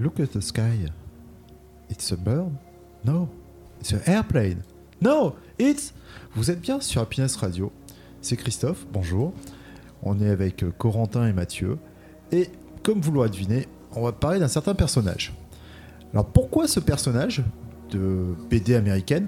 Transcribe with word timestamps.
Look 0.00 0.20
at 0.20 0.28
the 0.32 0.40
sky. 0.40 0.88
It's 1.90 2.12
a 2.12 2.16
bird? 2.16 2.50
No. 3.04 3.28
It's 3.80 3.92
an 3.92 4.00
airplane? 4.06 4.62
No, 5.00 5.34
it's. 5.58 5.92
Vous 6.34 6.50
êtes 6.50 6.60
bien 6.60 6.80
sur 6.80 7.00
Happiness 7.02 7.36
Radio. 7.36 7.72
C'est 8.20 8.36
Christophe, 8.36 8.86
bonjour. 8.92 9.32
On 10.02 10.20
est 10.20 10.28
avec 10.30 10.62
euh, 10.62 10.72
Corentin 10.76 11.26
et 11.26 11.32
Mathieu. 11.32 11.78
Et 12.32 12.50
comme 12.82 13.00
vous 13.00 13.12
l'aurez 13.12 13.30
deviné, 13.30 13.66
on 13.94 14.02
va 14.02 14.12
parler 14.12 14.38
d'un 14.38 14.48
certain 14.48 14.74
personnage. 14.74 15.32
Alors 16.12 16.26
pourquoi 16.26 16.68
ce 16.68 16.80
personnage 16.80 17.42
de 17.90 18.34
BD 18.50 18.74
américaine? 18.74 19.26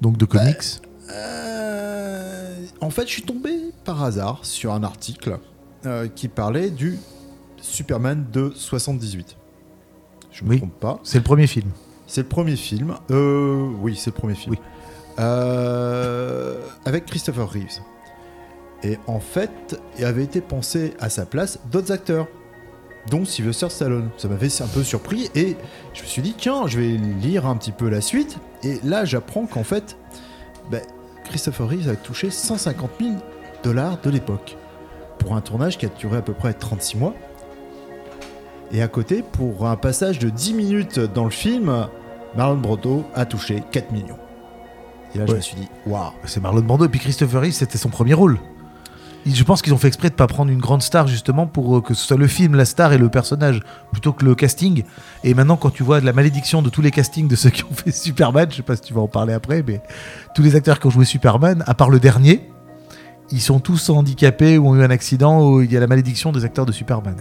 Donc 0.00 0.16
de 0.16 0.24
comics? 0.24 0.80
Euh, 1.10 2.64
En 2.80 2.90
fait, 2.90 3.06
je 3.06 3.12
suis 3.12 3.22
tombé 3.22 3.70
par 3.84 4.02
hasard 4.02 4.40
sur 4.44 4.72
un 4.72 4.82
article 4.82 5.38
euh, 5.86 6.08
qui 6.08 6.28
parlait 6.28 6.70
du 6.70 6.98
Superman 7.60 8.26
de 8.32 8.52
78. 8.54 9.36
Je 10.32 10.44
me 10.44 10.50
Oui. 10.50 10.58
trompe 10.58 10.78
pas. 10.80 10.98
C'est 11.02 11.18
le 11.18 11.24
premier 11.24 11.46
film. 11.46 11.70
C'est 12.06 12.22
le 12.22 12.28
premier 12.28 12.56
film. 12.56 12.94
Euh, 13.10 13.68
oui, 13.80 13.96
c'est 13.96 14.10
le 14.10 14.18
premier 14.18 14.34
film. 14.34 14.54
Oui. 14.54 14.60
Euh, 15.18 16.56
avec 16.84 17.06
Christopher 17.06 17.48
Reeves. 17.50 17.80
Et 18.82 18.98
en 19.06 19.20
fait, 19.20 19.80
il 19.98 20.04
avait 20.04 20.24
été 20.24 20.40
pensé 20.40 20.94
à 21.00 21.08
sa 21.08 21.24
place 21.26 21.58
d'autres 21.70 21.92
acteurs, 21.92 22.26
dont 23.10 23.24
Sylvester 23.24 23.68
Stallone. 23.68 24.10
Ça 24.16 24.28
m'avait 24.28 24.48
un 24.62 24.66
peu 24.66 24.82
surpris 24.82 25.30
et 25.34 25.56
je 25.94 26.02
me 26.02 26.06
suis 26.06 26.22
dit, 26.22 26.34
tiens, 26.36 26.66
je 26.66 26.78
vais 26.80 26.88
lire 27.20 27.46
un 27.46 27.56
petit 27.56 27.72
peu 27.72 27.88
la 27.88 28.00
suite. 28.00 28.38
Et 28.64 28.78
là, 28.84 29.04
j'apprends 29.04 29.46
qu'en 29.46 29.64
fait, 29.64 29.96
ben, 30.70 30.80
Christopher 31.24 31.68
Reeves 31.68 31.88
a 31.88 31.94
touché 31.96 32.30
150 32.30 32.90
000 33.00 33.12
dollars 33.62 34.00
de 34.00 34.10
l'époque 34.10 34.56
pour 35.18 35.36
un 35.36 35.40
tournage 35.40 35.78
qui 35.78 35.86
a 35.86 35.88
duré 35.88 36.16
à 36.16 36.22
peu 36.22 36.32
près 36.32 36.52
36 36.52 36.96
mois. 36.96 37.14
Et 38.72 38.80
à 38.80 38.88
côté, 38.88 39.22
pour 39.22 39.66
un 39.68 39.76
passage 39.76 40.18
de 40.18 40.30
10 40.30 40.54
minutes 40.54 40.98
dans 40.98 41.24
le 41.24 41.30
film, 41.30 41.86
Marlon 42.36 42.56
Brando 42.56 43.04
a 43.14 43.26
touché 43.26 43.62
4 43.70 43.92
millions. 43.92 44.18
Et 45.14 45.18
là, 45.18 45.26
je 45.28 45.34
me 45.34 45.40
suis 45.40 45.56
dit, 45.56 45.68
waouh. 45.86 46.12
C'est 46.24 46.40
Marlon 46.40 46.62
Brando. 46.62 46.86
Et 46.86 46.88
puis 46.88 46.98
Christopher 47.00 47.42
Reeve, 47.42 47.52
c'était 47.52 47.76
son 47.76 47.90
premier 47.90 48.14
rôle. 48.14 48.38
Je 49.24 49.44
pense 49.44 49.62
qu'ils 49.62 49.72
ont 49.72 49.78
fait 49.78 49.88
exprès 49.88 50.10
de 50.10 50.14
pas 50.14 50.26
prendre 50.26 50.50
une 50.50 50.58
grande 50.58 50.82
star 50.82 51.06
justement 51.06 51.46
pour 51.46 51.76
euh, 51.76 51.80
que 51.80 51.94
ce 51.94 52.04
soit 52.04 52.16
le 52.16 52.26
film, 52.26 52.56
la 52.56 52.64
star 52.64 52.92
et 52.92 52.98
le 52.98 53.08
personnage 53.08 53.60
plutôt 53.92 54.12
que 54.12 54.24
le 54.24 54.34
casting. 54.34 54.82
Et 55.22 55.34
maintenant, 55.34 55.56
quand 55.56 55.70
tu 55.70 55.84
vois 55.84 56.00
de 56.00 56.06
la 56.06 56.12
malédiction 56.12 56.60
de 56.60 56.70
tous 56.70 56.82
les 56.82 56.90
castings 56.90 57.28
de 57.28 57.36
ceux 57.36 57.50
qui 57.50 57.62
ont 57.62 57.72
fait 57.72 57.92
Superman, 57.92 58.48
je 58.50 58.56
sais 58.56 58.62
pas 58.62 58.74
si 58.74 58.82
tu 58.82 58.94
vas 58.94 59.02
en 59.02 59.06
parler 59.06 59.32
après, 59.32 59.62
mais 59.64 59.80
tous 60.34 60.42
les 60.42 60.56
acteurs 60.56 60.80
qui 60.80 60.88
ont 60.88 60.90
joué 60.90 61.04
Superman, 61.04 61.62
à 61.66 61.74
part 61.74 61.88
le 61.88 62.00
dernier, 62.00 62.50
ils 63.30 63.40
sont 63.40 63.60
tous 63.60 63.90
handicapés 63.90 64.58
ou 64.58 64.70
ont 64.70 64.74
eu 64.74 64.82
un 64.82 64.90
accident 64.90 65.46
où 65.46 65.62
il 65.62 65.70
y 65.70 65.76
a 65.76 65.80
la 65.80 65.86
malédiction 65.86 66.32
des 66.32 66.44
acteurs 66.44 66.66
de 66.66 66.72
Superman. 66.72 67.14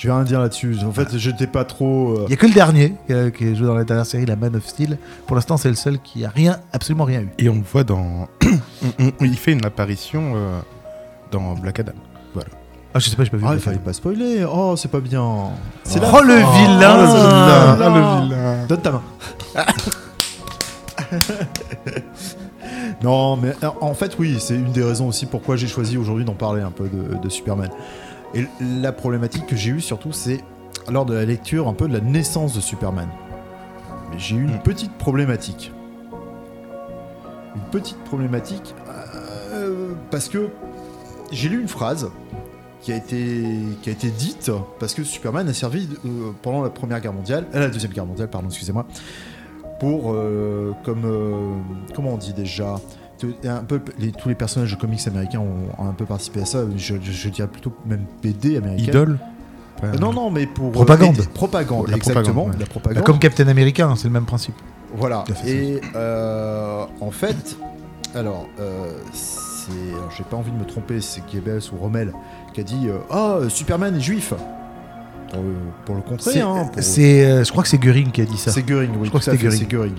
Je 0.00 0.06
vais 0.08 0.14
rien 0.14 0.22
dire 0.24 0.40
là-dessus. 0.40 0.76
En 0.86 0.92
fait, 0.92 1.14
j'étais 1.18 1.46
pas 1.46 1.64
trop. 1.66 2.12
euh, 2.20 2.24
Il 2.28 2.30
y 2.30 2.32
a 2.32 2.36
que 2.38 2.46
le 2.46 2.54
dernier 2.54 2.94
qui 3.06 3.12
a, 3.12 3.30
qui 3.30 3.48
a 3.48 3.54
joué 3.54 3.66
dans 3.66 3.74
la 3.74 3.84
dernière 3.84 4.06
série, 4.06 4.24
la 4.24 4.34
Man 4.34 4.56
of 4.56 4.66
Steel. 4.66 4.96
Pour 5.26 5.36
l'instant, 5.36 5.58
c'est 5.58 5.68
le 5.68 5.74
seul 5.74 5.98
qui 5.98 6.24
a 6.24 6.30
rien, 6.30 6.58
absolument 6.72 7.04
rien 7.04 7.20
eu. 7.20 7.28
Et 7.38 7.50
on 7.50 7.56
le 7.56 7.62
voit 7.70 7.84
dans. 7.84 8.26
il 9.20 9.36
fait 9.36 9.52
une 9.52 9.66
apparition 9.66 10.32
euh, 10.36 10.58
dans 11.30 11.52
Black 11.52 11.80
Adam. 11.80 11.92
Voilà. 12.32 12.48
Ah, 12.94 12.98
je 12.98 13.10
sais 13.10 13.16
pas, 13.16 13.24
j'ai 13.24 13.30
pas 13.30 13.36
vu. 13.36 13.44
Ah, 13.46 13.52
il 13.52 13.60
fallait 13.60 13.76
pas 13.76 13.92
spoiler. 13.92 14.42
Oh, 14.50 14.74
c'est 14.76 14.90
pas 14.90 15.00
bien. 15.00 15.50
C'est 15.84 16.00
Oh, 16.00 16.22
le 16.22 16.38
fin. 16.40 16.50
vilain. 16.50 16.96
Oh, 16.96 17.02
le 17.02 17.06
vilain. 17.06 18.20
Le 18.20 18.24
vilain. 18.24 18.66
Donne 18.68 18.80
ta 18.80 18.92
main. 18.92 19.02
non, 23.02 23.36
mais 23.36 23.52
euh, 23.62 23.68
en 23.80 23.94
fait, 23.94 24.16
oui, 24.18 24.36
c'est 24.40 24.54
une 24.54 24.72
des 24.72 24.82
raisons 24.82 25.08
aussi 25.08 25.26
pourquoi 25.26 25.56
j'ai 25.56 25.66
choisi 25.68 25.96
aujourd'hui 25.98 26.24
d'en 26.24 26.34
parler 26.34 26.62
un 26.62 26.70
peu 26.70 26.88
de, 26.88 27.16
de 27.16 27.28
Superman. 27.28 27.70
Et 28.34 28.46
la 28.60 28.92
problématique 28.92 29.46
que 29.46 29.56
j'ai 29.56 29.70
eue 29.70 29.80
surtout, 29.80 30.12
c'est 30.12 30.42
lors 30.90 31.04
de 31.06 31.14
la 31.14 31.24
lecture 31.24 31.68
un 31.68 31.74
peu 31.74 31.88
de 31.88 31.92
la 31.92 32.00
naissance 32.00 32.54
de 32.54 32.60
Superman. 32.60 33.08
Mais 34.10 34.18
j'ai 34.18 34.36
eu 34.36 34.42
une 34.42 34.56
Mm. 34.56 34.62
petite 34.62 34.92
problématique. 34.98 35.72
Une 37.56 37.62
petite 37.72 37.98
problématique 38.04 38.74
euh, 39.52 39.92
parce 40.10 40.28
que 40.28 40.48
j'ai 41.32 41.48
lu 41.48 41.60
une 41.60 41.68
phrase 41.68 42.10
qui 42.80 42.92
a 42.92 42.96
été 42.96 43.44
qui 43.82 43.88
a 43.90 43.92
été 43.92 44.08
dite 44.10 44.50
parce 44.78 44.94
que 44.94 45.02
Superman 45.04 45.48
a 45.48 45.52
servi 45.52 45.88
euh, 46.04 46.30
pendant 46.42 46.62
la 46.62 46.70
première 46.70 47.00
guerre 47.00 47.12
mondiale, 47.12 47.46
euh, 47.54 47.60
la 47.60 47.68
deuxième 47.68 47.92
guerre 47.92 48.06
mondiale, 48.06 48.30
pardon, 48.30 48.48
excusez-moi, 48.48 48.86
pour 49.80 50.12
euh, 50.12 50.72
comme 50.84 51.62
comment 51.94 52.14
on 52.14 52.16
dit 52.16 52.32
déjà 52.32 52.76
un 53.44 53.64
peu 53.64 53.80
les- 53.98 54.12
tous 54.12 54.28
les 54.28 54.34
personnages 54.34 54.70
de 54.74 54.76
comics 54.80 55.06
américains 55.06 55.40
ont, 55.40 55.82
ont 55.82 55.88
un 55.88 55.92
peu 55.92 56.04
participé 56.04 56.42
à 56.42 56.44
ça. 56.46 56.60
Je, 56.76 56.94
je- 57.02 57.12
je 57.12 57.28
dirais 57.28 57.48
plutôt 57.48 57.72
même 57.86 58.04
BD 58.22 58.56
américain. 58.56 58.84
Idole 58.90 59.18
Euh, 59.82 59.92
non 59.98 60.12
non 60.12 60.30
mais 60.30 60.46
pour 60.46 60.68
euh, 60.68 60.72
Propagande. 60.72 61.16
aider- 61.18 61.26
propagande 61.32 61.88
La 61.88 61.96
exactement 61.96 62.44
propagande, 62.44 62.60
ouais. 62.60 62.92
la 62.94 62.94
Bah, 63.00 63.00
comme 63.06 63.18
Captain 63.18 63.48
America, 63.48 63.86
hein, 63.86 63.94
c'est 63.96 64.08
le 64.08 64.12
même 64.12 64.26
principe. 64.26 64.54
Voilà. 64.94 65.24
Et 65.46 65.80
euh, 65.96 66.84
en 67.00 67.10
fait, 67.10 67.56
alors, 68.14 68.46
euh, 68.58 68.90
c'est, 69.12 69.70
j'ai 70.16 70.24
pas 70.24 70.36
envie 70.36 70.50
de 70.50 70.56
me 70.58 70.64
tromper, 70.66 71.00
c'est 71.00 71.22
Goebbels 71.32 71.62
ou 71.72 71.76
Rommel 71.80 72.12
qui 72.52 72.60
a 72.60 72.64
dit 72.64 72.88
euh, 72.88 72.98
Ah, 73.10 73.38
Superman 73.48 73.96
est 73.96 74.00
juif. 74.00 74.34
Pour 75.32 75.42
le, 75.42 75.54
pour 75.86 75.94
le 75.94 76.02
contrer, 76.02 76.40
hein, 76.40 76.64
pour- 76.72 76.82
euh, 76.82 77.44
je 77.44 77.50
crois 77.52 77.62
que 77.62 77.68
c'est 77.68 77.78
Göring 77.78 78.10
qui 78.10 78.20
a 78.20 78.24
dit 78.24 78.36
ça. 78.36 78.50
c'est 78.50 78.64
Göring, 78.68 78.90
oui, 78.98 79.04
Je 79.04 79.08
crois 79.10 79.20
que 79.20 79.24
c'est 79.26 79.66
Göring. 79.70 79.94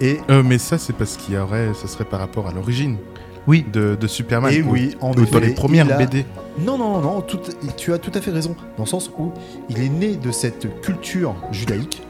Et, 0.00 0.18
Euh, 0.30 0.42
mais 0.44 0.58
ça, 0.58 0.78
c'est 0.78 0.92
parce 0.92 1.16
qu'il 1.16 1.34
y 1.34 1.38
aurait. 1.38 1.68
Ce 1.74 1.86
serait 1.88 2.04
par 2.04 2.20
rapport 2.20 2.46
à 2.48 2.52
l'origine 2.52 2.96
Oui. 3.46 3.64
de, 3.72 3.96
de 3.98 4.06
Superman. 4.06 4.52
et 4.52 4.62
Ou- 4.62 4.70
oui, 4.70 4.96
en 5.00 5.12
ou 5.12 5.24
dans 5.26 5.38
les 5.38 5.54
premières 5.54 5.90
a- 5.92 5.96
BD. 5.96 6.24
Non, 6.58 6.78
non, 6.78 7.00
non, 7.00 7.20
tout- 7.20 7.38
tu 7.76 7.92
as 7.92 7.98
tout 7.98 8.12
à 8.14 8.20
fait 8.20 8.30
raison, 8.30 8.54
dans 8.76 8.84
le 8.84 8.88
sens 8.88 9.10
où 9.18 9.32
il 9.68 9.80
est 9.82 9.88
né 9.88 10.14
de 10.16 10.30
cette 10.30 10.80
culture 10.82 11.34
judaïque, 11.50 12.02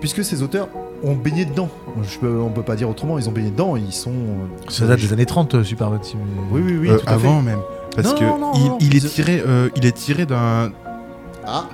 puisque 0.00 0.24
ces 0.24 0.42
auteurs 0.42 0.68
ont 1.04 1.14
baigné 1.14 1.44
dedans. 1.44 1.68
Je 2.02 2.18
peux, 2.18 2.40
on 2.40 2.50
peut 2.50 2.62
pas 2.62 2.76
dire 2.76 2.88
autrement, 2.88 3.18
ils 3.18 3.28
ont 3.28 3.32
baigné 3.32 3.50
dedans, 3.50 3.76
ils 3.76 3.92
sont. 3.92 4.10
euh, 4.10 4.70
Ça 4.70 4.86
date 4.86 5.00
des 5.00 5.12
années 5.12 5.26
30, 5.26 5.54
euh, 5.54 5.64
Superman. 5.64 6.00
si- 6.02 6.16
Oui, 6.50 6.60
oui, 6.64 6.76
oui, 6.80 6.90
Euh, 6.90 6.98
tout 6.98 7.04
à 7.06 7.10
fait. 7.10 7.14
avant 7.26 7.40
même. 7.42 7.60
Parce 7.94 8.08
Non, 8.12 8.18
que 8.18 8.24
non, 8.24 8.38
non, 8.38 8.52
il, 8.54 8.64
non, 8.66 8.78
il 8.80 8.96
est 8.96 9.08
tiré, 9.08 9.42
euh, 9.46 9.68
il 9.76 9.84
est 9.86 9.92
tiré 9.92 10.24
d'un 10.26 10.72
Ah, 11.44 11.64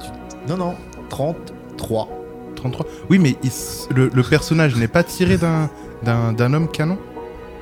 tu- 0.00 0.50
non, 0.50 0.56
non, 0.56 0.74
33. 1.08 2.08
33. 2.56 2.86
Oui, 3.10 3.18
mais 3.20 3.36
il 3.42 3.48
s- 3.48 3.88
le, 3.94 4.10
le 4.12 4.22
personnage 4.22 4.74
n'est 4.76 4.88
pas 4.88 5.04
tiré 5.04 5.36
d'un 5.38 5.70
d'un 6.02 6.32
d'un 6.32 6.52
homme 6.52 6.68
canon? 6.68 6.98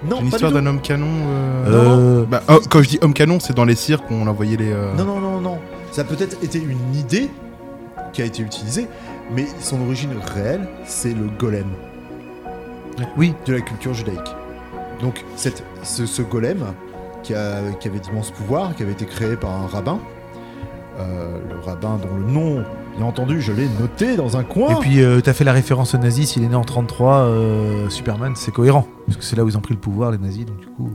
Non, 0.08 0.20
Une 0.20 0.28
pas 0.30 0.36
histoire 0.36 0.52
tout. 0.52 0.58
d'un 0.58 0.66
homme 0.66 0.80
canon. 0.80 1.06
euh, 1.08 2.20
Euh, 2.22 2.24
Bah, 2.26 2.42
oh, 2.48 2.58
quand 2.70 2.82
je 2.82 2.88
dis 2.90 2.98
homme 3.02 3.14
canon, 3.14 3.38
c'est 3.40 3.54
dans 3.56 3.64
les 3.64 3.74
cirques 3.76 4.10
où 4.10 4.14
on 4.14 4.26
envoyait 4.26 4.56
les. 4.56 4.72
euh, 4.72 4.92
Non, 4.96 5.04
non, 5.04 5.18
non, 5.20 5.40
non. 5.40 5.58
Ça 5.92 6.02
a 6.02 6.04
peut-être 6.04 6.42
été 6.42 6.58
une 6.58 6.94
idée 6.94 7.30
qui 8.12 8.20
a 8.22 8.24
été 8.24 8.42
utilisée, 8.42 8.86
mais 9.34 9.46
son 9.60 9.80
origine 9.82 10.10
réelle, 10.34 10.68
c'est 10.84 11.14
le 11.14 11.26
golem 11.38 11.66
oui, 13.16 13.34
de 13.46 13.54
la 13.54 13.60
culture 13.60 13.92
judaïque. 13.94 14.34
Donc, 15.00 15.24
cette, 15.36 15.64
ce, 15.82 16.06
ce 16.06 16.22
golem 16.22 16.64
qui, 17.24 17.34
a, 17.34 17.60
qui 17.80 17.88
avait 17.88 17.98
d'immenses 17.98 18.30
pouvoirs, 18.30 18.74
qui 18.76 18.82
avait 18.84 18.92
été 18.92 19.04
créé 19.04 19.36
par 19.36 19.50
un 19.50 19.66
rabbin, 19.66 19.98
euh, 21.00 21.38
le 21.48 21.58
rabbin 21.60 21.98
dont 22.00 22.14
le 22.16 22.24
nom, 22.32 22.64
bien 22.96 23.06
entendu, 23.06 23.40
je 23.40 23.52
l'ai 23.52 23.68
noté 23.80 24.16
dans 24.16 24.36
un 24.36 24.44
coin. 24.44 24.76
Et 24.76 24.80
puis, 24.80 25.02
euh, 25.02 25.20
t'as 25.20 25.32
fait 25.32 25.44
la 25.44 25.52
référence 25.52 25.94
aux 25.94 25.98
nazis. 25.98 26.30
S'il 26.30 26.44
est 26.44 26.48
né 26.48 26.54
en 26.54 26.64
33, 26.64 27.16
euh, 27.18 27.88
Superman, 27.90 28.32
c'est 28.36 28.52
cohérent. 28.52 28.86
Parce 29.06 29.18
que 29.18 29.24
c'est 29.24 29.36
là 29.36 29.44
où 29.44 29.48
ils 29.48 29.56
ont 29.56 29.60
pris 29.62 29.74
le 29.74 29.80
pouvoir, 29.80 30.10
les 30.12 30.18
nazis. 30.18 30.44
Donc, 30.46 30.60
du 30.60 30.66
coup, 30.66 30.90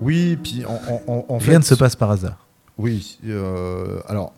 oui, 0.00 0.36
puis 0.42 0.64
en, 0.66 0.72
en- 0.92 1.02
en- 1.12 1.24
en 1.28 1.38
rien 1.38 1.52
fait, 1.52 1.58
ne 1.58 1.62
se 1.64 1.74
passe 1.74 1.96
par 1.96 2.10
hasard. 2.10 2.46
Oui, 2.76 3.18
euh, 3.26 4.00
alors 4.08 4.32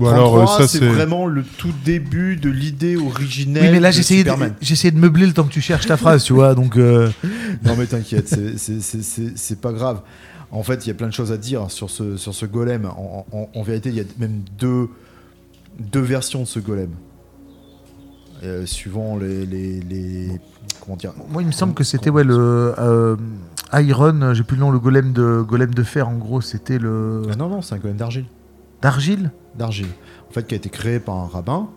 Ou 0.00 0.06
alors, 0.08 0.32
33, 0.32 0.54
euh, 0.54 0.58
ça, 0.62 0.68
c'est 0.68 0.86
vraiment 0.86 1.26
le 1.26 1.42
tout 1.42 1.72
début 1.84 2.36
de 2.36 2.48
l'idée 2.48 2.96
originelle 2.96 3.64
Oui, 3.64 3.70
mais 3.72 3.80
là, 3.80 3.90
j'essayais 3.90 4.24
de, 4.24 4.98
meubler 4.98 5.26
le 5.26 5.34
temps 5.34 5.44
que 5.44 5.52
tu 5.52 5.60
cherches 5.60 5.86
ta 5.86 5.98
phrase, 5.98 6.24
tu 6.24 6.32
vois. 6.32 6.54
Donc, 6.54 6.76
euh, 6.78 7.10
Non 7.64 7.76
mais 7.76 7.86
t'inquiète, 7.86 8.28
c'est- 8.56 9.60
pas 9.60 9.72
grave. 9.72 10.00
En 10.50 10.62
fait, 10.62 10.86
il 10.86 10.88
y 10.88 10.90
a 10.90 10.94
plein 10.94 11.08
de 11.08 11.12
choses 11.12 11.32
à 11.32 11.36
dire 11.36 11.70
sur 11.70 11.90
ce, 11.90 12.16
sur 12.16 12.32
ce 12.34 12.46
golem. 12.46 12.86
En, 12.86 13.26
en- 13.32 13.48
en 13.54 13.62
vérité, 13.62 13.90
il 13.90 13.96
y 13.96 14.00
a 14.00 14.04
même 14.18 14.40
deux, 14.58 14.88
deux 15.78 16.00
versions 16.00 16.40
de 16.40 16.46
ce 16.46 16.58
golem. 16.58 16.90
Euh, 18.42 18.66
suivant 18.66 19.16
les, 19.16 19.46
les, 19.46 19.80
les- 19.80 20.40
Comment 20.80 20.96
dire 20.96 21.12
moi, 21.30 21.40
il 21.40 21.46
me 21.46 21.52
semble 21.52 21.72
que 21.72 21.84
c'était 21.84 22.10
ouais, 22.10 22.24
le 22.24 22.74
euh, 22.78 23.16
Iron, 23.72 24.34
j'ai 24.34 24.42
plus 24.42 24.56
le 24.56 24.60
nom, 24.60 24.70
le 24.70 24.78
golem 24.78 25.12
de, 25.12 25.40
golem 25.46 25.72
de 25.72 25.82
fer. 25.82 26.08
En 26.08 26.16
gros, 26.16 26.40
c'était 26.40 26.78
le. 26.78 27.22
Ah 27.30 27.36
Non, 27.36 27.48
non, 27.48 27.62
c'est 27.62 27.74
un 27.74 27.78
golem 27.78 27.96
d'argile. 27.96 28.26
D'argile 28.82 29.30
D'argile. 29.56 29.86
En 30.28 30.32
fait, 30.32 30.46
qui 30.46 30.54
a 30.54 30.56
été 30.56 30.68
créé 30.68 31.00
par 31.00 31.14
un 31.16 31.26
rabbin. 31.26 31.68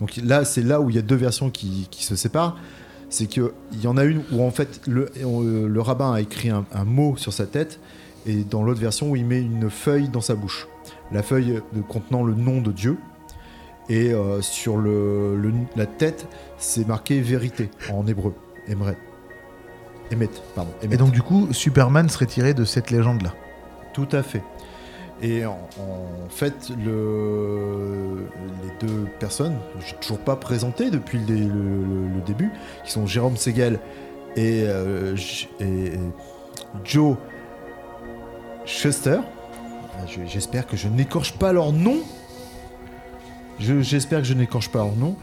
Donc 0.00 0.16
là, 0.24 0.44
c'est 0.44 0.62
là 0.62 0.80
où 0.80 0.88
il 0.88 0.96
y 0.96 0.98
a 0.98 1.02
deux 1.02 1.16
versions 1.16 1.50
qui, 1.50 1.88
qui 1.90 2.04
se 2.04 2.16
séparent. 2.16 2.56
C'est 3.10 3.26
qu'il 3.26 3.50
y 3.82 3.86
en 3.86 3.96
a 3.96 4.04
une 4.04 4.22
où 4.32 4.42
en 4.42 4.50
fait 4.50 4.80
le, 4.86 5.08
euh, 5.22 5.66
le 5.68 5.80
rabbin 5.80 6.12
a 6.12 6.20
écrit 6.20 6.50
un, 6.50 6.64
un 6.72 6.84
mot 6.84 7.16
sur 7.16 7.32
sa 7.32 7.46
tête 7.46 7.80
et 8.26 8.44
dans 8.44 8.62
l'autre 8.62 8.80
version 8.80 9.10
où 9.10 9.16
il 9.16 9.24
met 9.24 9.40
une 9.40 9.68
feuille 9.70 10.08
dans 10.10 10.20
sa 10.20 10.34
bouche. 10.34 10.68
La 11.10 11.22
feuille 11.22 11.60
contenant 11.88 12.22
le 12.22 12.34
nom 12.34 12.60
de 12.60 12.70
Dieu. 12.70 12.98
Et 13.90 14.12
euh, 14.12 14.42
sur 14.42 14.76
le, 14.76 15.36
le- 15.36 15.52
la 15.76 15.86
tête, 15.86 16.26
c'est 16.58 16.86
marqué 16.86 17.20
vérité 17.20 17.70
en 17.92 18.06
hébreu. 18.06 18.34
Emret. 18.70 18.96
Emet, 20.10 20.28
pardon. 20.54 20.70
Emet. 20.82 20.94
Et 20.94 20.98
donc, 20.98 21.10
du 21.12 21.22
coup, 21.22 21.48
Superman 21.52 22.08
serait 22.08 22.26
tiré 22.26 22.52
de 22.54 22.64
cette 22.64 22.90
légende-là. 22.90 23.32
Tout 23.94 24.08
à 24.12 24.22
fait. 24.22 24.42
Et 25.22 25.44
en, 25.46 25.58
en 25.80 26.28
fait, 26.28 26.70
le, 26.84 28.26
les 28.62 28.86
deux 28.86 29.06
personnes, 29.18 29.56
j'ai 29.86 29.96
toujours 29.96 30.18
pas 30.20 30.36
présenté 30.36 30.90
depuis 30.90 31.18
le, 31.18 32.20
début, 32.26 32.50
qui 32.84 32.92
sont 32.92 33.06
Jérôme 33.06 33.36
Segel 33.36 33.80
et, 34.36 34.62
euh, 34.66 35.16
et- 35.60 35.64
et 35.64 35.98
Joe 36.84 37.16
Schuster. 38.64 39.18
Euh, 39.18 40.06
je- 40.06 40.26
J'espère 40.30 40.66
que 40.66 40.76
je 40.76 40.88
n'écorche 40.88 41.32
pas 41.32 41.52
leur 41.52 41.72
nom. 41.72 41.96
Je- 43.58 43.80
J'espère 43.80 44.20
que 44.20 44.26
je 44.26 44.34
n'écorche 44.34 44.70
pas 44.70 44.78
leur 44.80 44.94
nom. 44.96 45.16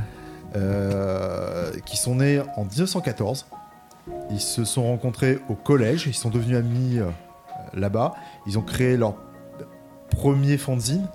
Euh, 0.55 1.71
qui 1.85 1.97
sont 1.97 2.15
nés 2.15 2.39
en 2.55 2.63
1914. 2.63 3.45
Ils 4.31 4.39
se 4.39 4.63
sont 4.63 4.83
rencontrés 4.83 5.39
au 5.49 5.53
collège, 5.55 6.05
ils 6.07 6.13
sont 6.13 6.29
devenus 6.29 6.55
amis 6.57 6.97
euh, 6.99 7.09
là-bas. 7.73 8.13
Ils 8.47 8.57
ont 8.57 8.61
créé 8.61 8.95
leur 8.95 9.15
premier 10.11 10.57
fanzine. 10.57 11.07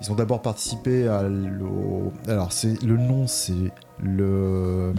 Ils 0.00 0.12
ont 0.12 0.14
d'abord 0.14 0.42
participé 0.42 1.08
à 1.08 1.22
l'au- 1.22 2.12
Alors, 2.28 2.52
c'est 2.52 2.80
le 2.84 2.96
nom, 2.96 3.26
c'est 3.26 3.72
le. 4.00 4.92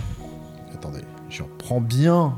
Attendez, 0.73 1.01
je 1.29 1.43
reprends 1.43 1.79
bien. 1.81 2.33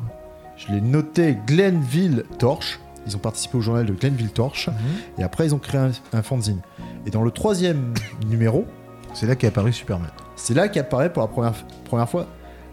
Je 0.57 0.71
l'ai 0.73 0.81
noté 0.81 1.37
Glenville 1.47 2.23
Torch. 2.37 2.79
Ils 3.07 3.15
ont 3.15 3.19
participé 3.19 3.57
au 3.57 3.61
journal 3.61 3.85
de 3.85 3.93
Glenville 3.93 4.31
Torch. 4.31 4.69
Et 5.17 5.23
après, 5.23 5.45
ils 5.45 5.55
ont 5.55 5.59
créé 5.59 5.79
un, 5.79 5.91
un 6.13 6.21
fanzine. 6.21 6.59
Et 7.05 7.09
dans 7.11 7.23
le 7.23 7.31
troisième 7.31 7.93
numéro, 8.27 8.65
C'est 9.13 9.25
là 9.27 9.35
qu'est 9.35 9.47
apparu 9.47 9.71
Superman. 9.73 10.09
c'est 10.35 10.53
là 10.53 10.67
qu'apparaît 10.67 11.11
pour 11.11 11.21
la 11.21 11.27
première, 11.27 11.53
première 11.85 12.09
fois 12.09 12.27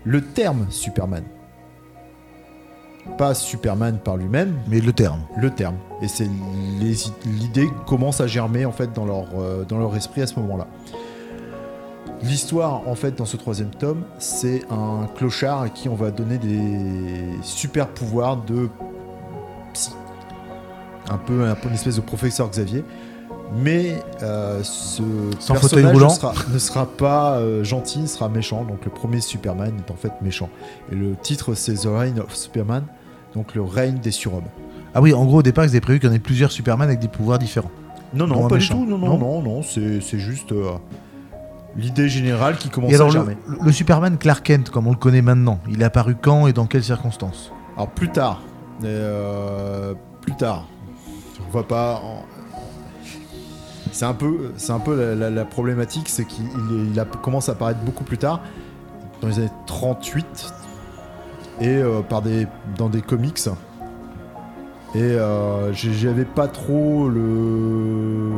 le 0.04 0.20
terme 0.22 0.66
Superman. 0.70 1.24
Pas 3.18 3.34
Superman 3.34 3.98
par 4.02 4.16
lui-même, 4.16 4.54
Mais 4.66 4.80
le 4.80 4.92
terme. 4.92 5.20
le 5.36 5.50
terme. 5.50 5.76
Et 6.02 6.08
c'est 6.08 6.28
les- 6.80 6.96
l'idée 7.26 7.68
commence 7.86 8.20
à 8.20 8.26
germer 8.26 8.64
en 8.64 8.72
fait 8.72 8.92
dans 8.92 9.04
leur, 9.04 9.26
euh, 9.38 9.64
dans 9.64 9.78
leur 9.78 9.94
esprit 9.96 10.22
à 10.22 10.26
ce 10.26 10.38
moment-là. 10.40 10.66
L'histoire 12.22 12.88
en 12.88 12.94
fait 12.94 13.16
dans 13.18 13.26
ce 13.26 13.36
troisième 13.36 13.70
tome, 13.70 14.04
c'est 14.18 14.62
un 14.70 15.06
clochard 15.16 15.60
à 15.62 15.68
qui 15.68 15.88
on 15.90 15.94
va 15.94 16.10
donner 16.10 16.38
des 16.38 17.28
super 17.42 17.88
pouvoirs 17.88 18.38
de 18.38 18.68
psy. 19.74 19.92
Un 21.10 21.18
peu, 21.18 21.46
un 21.46 21.54
peu 21.54 21.68
une 21.68 21.74
espèce 21.74 21.96
de 21.96 22.00
professeur 22.00 22.48
Xavier. 22.48 22.82
Mais 23.52 24.02
euh, 24.22 24.62
ce 24.62 25.02
Sans 25.38 25.54
personnage 25.54 25.94
ne 25.96 26.08
sera, 26.08 26.34
ne 26.52 26.58
sera 26.58 26.86
pas 26.86 27.36
euh, 27.36 27.62
gentil, 27.62 28.00
il 28.00 28.08
sera 28.08 28.28
méchant. 28.28 28.64
Donc 28.64 28.84
le 28.84 28.90
premier 28.90 29.20
Superman 29.20 29.72
est 29.78 29.90
en 29.90 29.96
fait 29.96 30.12
méchant. 30.22 30.48
Et 30.90 30.94
le 30.94 31.14
titre 31.14 31.54
c'est 31.54 31.74
The 31.74 31.88
Reign 31.88 32.18
of 32.20 32.34
Superman, 32.34 32.84
donc 33.34 33.54
le 33.54 33.62
règne 33.62 33.98
des 33.98 34.10
surhommes. 34.10 34.44
Ah 34.94 35.02
oui, 35.02 35.12
en 35.12 35.24
gros, 35.24 35.38
au 35.38 35.42
départ, 35.42 35.64
ils 35.64 35.70
avaient 35.70 35.80
prévu 35.80 35.98
qu'il 35.98 36.08
y 36.08 36.12
en 36.12 36.14
ait 36.14 36.20
plusieurs 36.20 36.52
Superman 36.52 36.88
avec 36.88 37.00
des 37.00 37.08
pouvoirs 37.08 37.38
différents. 37.38 37.70
Non, 38.14 38.28
non, 38.28 38.48
pas 38.48 38.54
méchant. 38.54 38.78
du 38.78 38.84
tout. 38.84 38.90
Non, 38.90 38.98
Non 38.98 39.18
non, 39.18 39.42
non, 39.42 39.42
non. 39.42 39.62
C'est, 39.62 40.00
juste 40.18 40.52
euh, 40.52 40.70
l'idée 41.76 42.08
générale 42.08 42.56
qui 42.58 42.68
commence 42.68 42.92
Et 42.92 42.94
alors, 42.94 43.08
à 43.08 43.10
le, 43.10 43.18
germer. 43.18 43.36
le 43.60 43.72
Superman 43.72 44.16
Clark 44.18 44.44
Kent, 44.44 44.70
comme 44.70 44.86
on 44.86 44.92
le 44.92 44.96
connaît 44.96 45.22
maintenant, 45.22 45.58
il 45.68 45.82
est 45.82 45.84
apparu 45.84 46.14
quand 46.20 46.46
et 46.46 46.52
dans 46.52 46.66
quelles 46.66 46.84
circonstances? 46.84 47.52
Alors 47.76 47.88
plus 47.90 48.08
tard, 48.08 48.40
plus 48.80 50.36
tard, 50.38 50.68
on 51.48 51.50
va 51.52 51.64
pas. 51.64 52.00
C'est 53.92 54.04
un 54.06 54.14
peu, 54.14 54.52
c'est 54.56 54.72
un 54.72 54.78
peu 54.80 55.14
la, 55.14 55.30
la- 55.30 55.44
problématique, 55.44 56.08
c'est 56.08 56.24
qu'il 56.24 56.44
commence 57.22 57.48
à 57.48 57.52
apparaître 57.52 57.80
beaucoup 57.80 58.04
plus 58.04 58.18
tard, 58.18 58.40
dans 59.20 59.28
les 59.28 59.38
années 59.38 59.50
38, 59.66 60.52
et 61.60 61.68
euh, 61.68 62.00
par 62.02 62.22
des, 62.22 62.46
dans 62.76 62.88
des 62.88 63.02
comics. 63.02 63.38
Et 64.96 65.00
euh, 65.02 65.72
j'avais 65.72 66.24
pas 66.24 66.48
trop 66.48 67.08
le, 67.08 68.30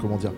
comment 0.00 0.16
dire. 0.16 0.32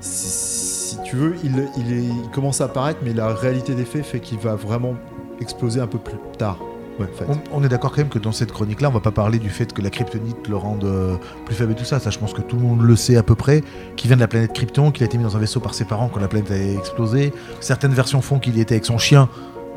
Si, 0.00 0.98
tu 1.04 1.16
veux, 1.16 1.36
il 1.44 2.30
commence 2.32 2.60
à 2.60 2.64
apparaître, 2.64 3.00
mais 3.04 3.12
la 3.12 3.28
réalité 3.28 3.74
des 3.74 3.84
faits 3.84 4.04
fait 4.04 4.20
qu'il 4.20 4.38
va 4.38 4.54
vraiment 4.56 4.94
exploser 5.40 5.80
un 5.80 5.86
peu 5.86 5.98
plus 5.98 6.16
tard. 6.38 6.58
Ouais, 7.00 7.06
on, 7.28 7.58
on 7.60 7.64
est 7.64 7.68
d'accord 7.68 7.90
quand 7.90 7.98
même 7.98 8.08
que 8.10 8.18
dans 8.18 8.32
cette 8.32 8.52
chronique-là, 8.52 8.88
on 8.88 8.92
va 8.92 9.00
pas 9.00 9.10
parler 9.12 9.38
du 9.38 9.48
fait 9.48 9.72
que 9.72 9.80
la 9.80 9.88
kryptonite 9.90 10.46
le 10.46 10.56
rende 10.56 10.84
euh, 10.84 11.16
plus 11.46 11.54
faible 11.54 11.72
et 11.72 11.74
tout 11.74 11.84
ça. 11.86 11.98
Ça, 11.98 12.10
je 12.10 12.18
pense 12.18 12.34
que 12.34 12.42
tout 12.42 12.56
le 12.56 12.62
monde 12.62 12.82
le 12.82 12.96
sait 12.96 13.16
à 13.16 13.22
peu 13.22 13.34
près. 13.34 13.62
Qu'il 13.96 14.08
vient 14.08 14.16
de 14.16 14.20
la 14.20 14.28
planète 14.28 14.52
Krypton, 14.52 14.90
qu'il 14.90 15.02
a 15.02 15.06
été 15.06 15.16
mis 15.16 15.24
dans 15.24 15.36
un 15.36 15.40
vaisseau 15.40 15.58
par 15.60 15.72
ses 15.74 15.84
parents 15.86 16.08
quand 16.12 16.20
la 16.20 16.28
planète 16.28 16.50
a 16.50 16.56
explosé. 16.78 17.32
Certaines 17.60 17.92
versions 17.94 18.20
font 18.20 18.38
qu'il 18.38 18.56
y 18.58 18.60
était 18.60 18.74
avec 18.74 18.84
son 18.84 18.98
chien, 18.98 19.28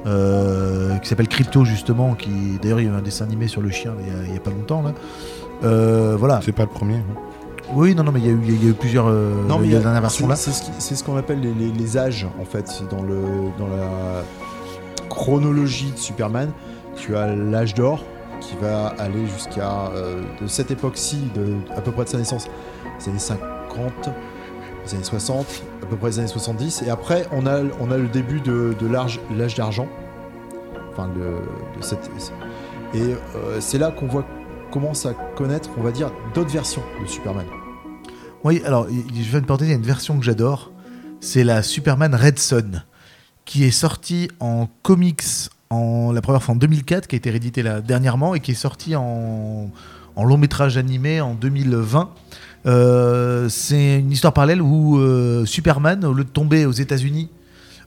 euh, 0.06 0.98
qui 0.98 1.08
s'appelle 1.08 1.30
Crypto 1.30 1.64
justement. 1.64 2.16
Qui 2.16 2.60
d'ailleurs, 2.62 2.82
il 2.82 2.88
y 2.88 2.90
a 2.90 2.92
eu 2.92 2.96
un 2.96 3.02
dessin 3.02 3.26
animé 3.26 3.48
sur 3.48 3.62
le 3.62 3.70
chien 3.72 3.94
il 4.02 4.08
y 4.08 4.12
a, 4.12 4.24
il 4.28 4.34
y 4.34 4.38
a 4.38 4.42
pas 4.42 4.52
longtemps 4.52 4.82
là. 4.82 4.94
Euh, 5.64 6.16
voilà. 6.20 6.42
C'est 6.44 6.52
pas 6.52 6.64
le 6.64 6.70
premier. 6.70 6.96
hein. 6.98 7.20
Oui, 7.74 7.96
non, 7.96 8.04
non, 8.04 8.12
mais 8.12 8.20
il 8.20 8.26
y 8.26 8.30
a 8.30 8.34
eu, 8.34 8.40
il 8.44 8.64
y 8.64 8.68
a 8.68 8.70
eu 8.72 8.74
plusieurs. 8.74 9.08
euh, 9.08 9.34
Non, 9.48 9.58
mais 9.58 9.68
il 9.68 9.74
y 9.74 9.76
a 9.76 9.80
la 9.80 10.00
version 10.02 10.28
là. 10.28 10.36
C'est 10.36 10.52
ce 10.96 11.04
qu'on 11.04 11.16
appelle 11.18 11.40
les, 11.40 11.54
les- 11.54 11.72
les 11.72 11.98
âges, 11.98 12.28
en 12.40 12.46
fait. 12.46 12.84
Dans, 12.92 13.02
le, 13.02 13.16
dans 13.58 13.68
la 13.68 14.24
chronologie 15.10 15.92
de 15.92 15.98
Superman, 15.98 16.52
tu 16.96 17.16
as 17.16 17.36
l'âge 17.36 17.74
d'or 17.74 18.04
qui 18.42 18.56
va 18.62 18.88
aller 19.00 19.26
jusqu'à. 19.28 19.92
euh, 19.94 20.22
de 20.42 20.48
cette 20.48 20.72
époque-ci, 20.72 21.20
à 21.76 21.82
peu 21.82 21.92
près 21.92 22.04
de 22.04 22.10
sa 22.10 22.18
naissance, 22.18 22.48
les 23.00 23.10
années 23.10 23.20
50, 23.20 24.10
les 24.86 24.94
années 24.94 25.04
60, 25.04 25.64
à 25.84 25.86
peu 25.86 25.96
près 25.96 26.10
les 26.10 26.20
années 26.20 26.28
70. 26.28 26.84
Et 26.84 26.90
après, 26.90 27.28
on 27.32 27.46
a, 27.46 27.62
le 27.62 28.08
début 28.08 28.42
de, 28.42 28.76
l'âge 28.88 29.20
d'argent. 29.56 29.88
Enfin, 30.92 31.10
de 31.10 31.82
cette. 31.82 32.10
Et 32.94 33.02
euh, 33.02 33.60
c'est 33.60 33.78
là 33.78 33.92
qu'on 33.92 34.08
voit 34.08 34.26
commence 34.76 35.06
à 35.06 35.14
connaître, 35.14 35.70
on 35.78 35.84
va 35.84 35.92
dire, 35.92 36.12
d'autres 36.34 36.50
versions 36.50 36.84
de 37.02 37.08
Superman. 37.08 37.46
Oui, 38.44 38.62
alors 38.66 38.88
je 38.90 39.22
viens 39.22 39.40
de 39.40 39.46
porter, 39.46 39.64
il 39.64 39.70
y 39.70 39.74
a 39.74 39.78
une 39.78 39.82
version 39.82 40.20
que 40.20 40.26
j'adore. 40.26 40.74
C'est 41.22 41.46
la 41.46 41.64
Superman 41.64 42.14
Red 42.14 42.38
Son, 42.40 42.82
qui 43.46 43.64
est 43.64 43.72
sortie 43.72 44.30
en 44.42 44.68
comics 44.84 45.24
la 46.14 46.22
première 46.22 46.42
fois 46.42 46.56
en 46.56 46.58
2004, 46.58 47.08
qui 47.08 47.16
a 47.16 47.18
été 47.18 47.30
rééditée 47.30 47.64
là 47.64 47.82
dernièrement 47.82 48.36
et 48.36 48.40
qui 48.40 48.52
est 48.52 48.56
sortie 48.56 48.96
en, 48.96 49.70
long 50.18 50.38
métrage 50.38 50.78
animé 50.78 51.22
en 51.22 51.34
2020. 51.34 52.10
Euh, 52.66 53.48
c'est 53.50 54.00
une 54.00 54.12
histoire 54.12 54.34
parallèle 54.34 54.62
où 54.62 54.98
euh, 54.98 55.46
Superman, 55.46 56.04
au 56.06 56.14
lieu 56.14 56.24
de 56.24 56.30
tomber 56.30 56.66
aux 56.66 56.72
États-Unis, 56.72 57.30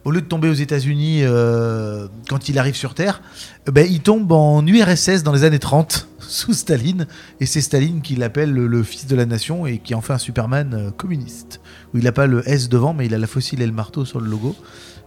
au 0.05 0.11
lieu 0.11 0.21
de 0.21 0.27
tomber 0.27 0.49
aux 0.49 0.55
États-Unis 0.55 1.21
euh, 1.23 2.07
quand 2.29 2.49
il 2.49 2.59
arrive 2.59 2.77
sur 2.77 2.95
Terre, 2.95 3.21
ben, 3.67 3.87
il 3.91 4.01
tombe 4.01 4.31
en 4.31 4.65
URSS 4.65 5.25
dans 5.25 5.33
les 5.33 5.45
années 5.45 5.59
30 5.59 6.09
sous 6.21 6.53
Staline. 6.53 7.07
Et 7.41 7.47
c'est 7.47 7.61
Staline 7.61 8.03
qui 8.03 8.15
l'appelle 8.15 8.53
le, 8.53 8.83
fils 8.83 9.07
de 9.07 9.17
la 9.17 9.27
nation 9.27 9.67
et 9.67 9.79
qui 9.79 9.95
en 9.95 10.01
fait 10.01 10.13
un 10.13 10.19
Superman 10.19 10.93
communiste. 10.97 11.61
Il 11.95 12.05
n'a 12.05 12.13
pas 12.13 12.27
le 12.27 12.49
S 12.49 12.69
devant 12.69 12.95
mais 12.95 13.07
il 13.07 13.15
a 13.15 13.19
la 13.19 13.27
fossile 13.27 13.63
et 13.63 13.67
le 13.67 13.73
marteau 13.73 14.05
sur 14.05 14.21
le 14.21 14.29
logo. 14.29 14.55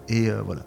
Et 0.09 0.29
voilà 0.45 0.63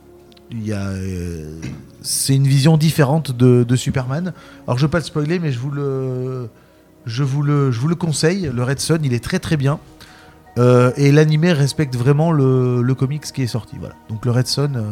euh, 0.53 1.59
c'est 2.03 2.35
une 2.35 2.47
vision 2.47 2.77
différente 2.77 3.31
de, 3.33 3.65
de 3.65 3.77
Superman. 3.77 4.33
Alors 4.67 4.79
je 4.79 4.85
veux 4.85 4.91
pas 4.91 4.99
le 4.99 5.05
spoiler 5.05 5.39
mais 5.39 5.53
je 5.53 5.59
vous 5.59 5.71
le 5.71 6.49
je 7.07 7.23
vous 7.23 7.43
le 7.43 7.71
je 7.71 7.81
vous 7.81 7.89
le 7.89 7.95
conseille. 7.95 8.51
Le 8.55 8.63
Red 8.63 8.79
Son 8.81 8.99
il 9.03 9.13
est 9.15 9.23
très 9.25 9.39
très 9.39 9.57
bien. 9.57 9.79
Euh, 10.57 10.93
et 10.97 11.11
l'animé 11.11 11.53
respecte 11.53 11.97
vraiment 11.97 12.31
le, 12.31 12.81
le 12.81 12.95
comics 12.95 13.23
qui 13.25 13.43
est 13.43 13.47
sorti 13.49 13.77
voilà. 13.79 13.95
Donc 14.09 14.25
le 14.25 14.31
Red 14.31 14.47
Son 14.47 14.75
euh, 14.77 14.83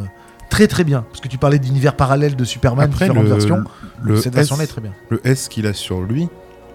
très 0.50 0.66
très 0.66 0.84
bien. 0.84 1.02
Parce 1.02 1.20
que 1.20 1.28
tu 1.28 1.38
parlais 1.38 1.58
d'univers 1.58 1.96
parallèle 1.96 2.34
de 2.34 2.44
Superman 2.44 2.90
Après, 2.90 3.06
différentes 3.06 3.24
le, 3.24 3.30
versions. 3.30 3.64
le 4.02 4.16
cette 4.16 4.32
S, 4.32 4.36
version-là 4.36 4.64
est 4.64 4.66
très 4.66 4.80
bien. 4.80 4.92
le 5.10 5.20
S 5.26 5.48
qu'il 5.48 5.66
a 5.66 5.72
sur 5.74 6.00
lui, 6.02 6.28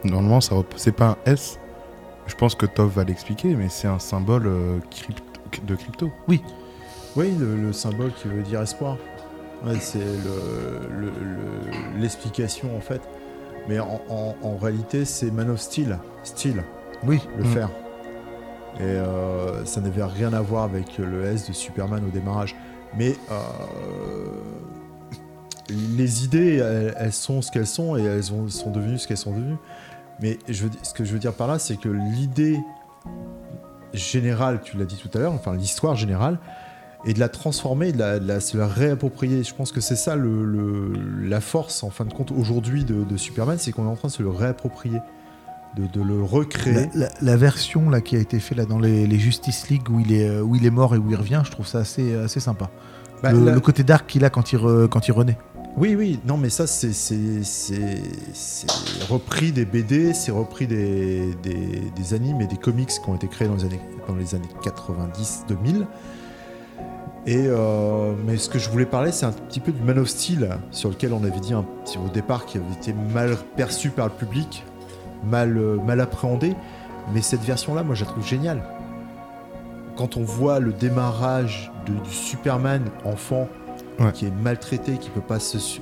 normalement, 0.03 0.39
ça 0.39 0.55
c'est 0.77 0.91
pas 0.95 1.17
un 1.25 1.31
S. 1.31 1.59
Je 2.27 2.35
pense 2.35 2.55
que 2.55 2.65
Tov 2.65 2.91
va 2.95 3.03
l'expliquer, 3.03 3.55
mais 3.55 3.67
c'est 3.69 3.87
un 3.87 3.99
symbole 3.99 4.49
crypt- 4.91 5.65
de 5.65 5.75
crypto. 5.75 6.11
Oui, 6.27 6.41
le, 7.25 7.55
le 7.55 7.73
symbole 7.73 8.11
qui 8.13 8.27
veut 8.27 8.41
dire 8.43 8.61
espoir. 8.61 8.97
Ouais, 9.65 9.75
c'est 9.79 9.97
le- 9.99 10.87
le- 10.99 11.05
le- 11.07 11.99
l'explication 11.99 12.75
en 12.77 12.79
fait. 12.81 13.01
Mais 13.67 13.79
en, 13.79 14.01
en- 14.09 14.35
en 14.43 14.55
réalité, 14.57 15.03
c'est 15.03 15.31
Man 15.31 15.49
of 15.49 15.59
Steel, 15.59 15.97
Steel, 16.23 16.63
oui 17.05 17.19
le 17.37 17.43
Mm. 17.43 17.47
fer. 17.47 17.69
Et 18.79 18.83
euh, 18.83 19.65
ça 19.65 19.81
n'avait 19.81 20.03
rien 20.03 20.31
à 20.33 20.41
voir 20.41 20.63
avec 20.63 20.97
le 20.99 21.25
S 21.25 21.47
de 21.47 21.53
Superman 21.53 22.03
au 22.05 22.11
démarrage. 22.11 22.55
Mais 22.95 23.15
euh, 23.31 23.35
les 25.69 26.23
idées, 26.23 26.57
elles, 26.57 26.93
elles 26.97 27.11
sont 27.13 27.41
ce 27.41 27.51
qu'elles 27.51 27.67
sont 27.67 27.97
et 27.97 28.03
elles 28.03 28.31
ont- 28.31 28.47
sont 28.47 28.69
devenues 28.71 28.99
ce 28.99 29.07
qu'elles 29.07 29.17
sont 29.17 29.31
devenues. 29.33 29.57
Mais 30.21 30.37
je 30.47 30.63
veux, 30.63 30.69
di- 30.69 30.77
ce 30.83 30.93
que 30.93 31.03
je 31.03 31.11
veux 31.11 31.19
dire 31.19 31.33
par 31.33 31.47
là, 31.47 31.59
c'est 31.59 31.77
que 31.77 31.89
l'idée 31.89 32.59
générale, 33.93 34.61
tu 34.63 34.77
l'as 34.77 34.85
dit 34.85 34.97
tout 34.97 35.09
à 35.17 35.21
l'heure, 35.21 35.33
enfin 35.33 35.55
l'histoire 35.55 35.95
générale, 35.95 36.37
et 37.05 37.13
de 37.13 37.19
la 37.19 37.29
transformer, 37.29 37.91
de 37.91 37.99
la, 37.99 38.19
de 38.19 38.27
la- 38.27 38.39
se 38.39 38.57
la 38.57 38.67
réapproprier. 38.67 39.43
Je 39.43 39.53
pense 39.53 39.71
que 39.71 39.81
c'est 39.81 39.95
ça 39.95 40.15
le, 40.15 40.43
le- 40.45 40.93
la 41.27 41.41
force, 41.41 41.83
en 41.83 41.89
fin 41.89 42.05
de 42.05 42.13
compte, 42.13 42.31
aujourd'hui 42.31 42.83
de, 42.85 43.03
de 43.03 43.17
Superman, 43.17 43.57
c'est 43.59 43.71
qu'on 43.71 43.85
est 43.85 43.89
en 43.89 43.95
train 43.95 44.07
de 44.09 44.13
se 44.13 44.23
le 44.23 44.29
réapproprier, 44.29 44.99
de, 45.75 45.85
de 45.87 46.01
le 46.01 46.21
recréer. 46.23 46.89
La, 46.95 47.05
la- 47.05 47.09
la 47.21 47.37
version 47.37 47.89
là 47.89 48.01
qui 48.01 48.15
a 48.15 48.19
été 48.19 48.39
faite 48.39 48.57
là 48.57 48.65
dans 48.65 48.79
les, 48.79 49.05
les 49.07 49.19
Justice 49.19 49.69
League 49.69 49.89
où 49.89 49.99
il 49.99 50.11
est 50.13 50.27
euh, 50.27 50.41
où 50.41 50.55
il 50.55 50.65
est 50.65 50.71
mort 50.71 50.95
et 50.95 50.97
où 50.97 51.09
il 51.09 51.15
revient, 51.15 51.41
je 51.45 51.51
trouve 51.51 51.67
ça 51.67 51.79
assez 51.79 52.15
assez 52.15 52.39
sympa. 52.39 52.69
Bah, 53.23 53.31
le, 53.31 53.59
côté 53.59 53.83
dark 53.83 54.05
qu'il 54.07 54.23
a 54.25 54.29
quand 54.29 54.51
il 54.53 54.59
re- 54.59 54.87
quand 54.87 55.07
il 55.07 55.11
renaît. 55.11 55.37
Oui, 55.75 55.95
oui, 55.95 56.19
non, 56.25 56.37
mais 56.37 56.49
ça, 56.49 56.65
c'est 56.65 56.91
repris 59.09 59.51
des 59.51 59.65
BD, 59.65 60.13
c'est 60.13 60.31
repris 60.31 60.65
des, 60.67 61.35
des, 61.43 61.91
des 61.95 62.13
animes 62.13 62.41
et 62.41 62.47
des 62.47 62.57
comics 62.57 62.89
qui 62.89 63.09
ont 63.09 63.15
été 63.15 63.27
créés 63.27 63.47
dans 63.47 63.55
les 63.55 63.65
années, 63.65 63.81
dans 64.07 64.15
les 64.15 64.33
années 64.35 64.49
90-2000. 64.63 65.85
Et 67.27 67.43
euh, 67.45 68.13
mais 68.25 68.37
ce 68.37 68.47
que 68.49 68.57
je 68.57 68.69
voulais 68.69 68.85
parler, 68.85 69.11
c'est 69.11 69.25
un 69.25 69.33
petit 69.33 69.59
peu 69.59 69.71
du 69.73 69.81
Man 69.83 69.99
of 69.99 70.07
Steel, 70.07 70.49
sur 70.71 70.89
lequel 70.89 71.11
on 71.11 71.23
avait 71.25 71.39
dit 71.41 71.53
un 71.53 71.65
petit 71.83 71.97
au 71.97 72.07
départ 72.09 72.45
qui 72.45 72.57
avait 72.57 72.71
été 72.73 72.93
mal 72.93 73.35
perçu 73.57 73.89
par 73.89 74.05
le 74.05 74.13
public, 74.13 74.63
mal, 75.25 75.57
euh, 75.57 75.75
mal 75.85 75.99
appréhendé. 75.99 76.55
Mais 77.13 77.21
cette 77.21 77.41
version-là, 77.41 77.83
moi, 77.83 77.95
je 77.95 78.05
la 78.05 78.11
trouve 78.11 78.25
géniale. 78.25 78.63
Quand 79.97 80.15
on 80.15 80.23
voit 80.23 80.59
le 80.59 80.71
démarrage 80.71 81.69
de- 81.85 81.93
du 82.01 82.13
Superman 82.13 82.83
enfant 83.03 83.47
Ouais. 83.99 84.11
qui 84.13 84.25
est 84.27 84.31
maltraité, 84.31 84.93
qui 84.97 85.09
peut 85.09 85.21
pas 85.21 85.39
se, 85.39 85.57
qui, 85.57 85.81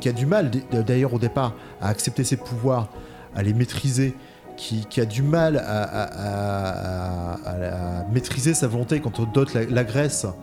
qui 0.00 0.08
a 0.08 0.12
du 0.12 0.26
mal 0.26 0.50
d'ailleurs 0.72 1.14
au 1.14 1.18
départ 1.20 1.54
à 1.80 1.88
accepter 1.88 2.24
ses 2.24 2.36
pouvoirs, 2.36 2.88
à 3.36 3.42
les 3.42 3.54
maîtriser, 3.54 4.14
qui, 4.56 4.84
qui 4.86 5.00
a 5.00 5.04
du 5.06 5.22
mal 5.22 5.56
à, 5.58 5.82
à- 5.82 6.02
à- 6.02 7.32
à- 7.46 8.00
à 8.00 8.04
maîtriser 8.12 8.52
sa 8.52 8.66
volonté 8.66 9.00
quand 9.00 9.20
d'autres 9.32 9.56
la- 9.56 9.64
l'agressent, 9.66 10.36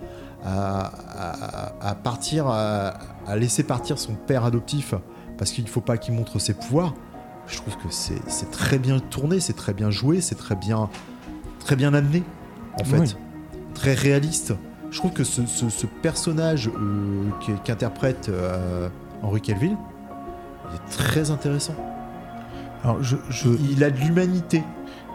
à, 0.46 0.92
à- 1.18 1.90
à 1.90 1.96
partir, 1.96 2.48
à, 2.48 2.94
à 3.28 3.36
laisser 3.36 3.64
partir 3.64 4.00
son 4.00 4.14
père 4.16 4.46
adoptif 4.46 4.94
parce 5.38 5.52
qu'il 5.52 5.64
ne 5.64 5.70
faut 5.70 5.82
pas 5.82 5.98
qu'il 5.98 6.14
montre 6.14 6.40
ses 6.40 6.54
pouvoirs. 6.54 6.94
Je 7.48 7.58
trouve 7.58 7.76
que 7.78 7.90
c'est 7.90 8.52
très 8.52 8.78
bien 8.78 9.00
tourné, 9.00 9.40
c'est 9.40 9.54
très 9.56 9.74
bien 9.74 9.90
joué, 9.90 10.22
c'est 10.22 10.36
très 10.36 10.56
bien, 10.56 10.90
très 11.60 11.76
bien 11.76 11.94
amené 11.94 12.24
en 12.80 12.84
fait, 12.84 13.00
Oui. 13.00 13.16
très 13.74 13.94
réaliste. 13.94 14.54
Je 14.92 14.98
trouve 15.00 15.12
que 15.12 15.24
ce, 15.24 15.46
ce- 15.46 15.70
ce 15.70 15.86
personnage 15.88 16.68
euh, 16.70 17.24
qui- 17.42 17.54
qu'interprète 17.64 18.30
euh, 18.30 18.90
Henry 19.22 19.42
Cavill 19.42 19.76
il 20.72 20.76
est 20.76 20.90
très 20.96 21.32
intéressant. 21.32 21.74
Alors, 22.84 23.02
je, 23.04 23.18
je- 23.30 23.50
Il 23.72 23.84
a 23.84 23.90
de 23.90 23.98
l'humanité. 23.98 24.64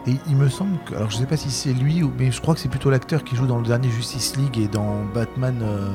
Et 0.07 0.15
il 0.27 0.35
me 0.35 0.49
semble 0.49 0.77
que. 0.85 0.95
Alors, 0.95 1.09
je 1.09 1.17
sais 1.17 1.25
pas 1.25 1.37
si 1.37 1.49
c'est 1.49 1.73
lui, 1.73 2.03
mais 2.19 2.31
je 2.31 2.39
crois 2.41 2.53
que 2.53 2.59
c'est 2.59 2.69
plutôt 2.69 2.89
l'acteur 2.89 3.23
qui 3.23 3.35
joue 3.35 3.47
dans 3.47 3.57
le 3.57 3.65
dernier 3.65 3.89
Justice 3.89 4.35
League 4.37 4.57
et 4.59 4.67
dans 4.67 5.03
Batman 5.13 5.55
euh, 5.63 5.89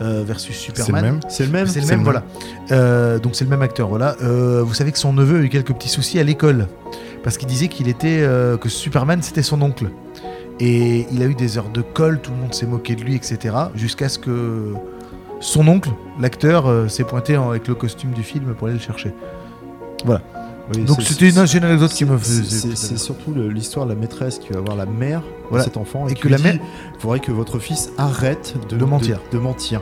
euh, 0.00 0.22
versus 0.24 0.56
C'est 0.56 0.82
Superman. 0.82 1.04
le 1.04 1.10
même. 1.12 1.20
C'est 1.28 1.46
le 1.46 1.52
même. 1.52 1.66
C'est 1.66 1.80
le 1.80 1.86
C'est 1.86 1.96
même, 1.96 2.04
voilà. 2.04 2.22
Euh, 2.70 3.18
donc 3.18 3.34
c'est 3.34 3.44
le 3.44 3.50
même 3.50 3.62
acteur, 3.62 3.88
voilà. 3.88 4.16
Euh, 4.22 4.62
vous 4.62 4.74
savez 4.74 4.92
que 4.92 4.98
son 4.98 5.12
neveu 5.12 5.40
a 5.40 5.42
eu 5.42 5.48
quelques 5.48 5.72
petits 5.72 5.88
soucis 5.88 6.18
à 6.18 6.22
l'école 6.24 6.68
parce 7.22 7.36
qu'il 7.38 7.48
disait 7.48 7.68
qu'il 7.68 7.88
était 7.88 8.26
que 8.60 8.68
Superman 8.68 9.22
c'était 9.22 9.42
son 9.42 9.62
oncle 9.62 9.90
et 10.58 11.06
il 11.12 11.22
a 11.22 11.26
eu 11.26 11.34
des 11.34 11.56
heures 11.56 11.68
de 11.68 11.80
colle, 11.80 12.20
tout 12.20 12.32
le 12.32 12.36
monde 12.36 12.52
s'est 12.52 12.66
moqué 12.66 12.96
de 12.96 13.02
lui, 13.02 13.14
etc. 13.14 13.54
Jusqu'à 13.76 14.08
ce 14.08 14.18
que 14.18 14.74
son 15.38 15.68
oncle, 15.68 15.90
l'acteur, 16.18 16.90
s'est 16.90 17.04
pointé 17.04 17.36
avec 17.36 17.68
le 17.68 17.74
costume 17.76 18.10
du 18.10 18.24
film 18.24 18.54
pour 18.54 18.66
aller 18.66 18.76
le 18.76 18.82
chercher. 18.82 19.14
Oui, 20.74 20.84
Donc 20.84 21.02
c'était 21.02 21.28
une, 21.28 21.38
anecdote 21.64 21.92
qui 21.92 22.04
me 22.04 22.16
faisait. 22.16 22.74
C'est 22.76 22.98
surtout 22.98 23.34
l'histoire 23.34 23.86
de 23.86 23.92
la 23.92 23.98
maîtresse 23.98 24.38
qui 24.38 24.52
va 24.52 24.60
voir 24.60 24.76
la 24.76 24.86
mère 24.86 25.22
Voilà. 25.50 25.64
de 25.64 25.68
cet 25.68 25.76
enfant 25.76 26.08
et, 26.08 26.12
Et 26.12 26.14
que 26.14 26.28
la 26.28 26.38
mère- 26.38 26.54
il 26.54 27.00
faudrait 27.00 27.20
que 27.20 27.32
votre 27.32 27.58
fils 27.58 27.90
arrête 27.98 28.54
de, 28.68 28.76
De 28.76 28.84
mentir. 28.84 29.18
de, 29.30 29.36
de 29.38 29.42
mentir. 29.42 29.80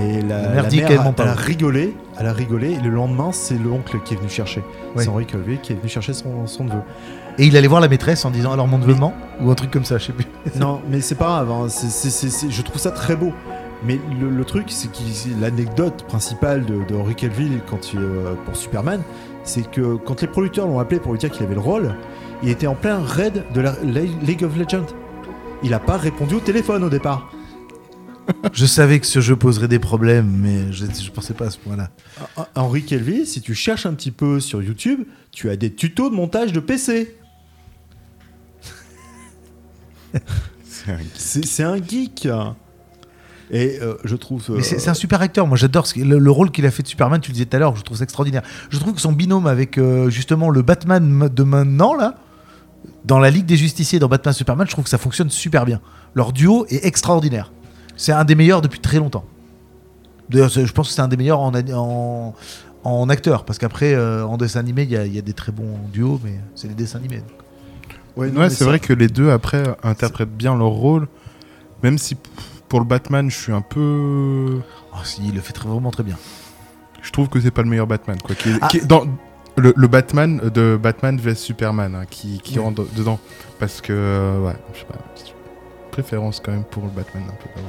Et 0.00 0.22
la, 0.22 0.42
La 0.42 0.48
mère 0.50 0.68
dit 0.68 0.80
qu'elle 0.82 1.00
ment 1.02 1.12
pas. 1.12 1.24
Elle 1.24 1.28
a 1.30 1.34
rigolé, 1.34 1.94
elle 2.18 2.26
a 2.26 2.32
rigolé. 2.32 2.72
Et 2.72 2.80
le 2.80 2.90
lendemain, 2.90 3.30
c'est 3.32 3.58
l'oncle 3.58 3.98
qui 4.04 4.14
est 4.14 4.16
venu 4.16 4.28
chercher. 4.28 4.62
C'est 4.96 5.08
Henri 5.08 5.26
Cavill 5.26 5.60
qui 5.60 5.72
est 5.72 5.76
venu 5.76 5.88
chercher 5.88 6.12
son, 6.14 6.46
son 6.46 6.64
neveu. 6.64 6.80
Et 7.36 7.46
il 7.46 7.56
allait 7.56 7.68
voir 7.68 7.80
la 7.80 7.88
maîtresse 7.88 8.24
en 8.24 8.30
disant 8.30 8.52
alors 8.52 8.66
mon 8.66 8.78
neveu 8.78 8.94
ment 8.94 9.12
ou 9.40 9.50
un 9.50 9.54
truc 9.54 9.70
comme 9.70 9.84
ça, 9.84 9.98
je 9.98 10.06
sais 10.06 10.12
plus. 10.12 10.26
non, 10.58 10.80
mais 10.90 11.00
c'est 11.00 11.14
pas 11.16 11.26
grave. 11.44 11.50
hein, 11.50 11.66
je 11.68 12.62
trouve 12.62 12.80
ça 12.80 12.90
très 12.92 13.14
beau. 13.16 13.32
Mais 13.84 14.00
le, 14.20 14.28
le 14.28 14.44
truc, 14.44 14.66
c'est 14.68 14.88
que 14.90 14.98
l'anecdote 15.40 16.04
principale 16.08 16.64
de, 16.64 16.82
de 16.88 16.94
Henry 16.96 17.14
Cavill 17.14 17.60
quand 17.70 17.92
il, 17.92 18.00
euh, 18.00 18.34
pour 18.44 18.56
Superman, 18.56 19.00
c'est 19.48 19.68
que 19.70 19.96
quand 19.96 20.20
les 20.20 20.28
producteurs 20.28 20.66
l'ont 20.66 20.78
appelé 20.78 21.00
pour 21.00 21.12
lui 21.12 21.18
dire 21.18 21.30
qu'il 21.30 21.42
avait 21.44 21.54
le 21.54 21.60
rôle, 21.60 21.94
il 22.42 22.48
était 22.50 22.66
en 22.66 22.74
plein 22.74 23.00
raid 23.02 23.44
de 23.54 23.60
la 23.60 23.74
League 24.22 24.44
of 24.44 24.56
Legends. 24.56 24.86
Il 25.62 25.74
a 25.74 25.80
pas 25.80 25.96
répondu 25.96 26.34
au 26.36 26.40
téléphone 26.40 26.84
au 26.84 26.90
départ. 26.90 27.32
Je 28.52 28.66
savais 28.66 29.00
que 29.00 29.06
ce 29.06 29.20
jeu 29.20 29.36
poserait 29.36 29.68
des 29.68 29.78
problèmes, 29.78 30.30
mais 30.30 30.70
je, 30.70 30.84
je 30.84 31.10
pensais 31.10 31.32
pas 31.32 31.46
à 31.46 31.50
ce 31.50 31.56
point-là. 31.58 31.88
Ah, 32.36 32.48
Henry 32.56 32.84
Cavill, 32.84 33.26
si 33.26 33.40
tu 33.40 33.54
cherches 33.54 33.86
un 33.86 33.94
petit 33.94 34.10
peu 34.10 34.38
sur 34.38 34.62
YouTube, 34.62 35.00
tu 35.32 35.48
as 35.48 35.56
des 35.56 35.72
tutos 35.74 36.10
de 36.10 36.14
montage 36.14 36.52
de 36.52 36.60
PC. 36.60 37.16
C'est 40.64 40.92
un- 40.92 40.98
C'est 41.14 41.44
c'est 41.44 41.62
un 41.64 41.76
geek. 41.82 42.28
Et 43.50 43.78
euh, 43.80 43.94
je 44.04 44.14
trouve. 44.16 44.44
Euh, 44.50 44.60
c'est 44.62 44.88
un 44.88 44.94
super 44.94 45.20
acteur. 45.22 45.46
Moi, 45.46 45.56
j'adore 45.56 45.86
le, 45.96 46.18
le 46.18 46.30
rôle 46.30 46.50
qu'il 46.50 46.66
a 46.66 46.70
fait 46.70 46.82
de 46.82 46.88
Superman. 46.88 47.20
Tu 47.20 47.30
le 47.30 47.34
disais 47.34 47.46
tout 47.46 47.56
à 47.56 47.60
l'heure, 47.60 47.76
je 47.76 47.82
trouve 47.82 47.96
ça 47.96 48.04
extraordinaire. 48.04 48.42
Je 48.70 48.78
trouve 48.78 48.92
que 48.94 49.00
son 49.00 49.12
binôme 49.12 49.46
avec 49.46 49.78
euh, 49.78 50.10
justement 50.10 50.50
le 50.50 50.62
Batman 50.62 51.28
de 51.34 51.42
maintenant 51.42 51.94
là, 51.94 52.16
dans 53.04 53.18
la 53.18 53.30
Ligue 53.30 53.46
des 53.46 53.56
Justiciers, 53.56 53.98
dans 53.98 54.08
Batman 54.08 54.34
Superman, 54.34 54.66
je 54.66 54.72
trouve 54.72 54.84
que 54.84 54.90
ça 54.90 54.98
fonctionne 54.98 55.30
super 55.30 55.64
bien. 55.64 55.80
Leur 56.14 56.32
duo 56.32 56.66
est 56.68 56.84
extraordinaire. 56.84 57.52
C'est 57.96 58.12
un 58.12 58.24
des 58.24 58.34
meilleurs 58.34 58.60
depuis 58.60 58.80
très 58.80 58.98
longtemps. 58.98 59.24
D'ailleurs, 60.28 60.50
je 60.50 60.70
pense 60.72 60.88
que 60.88 60.94
c'est 60.94 61.00
un 61.00 61.08
des 61.08 61.16
meilleurs 61.16 61.40
en, 61.40 61.52
en, 61.54 62.34
en 62.84 63.08
acteur, 63.08 63.44
parce 63.44 63.58
qu'après, 63.58 63.94
euh, 63.94 64.24
en 64.26 64.36
dessin 64.36 64.60
animé, 64.60 64.82
il 64.82 64.90
y, 64.90 64.96
a- 64.96 65.06
il 65.06 65.14
y 65.14 65.18
a 65.18 65.22
des 65.22 65.32
très 65.32 65.52
bons 65.52 65.78
duos, 65.92 66.20
mais 66.22 66.34
c'est 66.54 66.68
des 66.68 66.74
dessins 66.74 66.98
animés. 66.98 67.18
donc. 67.18 68.36
ouais, 68.36 68.50
c'est 68.50 68.64
vrai 68.64 68.78
que 68.78 68.92
les 68.92 69.08
deux 69.08 69.30
après 69.30 69.62
interprètent 69.82 70.36
bien 70.36 70.54
leur 70.56 70.68
rôle, 70.68 71.08
même 71.82 71.96
si 71.98 72.16
pour 72.68 72.80
le 72.80 72.86
Batman, 72.86 73.30
je 73.30 73.36
suis 73.36 73.52
un 73.52 73.60
peu. 73.62 74.60
Oh, 74.92 74.96
si, 75.04 75.22
il 75.26 75.34
le 75.34 75.40
fait 75.40 75.52
très- 75.52 75.68
vraiment 75.68 75.90
très 75.90 76.02
bien. 76.02 76.16
Je 77.02 77.10
trouve 77.12 77.28
que 77.28 77.40
c'est 77.40 77.50
pas 77.50 77.62
le 77.62 77.68
meilleur 77.68 77.86
Batman, 77.86 78.18
quoi. 78.22 78.34
Qui 78.34 78.50
est, 78.50 78.58
Ah. 78.60 78.68
qui 78.68 78.78
est 78.78 78.86
dans 78.86 79.04
le, 79.56 79.72
le 79.76 79.88
Batman 79.88 80.40
de 80.52 80.78
Batman 80.80 81.16
vs 81.18 81.34
Superman, 81.36 81.94
hein, 81.94 82.04
qui, 82.08 82.38
qui 82.40 82.58
Oui. 82.58 82.64
rentre 82.64 82.84
dedans, 82.94 83.18
parce 83.58 83.80
que 83.80 83.92
euh, 83.92 84.40
ouais, 84.44 84.56
je 84.74 84.80
sais 84.80 84.84
pas, 84.84 84.94
préférence 85.90 86.40
quand 86.44 86.52
même 86.52 86.64
pour 86.64 86.82
le 86.84 86.90
Batman 86.90 87.24
un 87.28 87.42
peu 87.42 87.48
avant. 87.58 87.68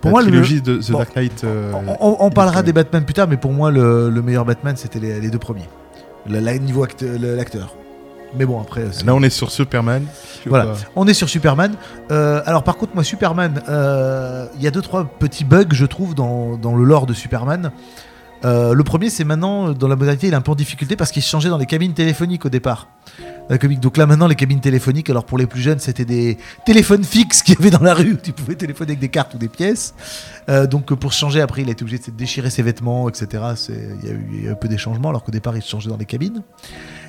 Pour 0.00 0.08
La 0.08 0.10
moi, 0.10 0.22
le- 0.22 0.60
de 0.60 0.76
The 0.78 0.90
bon, 0.92 0.98
Dark 0.98 1.16
Knight. 1.16 1.44
euh, 1.44 1.72
On, 2.00 2.30
parlera 2.30 2.62
des. 2.62 2.72
Batman 2.72 3.04
plus 3.04 3.14
tard, 3.14 3.28
mais 3.28 3.36
pour 3.36 3.52
moi, 3.52 3.70
le, 3.70 4.10
le 4.10 4.22
meilleur 4.22 4.44
Batman, 4.44 4.76
c'était 4.76 4.98
les, 5.00 5.20
les 5.20 5.30
deux 5.30 5.38
premiers. 5.38 5.68
Le, 6.28 6.38
la- 6.40 6.58
niveau 6.58 6.84
acte- 6.84 7.02
l'acteur. 7.02 7.74
Mais 8.34 8.44
bon, 8.44 8.60
après. 8.60 8.84
Là, 9.04 9.14
on 9.14 9.22
est 9.22 9.30
sur 9.30 9.50
Superman. 9.50 10.04
Voilà. 10.46 10.74
On 10.94 11.06
est 11.06 11.14
sur 11.14 11.28
Superman. 11.28 11.74
Euh, 12.10 12.42
alors, 12.46 12.62
par 12.64 12.76
contre, 12.76 12.94
moi, 12.94 13.04
Superman, 13.04 13.62
euh, 13.68 14.46
il 14.56 14.62
y 14.62 14.66
a 14.66 14.70
deux, 14.70 14.82
trois 14.82 15.04
petits 15.04 15.44
bugs, 15.44 15.64
je 15.72 15.86
trouve, 15.86 16.14
dans, 16.14 16.56
dans 16.56 16.74
le 16.74 16.84
lore 16.84 17.06
de 17.06 17.14
Superman. 17.14 17.70
Euh, 18.44 18.74
le 18.74 18.84
premier, 18.84 19.08
c'est 19.08 19.24
maintenant, 19.24 19.72
dans 19.72 19.88
la 19.88 19.96
modalité, 19.96 20.26
il 20.28 20.32
est 20.34 20.36
un 20.36 20.42
peu 20.42 20.52
en 20.52 20.56
difficulté 20.56 20.94
parce 20.94 21.10
qu'il 21.10 21.22
se 21.22 21.28
changeait 21.30 21.48
dans 21.48 21.56
les 21.56 21.64
cabines 21.66 21.94
téléphoniques 21.94 22.44
au 22.44 22.48
départ. 22.50 22.88
La 23.48 23.58
comique. 23.58 23.80
Donc 23.80 23.96
là, 23.96 24.06
maintenant, 24.06 24.26
les 24.26 24.34
cabines 24.34 24.60
téléphoniques, 24.60 25.08
alors 25.08 25.24
pour 25.24 25.38
les 25.38 25.46
plus 25.46 25.60
jeunes, 25.60 25.78
c'était 25.78 26.04
des 26.04 26.36
téléphones 26.66 27.04
fixes 27.04 27.42
qu'il 27.42 27.54
y 27.54 27.58
avait 27.58 27.70
dans 27.70 27.82
la 27.82 27.94
rue 27.94 28.12
où 28.12 28.16
tu 28.22 28.32
pouvais 28.32 28.56
téléphoner 28.56 28.90
avec 28.90 28.98
des 28.98 29.08
cartes 29.08 29.34
ou 29.34 29.38
des 29.38 29.48
pièces. 29.48 29.94
Euh, 30.48 30.66
donc 30.66 30.92
pour 30.94 31.12
changer, 31.12 31.40
après, 31.40 31.62
il 31.62 31.68
a 31.68 31.72
été 31.72 31.82
obligé 31.82 31.98
de 31.98 32.10
déchirer 32.10 32.50
ses 32.50 32.62
vêtements, 32.62 33.08
etc. 33.08 33.42
Il 33.68 34.06
y, 34.06 34.10
a 34.10 34.12
eu- 34.12 34.28
il 34.32 34.36
y 34.36 34.46
a 34.46 34.50
eu 34.50 34.52
un 34.52 34.56
peu 34.56 34.68
des 34.68 34.78
changements, 34.78 35.08
alors 35.08 35.22
qu'au 35.24 35.32
départ, 35.32 35.56
il 35.56 35.62
se 35.62 35.68
changeait 35.70 35.88
dans 35.88 35.96
les 35.96 36.04
cabines. 36.04 36.42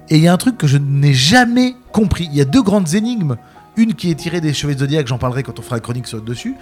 Et 0.09 0.17
il 0.17 0.23
y 0.23 0.27
a 0.27 0.33
un 0.33 0.37
truc 0.37 0.57
que 0.57 0.67
je 0.67 0.77
n'ai 0.77 1.13
jamais 1.13 1.75
compris. 1.91 2.27
Il 2.31 2.37
y 2.37 2.41
a 2.41 2.45
deux 2.45 2.61
grandes 2.61 2.93
énigmes. 2.93 3.37
Une 3.75 3.93
qui 3.93 4.09
est 4.09 4.15
tirée 4.15 4.41
des 4.41 4.53
Cheveux 4.53 4.73
de 4.73 4.79
Zodiac, 4.79 5.05
j'en 5.05 5.17
parlerai 5.19 5.43
quand 5.43 5.59
on 5.59 5.61
fera 5.61 5.75
la 5.75 5.81
chronique 5.81 6.07
sur, 6.07 6.21
dessus. 6.21 6.55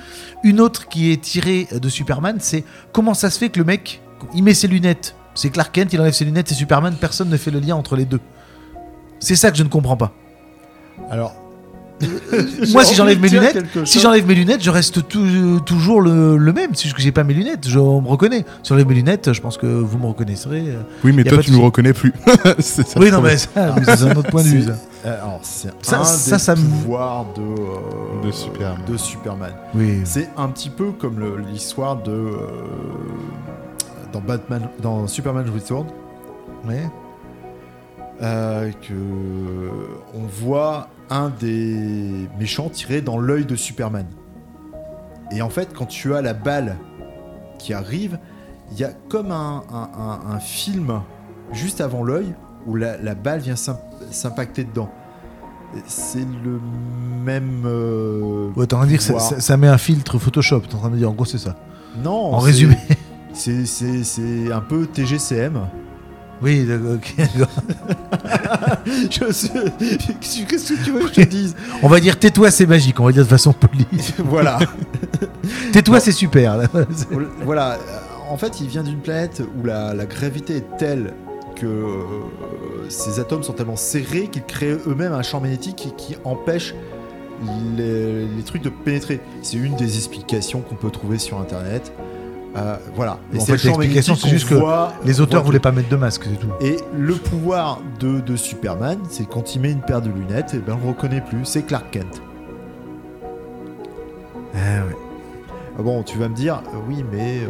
Une 0.43 0.59
autre 0.59 0.87
qui 0.89 1.11
est 1.11 1.21
tirée 1.21 1.67
de 1.71 1.89
Superman, 1.89 2.37
c'est 2.39 2.65
comment 2.91 3.13
ça 3.13 3.29
se 3.29 3.39
fait 3.39 3.49
que 3.49 3.59
le 3.59 3.65
mec, 3.65 4.01
il 4.33 4.43
met 4.43 4.53
ses 4.53 4.67
lunettes. 4.67 5.15
C'est 5.33 5.49
Clark 5.49 5.73
Kent, 5.73 5.93
il 5.93 6.01
enlève 6.01 6.13
ses 6.13 6.25
lunettes, 6.25 6.49
c'est 6.49 6.55
Superman, 6.55 6.95
personne 6.99 7.29
ne 7.29 7.37
fait 7.37 7.51
le 7.51 7.59
lien 7.59 7.75
entre 7.75 7.95
les 7.95 8.05
deux. 8.05 8.19
C'est 9.19 9.35
ça 9.35 9.51
que 9.51 9.57
je 9.57 9.63
ne 9.63 9.69
comprends 9.69 9.97
pas. 9.97 10.13
Alors. 11.09 11.44
Moi, 12.73 12.83
si 12.83 12.93
j'enlève 12.95 13.19
mes 13.21 13.29
lunettes, 13.29 13.63
Si 13.85 13.99
j'enlève 13.99 14.27
mes 14.27 14.35
lunettes, 14.35 14.61
je 14.61 14.69
reste 14.69 15.07
tou- 15.07 15.59
toujours 15.61 16.01
le, 16.01 16.35
le 16.37 16.53
même. 16.53 16.71
C'est 16.73 16.83
juste 16.83 16.95
que 16.95 17.01
j'ai 17.01 17.11
pas 17.13 17.23
mes 17.23 17.33
lunettes, 17.33 17.67
je 17.67 17.79
on 17.79 18.01
me 18.01 18.07
reconnais. 18.09 18.45
Si 18.63 18.69
j'enlève 18.69 18.87
mes 18.87 18.95
lunettes, 18.95 19.31
je 19.31 19.39
pense 19.41 19.57
que 19.57 19.65
vous 19.67 19.97
me 19.97 20.07
reconnaîtrez. 20.07 20.69
euh. 20.69 20.81
Oui, 21.03 21.13
mais 21.13 21.23
toi, 21.23 21.37
tu 21.37 21.51
nous 21.51 21.55
souci. 21.57 21.65
reconnais 21.65 21.93
plus. 21.93 22.13
Ça 22.59 22.83
Oui, 22.97 23.11
non, 23.11 23.21
mais 23.21 23.37
ça, 23.37 23.49
c'est 23.95 24.03
un 24.03 24.15
autre 24.15 24.29
point 24.29 24.43
de 24.43 24.47
vue. 24.49 24.65
Euh, 25.05 25.21
Alors, 25.21 25.39
c'est 25.43 25.69
Ça- 25.81 26.01
un 26.01 26.03
ça, 26.03 26.35
des 26.35 26.41
ça 26.41 26.55
pouvoirs 26.55 27.25
de, 27.35 27.41
euh, 27.41 28.25
De 28.27 28.31
Superman. 28.31 28.77
de 28.87 28.97
Superman. 28.97 29.51
Oui. 29.73 30.01
C'est 30.03 30.29
un 30.35 30.49
petit 30.49 30.69
peu 30.69 30.91
comme 30.91 31.19
l'histoire 31.51 31.95
de 31.97 32.11
euh, 32.11 32.37
dans 34.11 34.19
Batman, 34.21 34.67
dans 34.81 35.07
Superman 35.07 35.45
Return, 35.53 35.85
Ouais. 36.67 36.83
euh, 38.21 38.71
que 38.81 38.93
on 40.13 40.25
voit 40.25 40.87
un 41.09 41.29
des 41.39 42.27
méchants 42.39 42.69
tirer 42.69 43.01
dans 43.01 43.17
l'œil 43.17 43.45
de 43.45 43.55
Superman. 43.55 44.05
Et 45.31 45.41
en 45.41 45.49
fait, 45.49 45.69
quand 45.73 45.85
tu 45.85 46.13
as 46.15 46.21
la 46.21 46.33
balle 46.33 46.77
qui 47.59 47.73
arrive, 47.73 48.19
il 48.71 48.79
y 48.79 48.83
a 48.83 48.91
comme 49.09 49.31
un, 49.31 49.63
un- 49.71 49.89
un- 49.99 50.35
un 50.35 50.39
film 50.39 51.01
juste 51.51 51.81
avant 51.81 52.03
l'œil 52.03 52.33
où 52.65 52.75
la, 52.75 52.97
la 52.97 53.15
balle 53.15 53.39
vient 53.41 53.55
s'im- 53.55 53.77
s'impacter 54.11 54.63
dedans. 54.63 54.89
C'est 55.87 56.19
le 56.43 56.59
même. 57.23 57.63
euh, 57.65 58.49
Ouais, 58.55 58.65
t'es 58.65 58.73
en 58.75 58.77
train 58.77 58.85
de 58.85 58.89
dire 58.91 58.99
que 58.99 59.03
ça, 59.03 59.19
ça- 59.19 59.39
ça 59.41 59.57
met 59.57 59.67
un 59.67 59.77
filtre 59.77 60.17
Photoshop. 60.19 60.61
T'es 60.61 60.75
en 60.75 60.79
train 60.79 60.89
de 60.89 60.95
dire, 60.97 61.09
en 61.09 61.13
gros, 61.13 61.25
c'est 61.25 61.37
ça. 61.37 61.55
Non. 62.03 62.33
En 62.33 62.39
résumé. 62.39 62.77
c'est 63.33 64.51
un 64.51 64.61
peu 64.61 64.85
TGCM. 64.85 65.59
Oui, 66.41 66.65
d'accord, 66.65 66.95
ok, 66.95 67.15
d'accord. 67.17 67.47
Je 68.85 69.31
sais- 69.31 69.49
Qu'est-ce 70.47 70.73
que 70.73 70.83
tu 70.83 70.91
veux 70.91 70.99
que 71.01 71.07
je 71.07 71.13
te 71.13 71.21
dise? 71.21 71.55
On 71.81 71.87
va 71.87 71.99
dire 71.99 72.19
tais-toi, 72.19 72.51
c'est 72.51 72.65
magique. 72.65 72.99
On 72.99 73.05
va 73.05 73.11
dire 73.11 73.23
de 73.23 73.27
façon 73.29 73.53
polie. 73.53 73.87
Voilà. 74.19 74.59
Tais-toi, 75.71 75.99
c'est 75.99 76.11
super. 76.11 76.57
là. 76.57 76.67
voilà. 77.43 77.77
En 78.29 78.37
fait, 78.37 78.59
il 78.61 78.67
vient 78.67 78.83
d'une 78.83 78.99
planète 78.99 79.41
où 79.59 79.65
la, 79.65 79.93
la 79.93 80.05
gravité 80.05 80.57
est 80.57 80.77
telle 80.77 81.13
que 81.55 81.65
euh, 81.67 81.99
ces 82.89 83.19
atomes 83.19 83.43
sont 83.43 83.53
tellement 83.53 83.75
serrés 83.77 84.27
qu'ils 84.31 84.43
créent 84.43 84.77
eux-mêmes 84.87 85.13
un 85.13 85.21
champ 85.21 85.39
magnétique 85.39 85.75
qui, 85.77 85.93
qui 85.95 86.17
empêche 86.25 86.73
les, 87.77 88.25
les 88.27 88.43
trucs 88.43 88.61
de 88.63 88.69
pénétrer. 88.69 89.21
C'est 89.41 89.57
une 89.57 89.75
des 89.75 89.95
explications 89.97 90.61
qu'on 90.61 90.75
peut 90.75 90.89
trouver 90.89 91.17
sur 91.17 91.39
Internet. 91.39 91.93
Euh, 92.57 92.77
voilà. 92.95 93.19
En 93.35 93.39
c'est 93.39 93.57
fait, 93.57 93.67
l'explication, 93.67 94.15
juste 94.15 94.47
que 94.47 94.55
voit- 94.55 94.93
Les 95.03 95.19
auteurs 95.19 95.43
voulaient 95.43 95.57
tout. 95.59 95.63
pas 95.63 95.71
mettre 95.71 95.89
de 95.89 95.95
masque, 95.95 96.23
c'est 96.23 96.39
tout. 96.39 96.47
Et 96.61 96.77
le 96.97 97.15
pouvoir 97.15 97.81
de, 97.99 98.21
de 98.21 98.35
Superman, 98.35 98.99
c'est 99.09 99.27
quand 99.27 99.55
il 99.55 99.61
met 99.61 99.71
une 99.71 99.81
paire 99.81 100.01
de 100.01 100.09
lunettes, 100.09 100.53
et 100.53 100.59
ben 100.59 100.77
on 100.81 100.83
le 100.85 100.89
reconnaît 100.91 101.21
plus. 101.21 101.43
C'est 101.43 101.63
Clark 101.63 101.85
Kent. 101.91 102.21
Ah 104.53 104.57
ouais. 104.87 104.95
Ah 105.77 105.81
Bon, 105.81 106.03
tu 106.03 106.17
vas 106.17 106.29
me 106.29 106.35
dire, 106.35 106.61
euh, 106.73 106.77
oui, 106.87 107.03
mais 107.11 107.39
euh, 107.43 107.47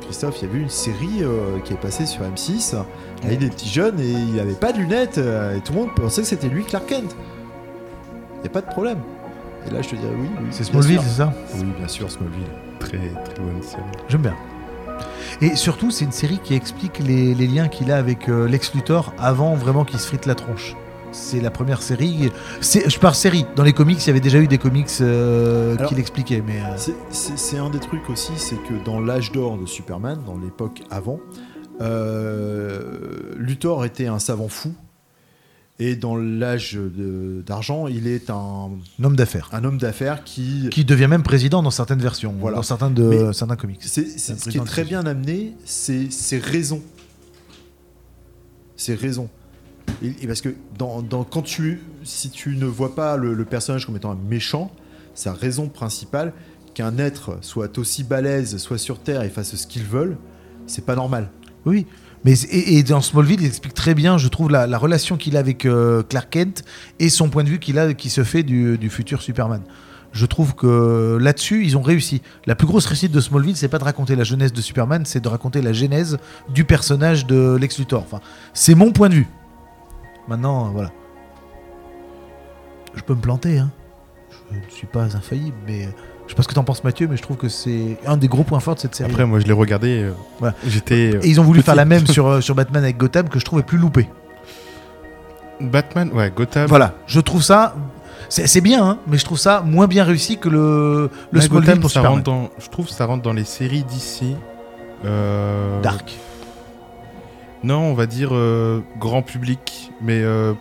Christophe, 0.00 0.42
il 0.42 0.48
y 0.48 0.50
avait 0.50 0.60
une 0.60 0.68
série 0.68 1.22
euh, 1.22 1.58
qui 1.64 1.72
est 1.72 1.80
passée 1.80 2.04
sur 2.06 2.22
M6 2.22 2.74
avec 3.22 3.38
des 3.38 3.48
petits 3.48 3.68
jeunes 3.68 4.00
et 4.00 4.10
il 4.10 4.40
avait 4.40 4.54
pas 4.54 4.72
de 4.72 4.78
lunettes 4.78 5.18
et 5.18 5.60
tout 5.60 5.72
le 5.74 5.78
monde 5.80 5.94
pensait 5.94 6.22
que 6.22 6.26
c'était 6.28 6.48
lui 6.48 6.64
Clark 6.64 6.86
Kent. 6.86 7.14
Il 8.38 8.40
n'y 8.42 8.46
a 8.48 8.50
pas 8.50 8.62
de 8.62 8.66
problème. 8.66 8.98
Et 9.68 9.70
là, 9.72 9.82
je 9.82 9.90
te 9.90 9.94
dirais 9.94 10.10
oui, 10.18 10.26
oui. 10.40 10.46
C'est 10.50 10.64
Smallville, 10.64 11.00
c'est 11.02 11.18
ça? 11.18 11.32
Oui, 11.54 11.66
bien 11.78 11.86
sûr, 11.86 12.10
Smallville. 12.10 12.42
Très, 12.80 12.98
très 12.98 13.42
bonne 13.42 13.62
série. 13.62 13.82
J'aime 14.08 14.22
bien. 14.22 14.36
Et 15.40 15.54
surtout, 15.56 15.90
c'est 15.90 16.04
une 16.04 16.12
série 16.12 16.40
qui 16.42 16.54
explique 16.54 16.98
les, 16.98 17.34
les 17.34 17.46
liens 17.46 17.68
qu'il 17.68 17.90
a 17.92 17.96
avec 17.96 18.28
euh, 18.28 18.48
Lex 18.48 18.74
Luthor 18.74 19.14
avant 19.18 19.54
vraiment 19.54 19.84
qu'il 19.84 19.98
se 20.00 20.06
frite 20.08 20.26
la 20.26 20.34
tronche. 20.34 20.76
C'est 21.12 21.40
la 21.40 21.50
première 21.50 21.82
série. 21.82 22.30
C'est- 22.60 22.88
Je 22.90 22.98
parle 22.98 23.14
série. 23.14 23.44
Dans 23.56 23.62
les 23.62 23.72
comics, 23.72 23.98
il 24.04 24.06
y 24.06 24.10
avait 24.10 24.20
déjà 24.20 24.38
eu 24.38 24.46
des 24.48 24.58
comics 24.58 24.88
euh, 25.00 25.76
Alors- 25.76 25.88
qui 25.88 25.94
l'expliquaient. 25.94 26.42
Mais 26.46 26.60
euh, 26.60 26.74
C'est- 26.76 26.94
C'est 27.10 27.38
c'est 27.38 27.58
un 27.58 27.70
des 27.70 27.80
trucs 27.80 28.08
aussi, 28.10 28.32
c'est 28.36 28.56
que 28.56 28.74
dans 28.84 29.00
l'âge 29.00 29.32
d'or 29.32 29.56
de 29.56 29.66
Superman, 29.66 30.18
dans 30.26 30.36
l'époque 30.38 30.82
avant, 30.90 31.18
euh, 31.80 33.34
Luthor 33.36 33.84
était 33.84 34.06
un 34.06 34.18
savant 34.18 34.48
fou. 34.48 34.72
Et 35.82 35.96
dans 35.96 36.14
l'âge 36.14 36.78
d'argent, 37.46 37.86
il 37.88 38.06
est 38.06 38.28
un, 38.30 38.34
un 39.00 39.04
homme 39.04 39.16
d'affaires. 39.16 39.48
un 39.52 39.64
homme 39.64 39.78
d'affaires 39.78 40.22
qui, 40.24 40.68
Qui 40.70 40.84
devient 40.84 41.06
même 41.08 41.22
président 41.22 41.62
dans 41.62 41.70
certaines 41.70 42.00
versions, 42.00 42.34
Voilà. 42.38 42.56
dans 42.58 42.62
certains, 42.62 42.90
de, 42.90 43.02
Mais- 43.02 43.32
certains 43.32 43.56
comics. 43.56 43.78
C'est, 43.80 44.02
Un 44.02 44.18
c'est- 44.18 44.38
ce 44.38 44.50
qui 44.50 44.58
est 44.58 44.64
très 44.64 44.84
bien 44.84 45.06
amené, 45.06 45.54
c'est 45.64 46.12
ses 46.12 46.38
raisons. 46.38 46.82
Ses 48.76 48.94
raisons. 48.94 49.28
Et, 50.02 50.12
et 50.22 50.26
parce 50.26 50.40
que 50.40 50.54
dans, 50.78 51.02
dans- 51.02 51.24
quand 51.24 51.42
tu, 51.42 51.80
si 52.04 52.30
tu 52.30 52.56
ne 52.56 52.66
vois 52.66 52.94
pas 52.94 53.16
le, 53.16 53.34
le 53.34 53.44
personnage 53.44 53.86
comme 53.86 53.96
étant 53.96 54.12
un 54.12 54.18
méchant, 54.28 54.70
sa 55.14 55.32
raison 55.32 55.68
principale, 55.68 56.32
qu'un 56.74 56.98
être 56.98 57.38
soit 57.40 57.78
aussi 57.78 58.04
balèze, 58.04 58.56
soit 58.58 58.78
sur 58.78 59.00
Terre 59.00 59.22
et 59.22 59.28
fasse 59.28 59.54
ce 59.56 59.66
qu'il 59.66 59.82
veut, 59.84 60.16
c'est 60.66 60.84
pas 60.84 60.94
normal. 60.94 61.30
Oui, 61.66 61.86
mais 62.24 62.34
et, 62.50 62.82
dans 62.82 63.00
Smallville, 63.00 63.40
il 63.40 63.46
explique 63.46 63.74
très 63.74 63.94
bien, 63.94 64.18
je 64.18 64.28
trouve, 64.28 64.50
la, 64.50 64.66
la 64.66 64.78
relation 64.78 65.16
qu'il 65.16 65.36
a 65.36 65.40
avec 65.40 65.64
euh, 65.64 66.02
Clark 66.02 66.28
Kent 66.30 66.64
et 66.98 67.08
son 67.08 67.30
point 67.30 67.44
de 67.44 67.48
vue 67.48 67.58
qu'il 67.58 67.78
a, 67.78 67.94
qui 67.94 68.10
se 68.10 68.24
fait 68.24 68.42
du, 68.42 68.76
du 68.78 68.90
futur 68.90 69.22
Superman. 69.22 69.62
Je 70.12 70.26
trouve 70.26 70.54
que 70.54 71.18
là-dessus, 71.20 71.64
ils 71.64 71.76
ont 71.76 71.82
réussi. 71.82 72.20
La 72.46 72.56
plus 72.56 72.66
grosse 72.66 72.86
réussite 72.86 73.12
de 73.12 73.20
Smallville, 73.20 73.56
c'est 73.56 73.68
pas 73.68 73.78
de 73.78 73.84
raconter 73.84 74.16
la 74.16 74.24
jeunesse 74.24 74.52
de 74.52 74.60
Superman, 74.60 75.04
c'est 75.06 75.20
de 75.20 75.28
raconter 75.28 75.62
la 75.62 75.72
genèse 75.72 76.18
du 76.48 76.64
personnage 76.64 77.26
de 77.26 77.56
Lex 77.56 77.78
Luthor. 77.78 78.02
Enfin, 78.02 78.20
c'est 78.52 78.74
mon 78.74 78.90
point 78.90 79.08
de 79.08 79.14
vue. 79.14 79.28
Maintenant, 80.26 80.66
euh, 80.66 80.70
voilà. 80.70 80.90
Je 82.96 83.02
peux 83.02 83.14
me 83.14 83.20
planter, 83.20 83.58
hein. 83.58 83.70
Je 84.50 84.56
ne 84.56 84.70
suis 84.70 84.88
pas 84.88 85.16
infaillible, 85.16 85.56
mais 85.64 85.86
euh, 85.86 85.90
je 86.30 86.32
sais 86.32 86.36
pas 86.36 86.44
ce 86.44 86.48
que 86.48 86.54
t'en 86.54 86.62
penses, 86.62 86.84
Mathieu, 86.84 87.08
mais 87.10 87.16
je 87.16 87.22
trouve 87.22 87.36
que 87.36 87.48
c'est 87.48 87.96
un 88.06 88.16
des 88.16 88.28
gros 88.28 88.44
points 88.44 88.60
forts 88.60 88.76
de 88.76 88.80
cette 88.80 88.94
série. 88.94 89.10
Après, 89.10 89.26
moi, 89.26 89.40
je 89.40 89.46
l'ai 89.46 89.52
regardé. 89.52 90.04
euh. 90.44 90.50
J'étais. 90.64 91.16
euh, 91.16 91.20
Et 91.24 91.28
ils 91.28 91.40
ont 91.40 91.42
voulu 91.42 91.58
petit. 91.58 91.66
faire 91.66 91.74
la 91.74 91.84
même 91.84 92.06
sur, 92.06 92.28
euh, 92.28 92.40
sur 92.40 92.54
Batman 92.54 92.84
avec 92.84 92.96
Gotham 92.98 93.28
que 93.28 93.40
je 93.40 93.44
trouvais 93.44 93.64
plus 93.64 93.78
loupé. 93.78 94.08
Batman, 95.60 96.08
ouais, 96.12 96.30
Gotham. 96.34 96.66
Voilà, 96.68 96.94
je 97.08 97.18
trouve 97.18 97.42
ça. 97.42 97.74
C'est 98.28 98.60
bien, 98.60 98.84
hein, 98.86 98.98
mais 99.08 99.18
je 99.18 99.24
trouve 99.24 99.38
ça 99.40 99.60
moins 99.66 99.88
bien 99.88 100.04
réussi 100.04 100.38
que 100.38 100.48
le, 100.48 101.10
le 101.32 101.40
Ouais, 101.40 101.48
Gotham, 101.48 101.80
pour 101.80 101.90
ça 101.90 102.02
rentre 102.02 102.22
dans, 102.22 102.50
je 102.60 102.68
trouve 102.68 102.86
que 102.86 102.92
ça 102.92 103.06
rentre 103.06 103.24
dans 103.24 103.32
les 103.32 103.42
séries 103.42 103.82
d'ici. 103.82 104.36
Euh, 105.04 105.80
Dark. 105.82 106.12
Non, 107.64 107.80
on 107.80 107.94
va 107.94 108.06
dire 108.06 108.30
grand 109.00 109.22
public, 109.22 109.90
mais 110.00 110.22
euh, 110.22 110.52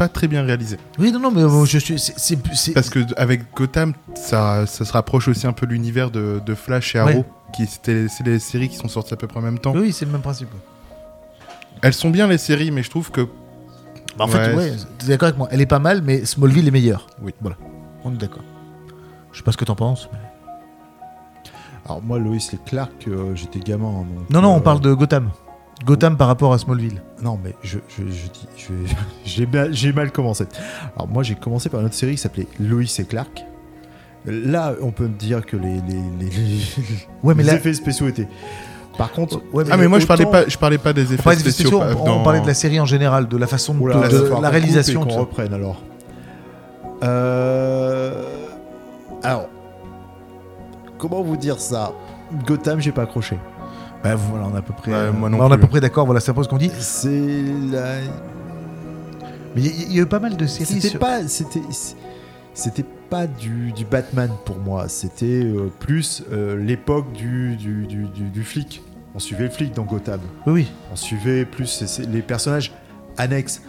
pas 0.00 0.08
très 0.08 0.28
bien 0.28 0.42
réalisé. 0.42 0.78
Oui, 0.98 1.12
non, 1.12 1.18
non, 1.20 1.30
mais 1.30 1.42
euh, 1.42 1.66
je 1.66 1.76
suis. 1.78 1.98
c'est- 1.98 2.72
Parce 2.72 2.88
que 2.88 3.00
avec 3.18 3.42
Gotham, 3.54 3.92
ça, 4.14 4.64
ça 4.66 4.86
se 4.86 4.92
rapproche 4.94 5.28
aussi 5.28 5.46
un 5.46 5.52
peu 5.52 5.66
de 5.66 5.72
l'univers 5.72 6.10
de, 6.10 6.40
de 6.44 6.54
Flash 6.54 6.94
et 6.94 6.98
Arrow, 6.98 7.10
Ouais. 7.10 7.24
qui 7.54 7.66
c'était 7.66 8.08
c'est 8.08 8.24
les 8.24 8.38
séries 8.38 8.70
qui 8.70 8.76
sont 8.76 8.88
sorties 8.88 9.12
à 9.12 9.18
peu 9.18 9.26
près 9.26 9.38
en 9.40 9.42
même 9.42 9.58
temps. 9.58 9.74
Oui, 9.76 9.92
c'est 9.92 10.06
le 10.06 10.10
même 10.12 10.22
principe. 10.22 10.48
Elles 11.82 11.92
sont 11.92 12.08
bien 12.08 12.26
les 12.28 12.38
séries, 12.38 12.70
mais 12.70 12.82
je 12.82 12.88
trouve 12.88 13.10
que 13.10 13.22
Bah, 14.16 14.24
en 14.24 14.28
fait, 14.28 14.54
Ouais, 14.54 14.70
ouais, 14.70 14.72
t'es 14.98 15.06
d'accord 15.08 15.26
avec 15.28 15.38
moi. 15.38 15.48
Elle 15.50 15.60
est 15.60 15.66
pas 15.66 15.78
mal, 15.78 16.00
mais 16.02 16.24
Smallville 16.24 16.66
est 16.66 16.70
meilleure. 16.70 17.06
Oui. 17.22 17.32
Voilà. 17.42 17.56
On 18.04 18.10
est 18.12 18.16
d'accord. 18.16 18.42
Je 19.32 19.38
sais 19.38 19.44
pas 19.44 19.52
ce 19.52 19.58
que 19.58 19.66
t'en 19.66 19.76
penses. 19.76 20.08
mais- 20.12 20.18
Alors 21.84 22.00
moi, 22.02 22.18
Lois 22.18 22.36
et 22.36 22.58
Clark, 22.64 22.90
euh, 23.08 23.34
j'étais 23.34 23.58
gamin. 23.60 23.88
hein, 23.88 24.04
donc, 24.16 24.30
Non, 24.30 24.40
non, 24.40 24.52
euh, 24.54 24.56
on 24.56 24.60
parle 24.62 24.80
de 24.80 24.92
Gotham. 24.94 25.30
Gotham 25.84 26.16
par 26.16 26.28
rapport 26.28 26.52
à 26.52 26.58
Smallville. 26.58 27.02
Non, 27.22 27.38
mais 27.42 27.54
je, 27.62 27.78
je, 27.88 28.02
je 28.04 28.28
dis, 28.28 28.46
je- 28.56 28.94
j'ai 29.24 29.46
mal, 29.46 29.72
j'ai 29.72 29.92
mal 29.92 30.12
commencé. 30.12 30.44
Alors 30.96 31.08
moi, 31.08 31.22
j'ai 31.22 31.34
commencé 31.34 31.68
par 31.68 31.80
une 31.80 31.86
autre 31.86 31.94
série 31.94 32.12
qui 32.12 32.18
s'appelait 32.18 32.46
Lois 32.58 32.82
et 32.98 33.04
Clark. 33.04 33.44
Là, 34.26 34.74
on 34.82 34.90
peut 34.90 35.04
me 35.08 35.16
dire 35.16 35.46
que 35.46 35.56
les, 35.56 35.76
les, 35.88 36.02
les- 36.18 36.26
les- 36.30 36.62
Ouais, 37.22 37.34
mais 37.34 37.42
les 37.42 37.50
là. 37.50 37.56
effets 37.56 37.72
spéciaux 37.72 38.08
étaient. 38.08 38.28
Par 38.98 39.12
contre, 39.12 39.40
Ouais, 39.54 39.64
ah 39.70 39.78
mais 39.78 39.88
moi 39.88 39.98
je 39.98 40.06
parlais 40.06 40.26
pas 40.26 40.46
je 40.46 40.58
parlais 40.58 40.76
pas 40.76 40.92
des 40.92 41.14
effets 41.14 41.22
On 41.26 41.32
spéciaux, 41.32 41.68
spéciaux, 41.80 41.82
on, 42.04 42.20
on 42.20 42.22
parlait 42.22 42.40
de 42.42 42.46
la 42.46 42.52
série 42.52 42.78
en 42.80 42.84
général, 42.84 43.28
de 43.28 43.36
la 43.38 43.46
façon 43.46 43.72
de, 43.72 43.78
Oula, 43.80 44.08
de- 44.08 44.28
la 44.42 44.50
réalisation. 44.50 45.04
qu'on 45.04 45.20
reprenne 45.20 45.54
alors. 45.54 45.80
Euh, 47.02 48.12
Alors, 49.22 49.48
comment 50.98 51.22
vous 51.22 51.36
dire 51.38 51.58
ça? 51.60 51.92
Gotham, 52.46 52.80
j'ai 52.80 52.92
pas 52.92 53.02
accroché. 53.02 53.38
Bah, 54.02 54.14
voilà, 54.14 54.46
on 54.46 54.54
est 54.54 54.58
à 54.58 54.62
peu 54.62 54.72
près, 54.72 55.12
moi 55.12 55.28
non 55.28 55.38
bah, 55.38 55.44
on 55.46 55.50
est 55.50 55.54
à 55.54 55.58
peu 55.58 55.66
près 55.66 55.80
d'accord. 55.80 56.06
Voilà, 56.06 56.20
c'est 56.20 56.30
un 56.30 56.34
peu 56.34 56.42
ce 56.42 56.48
qu'on 56.48 56.58
dit. 56.58 56.70
C'est 56.78 57.44
la... 57.70 57.96
Mais 59.54 59.62
il 59.62 59.92
y, 59.92 59.98
a 59.98 60.02
eu 60.02 60.06
pas 60.06 60.20
mal 60.20 60.36
de 60.36 60.46
séries. 60.46 60.66
C'était 60.66 60.88
sur- 60.88 61.00
pas, 61.00 61.26
c'était, 61.26 61.60
c'était 62.54 62.84
pas 63.10 63.26
du, 63.26 63.72
du 63.72 63.84
Batman 63.84 64.30
pour 64.44 64.58
moi. 64.58 64.88
C'était 64.88 65.42
euh, 65.44 65.70
plus 65.80 66.22
euh, 66.30 66.56
l'époque 66.56 67.12
du, 67.12 67.56
du, 67.56 67.86
du, 67.86 68.44
flic. 68.44 68.82
On 69.14 69.18
suivait 69.18 69.44
le 69.44 69.50
flic 69.50 69.74
dans 69.74 69.82
Gotham. 69.82 70.20
Oui, 70.46 70.52
oui. 70.52 70.72
On 70.92 70.96
suivait 70.96 71.44
plus 71.44 71.98
les 72.08 72.22
personnages 72.22 72.72
annexes. 73.18 73.60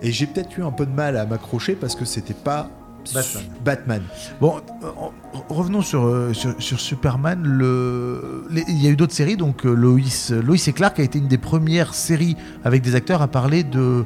Et 0.00 0.12
j'ai 0.12 0.26
peut-être 0.26 0.56
eu 0.56 0.62
un 0.62 0.70
peu 0.70 0.86
de 0.86 0.92
mal 0.92 1.16
à 1.16 1.26
m'accrocher 1.26 1.74
parce 1.74 1.94
que 1.94 2.06
c'était 2.06 2.32
pas 2.32 2.70
Batman. 3.14 3.42
Batman. 3.64 4.02
Bon, 4.40 4.56
euh, 4.82 4.86
en- 4.98 5.12
revenons 5.54 5.82
sur, 5.82 6.04
euh, 6.06 6.32
sur, 6.32 6.54
sur 6.58 6.80
Superman. 6.80 7.42
Le... 7.42 8.44
les- 8.50 8.64
Il 8.68 8.82
y 8.82 8.86
a 8.86 8.90
eu 8.90 8.96
d'autres 8.96 9.12
séries, 9.14 9.36
donc 9.36 9.64
euh, 9.66 9.72
Lois, 9.74 9.98
Lois 10.44 10.56
et 10.66 10.72
Clark 10.72 10.98
a 11.00 11.02
été 11.02 11.18
une 11.18 11.28
des 11.28 11.38
premières 11.38 11.94
séries 11.94 12.36
avec 12.64 12.82
des 12.82 12.94
acteurs 12.94 13.22
à 13.22 13.28
parler 13.28 13.64
de, 13.64 14.04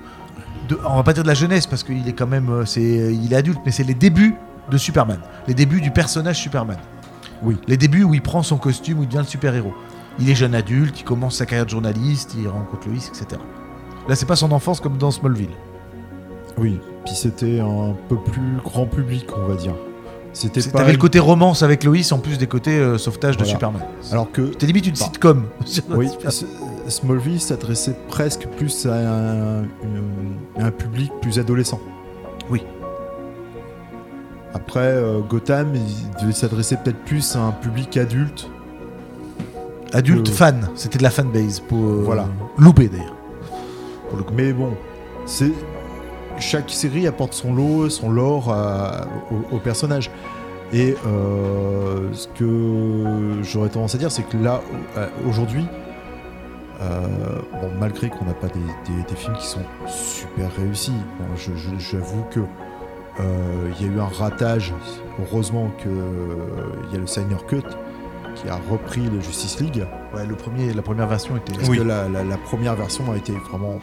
de 0.69 0.79
on 0.89 0.97
va 0.97 1.03
pas 1.03 1.13
dire 1.13 1.23
de 1.23 1.29
la 1.29 1.35
jeunesse 1.35 1.67
parce 1.67 1.83
qu'il 1.85 2.07
est 2.09 2.13
quand 2.13 2.27
même, 2.27 2.65
c'est, 2.67 2.83
il 3.15 3.33
est 3.33 3.37
adulte, 3.37 3.61
mais 3.65 3.73
c'est 3.73 3.85
les 3.85 3.95
débuts 3.95 4.35
de 4.71 4.77
Superman, 4.79 5.19
les 5.49 5.55
débuts 5.55 5.81
du 5.81 5.91
personnage 5.91 6.39
Superman. 6.41 6.79
Oui. 7.43 7.57
Les 7.67 7.77
débuts 7.77 8.05
où 8.05 8.15
il 8.15 8.23
prend 8.23 8.43
son 8.45 8.57
costume, 8.57 9.01
où 9.01 9.03
il 9.03 9.09
devient 9.09 9.19
le 9.19 9.25
super 9.25 9.55
héros. 9.55 9.75
Il 10.21 10.31
est 10.31 10.35
jeune 10.37 10.55
adulte, 10.55 11.01
il 11.01 11.05
commence 11.05 11.37
sa 11.39 11.47
carrière 11.47 11.65
de 11.65 11.71
journaliste, 11.71 12.37
il 12.39 12.47
rencontre 12.47 12.87
Lois, 12.87 12.97
etc. 12.99 13.41
Là, 14.09 14.15
c'est 14.15 14.27
pas 14.27 14.37
son 14.37 14.53
enfance 14.53 14.81
comme 14.81 14.99
dans 14.99 15.11
Smallville. 15.11 15.49
Oui. 16.59 16.79
Puis 17.05 17.15
c'était 17.15 17.61
un 17.61 17.95
peu 18.09 18.17
plus 18.17 18.59
grand 18.65 18.87
public, 18.87 19.27
on 19.37 19.47
va 19.49 19.55
dire. 19.57 19.75
C'était 20.33 20.63
pas. 20.63 20.79
T'avais 20.79 20.93
le 20.93 20.99
côté 20.99 21.19
romance 21.19 21.63
avec 21.63 21.85
Lois 21.85 21.97
en 22.13 22.19
plus 22.19 22.39
des 22.39 22.47
côtés 22.47 22.79
euh, 22.79 22.97
sauvetage 22.97 23.37
de 23.37 23.43
Voilà. 23.43 23.53
Superman. 23.53 23.83
Alors 24.11 24.31
que 24.33 24.47
C'était 24.53 24.67
limite 24.67 24.87
une 24.87 24.93
Bah. 24.95 25.05
sitcom. 25.05 25.45
Oui, 25.91 26.09
S- 26.27 26.47
Smallville 26.89 27.41
s'adressait 27.41 27.97
presque 28.09 28.47
plus 28.57 28.87
à 28.87 28.95
un, 28.95 29.63
une- 29.63 30.37
un 30.59 30.71
public 30.71 31.13
plus 31.21 31.39
adolescent. 31.39 31.81
Oui. 32.51 32.63
Après, 34.55 34.81
euh, 34.81 35.21
Gotham, 35.21 35.73
il 35.75 36.21
devait 36.23 36.33
s'adresser 36.33 36.77
peut-être 36.77 37.03
plus 37.05 37.37
à 37.37 37.41
un 37.41 37.53
public 37.53 37.97
adulte. 37.97 38.49
Adulte 39.93 40.29
Euh, 40.29 40.33
fan, 40.33 40.69
c'était 40.75 40.99
de 40.99 41.03
la 41.03 41.11
fanbase 41.11 41.61
pour 41.61 41.79
euh, 41.79 42.03
Voilà. 42.05 42.27
loupé 42.59 42.89
d'ailleurs. 42.89 43.15
Mais 44.35 44.53
bon, 44.53 44.71
c'est 45.27 45.53
chaque 46.43 46.69
série 46.71 47.07
apporte 47.07 47.33
son 47.33 47.55
lot, 47.55 47.89
son 47.89 48.11
lore 48.11 48.53
à- 48.53 49.07
au, 49.53 49.59
personnage. 49.59 50.11
Et 50.75 50.95
euh, 51.07 52.09
ce 52.13 52.29
que 52.29 53.43
j'aurais 53.43 53.69
tendance 53.69 53.95
à 53.95 53.99
dire, 53.99 54.11
c'est 54.11 54.23
que 54.23 54.37
là, 54.37 54.61
euh, 54.97 55.07
aujourd'hui, 55.29 55.65
euh, 56.81 57.07
bon, 57.61 57.71
malgré 57.79 58.09
qu'on 58.09 58.25
n'a 58.25 58.35
pas 58.35 58.49
des, 58.49 58.61
des- 58.93 59.03
des 59.09 59.15
films 59.17 59.37
qui 59.37 59.47
sont 59.47 59.61
super 59.87 60.51
réussis, 60.57 60.93
bon, 61.19 61.27
j'avoue 61.79 62.25
que 62.31 62.41
euh, 63.21 63.71
il 63.79 63.87
y 63.87 63.91
a 63.91 63.93
eu 63.95 64.01
un 64.01 64.07
ratage. 64.07 64.73
Heureusement 65.21 65.71
que 65.85 65.89
euh, 65.89 66.73
il 66.89 66.95
y 66.95 66.97
a 66.97 67.01
le 67.01 67.07
Signer 67.07 67.37
Cut 67.47 67.63
qui 68.35 68.49
a 68.49 68.59
repris 68.71 69.03
le 69.03 69.21
Justice 69.21 69.61
League. 69.61 69.85
Ouais, 70.15 70.27
le 70.27 70.35
premier, 70.35 70.73
la 70.73 70.81
première 70.83 71.07
version 71.07 71.37
était. 71.37 71.53
Parce 71.53 71.69
Oui. 71.69 71.77
que 71.77 71.83
la, 71.83 72.09
la- 72.09 72.25
la 72.25 72.37
première 72.39 72.75
version 72.75 73.13
a 73.13 73.17
été 73.19 73.33
vraiment 73.51 73.79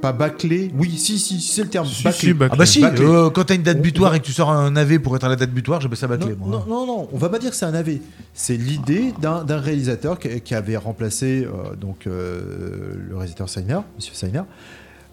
pas 0.00 0.12
bâclée. 0.12 0.70
Oui, 0.76 0.96
si, 0.96 1.18
si, 1.18 1.40
c'est 1.40 1.62
le 1.62 1.68
terme. 1.68 1.86
Si, 1.86 2.02
bâclée. 2.04 2.18
si, 2.28 2.32
bâclée. 2.34 2.54
Ah 2.54 2.56
bah 2.56 2.66
si, 2.66 2.84
euh, 2.84 3.30
quand 3.30 3.44
t'as 3.44 3.54
une 3.56 3.62
date 3.62 3.80
butoir 3.80 4.12
on 4.12 4.14
et 4.14 4.20
que 4.20 4.24
tu 4.24 4.32
sors 4.32 4.50
un 4.50 4.74
AV 4.76 5.00
pour 5.00 5.16
être 5.16 5.24
à 5.24 5.28
la 5.28 5.36
date 5.36 5.50
butoir, 5.50 5.80
j'appelle 5.80 5.98
ça 5.98 6.06
Non, 6.06 6.16
bâclé. 6.16 6.34
moi. 6.36 6.64
non, 6.68 6.86
non, 6.86 6.86
non, 6.86 7.08
on 7.12 7.18
va 7.18 7.28
pas 7.28 7.38
dire 7.38 7.50
que 7.50 7.56
c'est 7.56 7.64
un 7.66 7.74
AV. 7.74 7.98
C'est 8.34 8.56
l'idée 8.56 9.12
d'un 9.20 9.44
d'un 9.44 9.58
réalisateur 9.58 10.18
qui, 10.18 10.40
qui 10.40 10.54
avait 10.54 10.76
remplacé 10.76 11.44
euh, 11.46 11.74
donc 11.74 12.06
euh, 12.06 12.94
le 13.08 13.16
réalisateur 13.16 13.48
Seiner, 13.48 13.80
Monsieur 13.96 14.14
Seiner, 14.14 14.42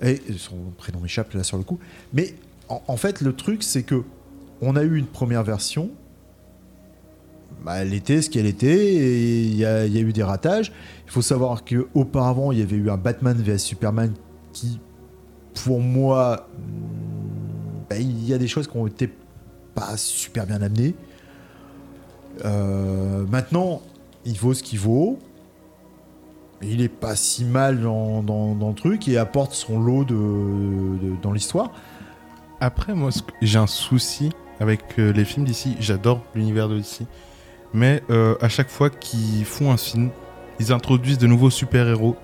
et 0.01 0.21
son 0.37 0.55
prénom 0.77 0.99
m'échappe 0.99 1.33
là 1.33 1.43
sur 1.43 1.57
le 1.57 1.63
coup. 1.63 1.79
Mais 2.13 2.35
en, 2.69 2.81
en 2.87 2.97
fait, 2.97 3.21
le 3.21 3.33
truc, 3.33 3.63
c'est 3.63 3.83
que 3.83 4.03
on 4.61 4.75
a 4.75 4.83
eu 4.83 4.97
une 4.97 5.07
première 5.07 5.43
version. 5.43 5.89
Bah, 7.63 7.77
elle 7.77 7.93
était 7.93 8.21
ce 8.21 8.29
qu'elle 8.29 8.45
était 8.45 8.77
et 8.93 9.41
il 9.43 9.55
y, 9.55 9.65
a 9.65 9.85
il 9.87 9.93
y 9.93 9.97
a 9.97 10.01
eu 10.01 10.13
des 10.13 10.21
ratages. 10.23 10.71
Il 11.07 11.11
faut 11.11 11.21
savoir 11.23 11.63
que 11.63 11.87
auparavant 11.95 12.51
il 12.51 12.59
y 12.59 12.61
avait 12.61 12.75
eu 12.75 12.89
un 12.91 12.97
Batman 12.97 13.35
vs 13.41 13.57
Superman 13.57 14.11
qui, 14.55 14.79
pour 15.65 15.81
moi, 15.81 16.47
hmm, 16.57 17.83
bah, 17.89 17.97
il 17.97 18.25
y 18.25 18.33
a 18.33 18.39
des 18.39 18.47
choses 18.47 18.67
qui 18.67 18.77
ont 18.77 18.87
été 18.87 19.13
pas 19.75 19.97
super 19.97 20.47
bien 20.47 20.61
amenées. 20.61 20.95
Euh, 22.45 23.25
maintenant, 23.29 23.81
il 24.25 24.37
vaut 24.37 24.53
ce 24.53 24.63
qu'il 24.63 24.79
vaut. 24.79 25.19
Il 26.61 26.81
est 26.81 26.89
pas 26.89 27.15
si 27.15 27.43
mal 27.43 27.81
dans, 27.81 28.23
dans- 28.23 28.55
le 28.69 28.73
truc 28.73 29.07
et 29.07 29.17
apporte 29.17 29.53
son 29.53 29.79
lot 29.79 30.05
de, 30.05 31.21
dans 31.21 31.31
l'histoire. 31.33 31.71
Après, 32.61 32.95
moi, 32.95 33.09
j'ai 33.41 33.59
un 33.59 33.67
souci 33.67 34.31
avec 34.59 34.97
euh, 34.97 35.11
les 35.11 35.25
films 35.25 35.45
d'ici. 35.45 35.75
J'adore 35.79 36.23
l'univers 36.33 36.69
de 36.69 36.77
DC. 36.77 37.01
Mais 37.73 38.01
euh, 38.09 38.35
à 38.39 38.47
chaque 38.47 38.69
fois 38.69 38.89
qu'ils 38.89 39.43
font 39.43 39.71
un 39.71 39.77
film, 39.77 40.09
ils 40.59 40.71
introduisent 40.71 41.17
de 41.17 41.27
nouveaux 41.27 41.49
super-héros 41.49 42.15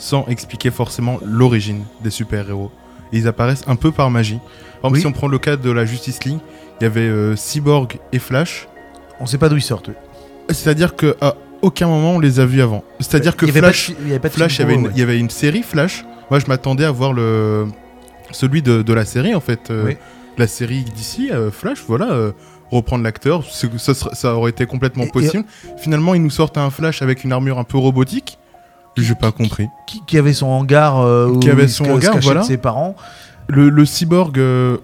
sans 0.00 0.26
expliquer 0.28 0.70
forcément 0.70 1.18
l'origine 1.24 1.84
des 2.02 2.10
super-héros. 2.10 2.70
Ils 3.12 3.28
apparaissent 3.28 3.64
un 3.66 3.76
peu 3.76 3.92
par 3.92 4.10
magie. 4.10 4.38
Par 4.80 4.90
exemple, 4.90 4.94
Oui. 4.94 5.00
si 5.00 5.06
on 5.06 5.12
prend 5.12 5.28
le 5.28 5.38
cas 5.38 5.56
de 5.56 5.70
la 5.70 5.84
Justice 5.84 6.24
League, 6.24 6.38
il 6.80 6.84
y 6.84 6.86
avait 6.86 7.00
euh, 7.02 7.36
Cyborg 7.36 7.98
et 8.12 8.18
Flash. 8.18 8.66
On 9.20 9.26
sait 9.26 9.36
pas 9.38 9.48
d'où 9.50 9.56
ils 9.56 9.62
sortent. 9.62 9.90
C'est-à-dire 10.48 10.96
qu'à 10.96 11.36
aucun 11.62 11.86
moment 11.86 12.12
on 12.12 12.18
les 12.18 12.40
a 12.40 12.46
vus 12.46 12.62
avant. 12.62 12.82
C'est-à-dire 12.98 13.36
que 13.36 13.44
y 13.46 13.50
avait 13.50 13.60
Flash, 13.60 13.92
il 14.00 14.08
y 14.08 14.14
avait 14.14 14.28
Flash, 14.30 14.58
une, 14.60 14.70
eux, 14.70 14.74
ouais. 14.74 14.90
il 14.94 14.98
y 14.98 15.02
avait 15.02 15.18
une 15.18 15.30
série 15.30 15.62
Flash. 15.62 16.04
Moi, 16.30 16.40
je 16.40 16.46
m'attendais 16.46 16.84
à 16.84 16.90
voir 16.90 17.12
le 17.12 17.66
celui 18.30 18.62
de, 18.62 18.82
de 18.82 18.92
la 18.94 19.04
série 19.04 19.34
en 19.34 19.40
fait, 19.40 19.70
euh, 19.70 19.84
Oui. 19.86 19.96
la 20.38 20.46
série 20.46 20.82
d'ici 20.84 21.30
Flash. 21.52 21.82
Voilà, 21.86 22.10
euh, 22.12 22.32
reprendre 22.70 23.02
l'acteur, 23.04 23.44
ça, 23.50 24.34
aurait 24.36 24.50
été 24.52 24.64
complètement 24.66 25.04
et- 25.04 25.10
possible. 25.10 25.44
Finalement, 25.78 26.14
ils 26.14 26.22
nous 26.22 26.30
sortent 26.30 26.56
un 26.56 26.70
Flash 26.70 27.02
avec 27.02 27.24
une 27.24 27.32
armure 27.32 27.58
un 27.58 27.64
peu 27.64 27.76
robotique. 27.76 28.38
J'ai 29.02 29.14
pas 29.14 29.32
compris. 29.32 29.68
Qui, 29.86 30.02
qui 30.06 30.18
avait 30.18 30.32
son 30.32 30.46
hangar 30.48 31.00
euh, 31.00 31.28
où 31.28 31.38
Qui 31.38 31.50
avait 31.50 31.64
il 31.64 31.68
son 31.68 31.84
hangar, 31.84 32.18
voilà. 32.20 32.40
de 32.40 32.46
ses 32.46 32.56
parents. 32.56 32.94
Le, 33.48 33.68
le 33.68 33.84
cyborg, 33.84 34.38
euh, 34.38 34.76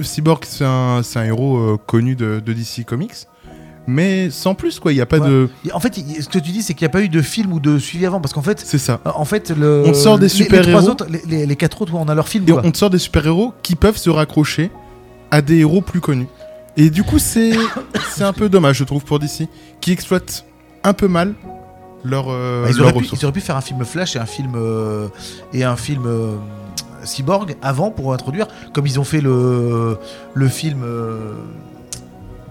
cyborg, 0.00 0.44
c'est 0.46 0.64
un, 0.64 1.02
héros 1.24 1.56
euh, 1.58 1.76
connu 1.86 2.14
de, 2.16 2.40
de 2.44 2.52
DC 2.52 2.84
Comics, 2.86 3.26
mais 3.86 4.30
sans 4.30 4.54
plus 4.54 4.78
quoi. 4.78 4.92
Il 4.92 4.96
y 4.96 5.00
a 5.00 5.06
pas 5.06 5.18
Ouais. 5.18 5.28
de, 5.28 5.48
En 5.72 5.80
fait, 5.80 5.94
ce 5.94 6.28
que 6.28 6.38
tu 6.38 6.50
dis, 6.52 6.62
c'est 6.62 6.74
qu'il 6.74 6.84
n'y 6.84 6.90
a 6.90 6.92
pas 6.92 7.02
eu 7.02 7.08
de 7.08 7.22
film 7.22 7.52
ou 7.52 7.60
de 7.60 7.78
suivi 7.78 8.06
avant, 8.06 8.20
parce 8.20 8.32
qu'en 8.34 8.42
fait, 8.42 8.60
c'est 8.60 8.78
ça. 8.78 9.00
en 9.04 9.24
fait, 9.24 9.50
le, 9.50 9.84
On 9.86 9.94
sort 9.94 10.18
des 10.18 10.24
les, 10.24 10.28
super-héros. 10.28 10.96
les, 11.08 11.20
les- 11.26 11.46
les 11.46 11.56
quatre 11.56 11.80
autres, 11.82 11.94
on 11.94 12.08
a 12.08 12.14
leur 12.14 12.28
film. 12.28 12.44
Et 12.48 12.52
quoi. 12.52 12.62
on 12.64 12.70
te 12.70 12.78
sort 12.78 12.90
des 12.90 12.98
super-héros 12.98 13.52
qui 13.62 13.76
peuvent 13.76 13.96
se 13.96 14.10
raccrocher 14.10 14.70
à 15.30 15.40
des 15.42 15.58
héros 15.58 15.80
plus 15.80 16.00
connus. 16.00 16.26
Et 16.76 16.88
du 16.90 17.02
coup, 17.02 17.18
c'est 17.18 17.52
un 18.20 18.32
peu 18.32 18.48
dommage, 18.48 18.76
je 18.76 18.84
trouve, 18.84 19.04
pour 19.04 19.18
DC, 19.18 19.48
qui 19.80 19.92
exploitent 19.92 20.44
un 20.84 20.92
peu 20.92 21.08
mal 21.08 21.34
leur, 22.04 22.26
euh, 22.28 22.64
Bah, 22.64 22.70
ils, 22.70 22.80
auraient 22.80 22.92
pu, 22.92 22.98
ressources. 22.98 23.20
ils 23.20 23.24
auraient 23.24 23.32
pu 23.32 23.40
faire 23.40 23.56
un 23.56 23.60
film 23.60 23.84
Flash 23.84 24.16
et 24.16 24.18
un 24.18 24.26
film 24.26 24.52
euh, 24.56 25.08
et 25.52 25.64
un 25.64 25.76
film 25.76 26.04
euh, 26.06 26.36
Cyborg 27.04 27.56
avant 27.62 27.90
pour 27.90 28.12
introduire, 28.12 28.46
comme 28.72 28.86
ils 28.86 28.98
ont 29.00 29.04
fait 29.04 29.20
le 29.20 29.98
le 30.34 30.48
film 30.48 30.82
euh, 30.84 31.34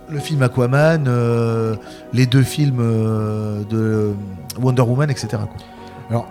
le 0.10 0.20
film 0.20 0.42
Aquaman, 0.42 1.06
euh, 1.08 1.76
les 2.14 2.26
deux 2.26 2.42
films 2.42 2.80
euh, 2.82 3.64
de 3.70 4.14
Wonder 4.60 4.82
Woman, 4.82 5.10
etc. 5.10 5.28
quoi. 5.30 5.48
Alors, 6.10 6.28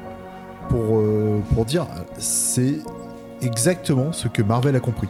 pour, 0.68 0.98
euh, 0.98 1.40
pour 1.54 1.64
dire, 1.64 1.86
c'est 2.18 2.80
exactement 3.40 4.12
ce 4.12 4.26
que 4.28 4.42
Marvel 4.42 4.74
a 4.74 4.80
compris. 4.80 5.08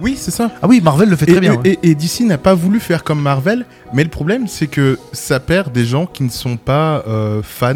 Oui, 0.00 0.16
c'est 0.18 0.30
ça. 0.30 0.50
Ah 0.62 0.66
oui, 0.68 0.80
Marvel 0.80 1.08
le 1.08 1.16
fait 1.16 1.28
Et, 1.28 1.32
très 1.32 1.40
bien. 1.40 1.54
ouais. 1.56 1.78
et- 1.82 1.90
et 1.90 1.94
DC 1.94 2.20
n'a 2.20 2.38
pas 2.38 2.54
voulu 2.54 2.80
faire 2.80 3.04
comme 3.04 3.20
Marvel, 3.20 3.64
mais 3.92 4.02
le 4.04 4.10
problème, 4.10 4.48
c'est 4.48 4.66
que 4.66 4.98
ça 5.12 5.38
perd 5.40 5.72
des 5.72 5.84
gens 5.84 6.06
qui 6.06 6.22
ne 6.22 6.30
sont 6.30 6.56
pas 6.56 7.02
euh, 7.06 7.42
fans 7.42 7.74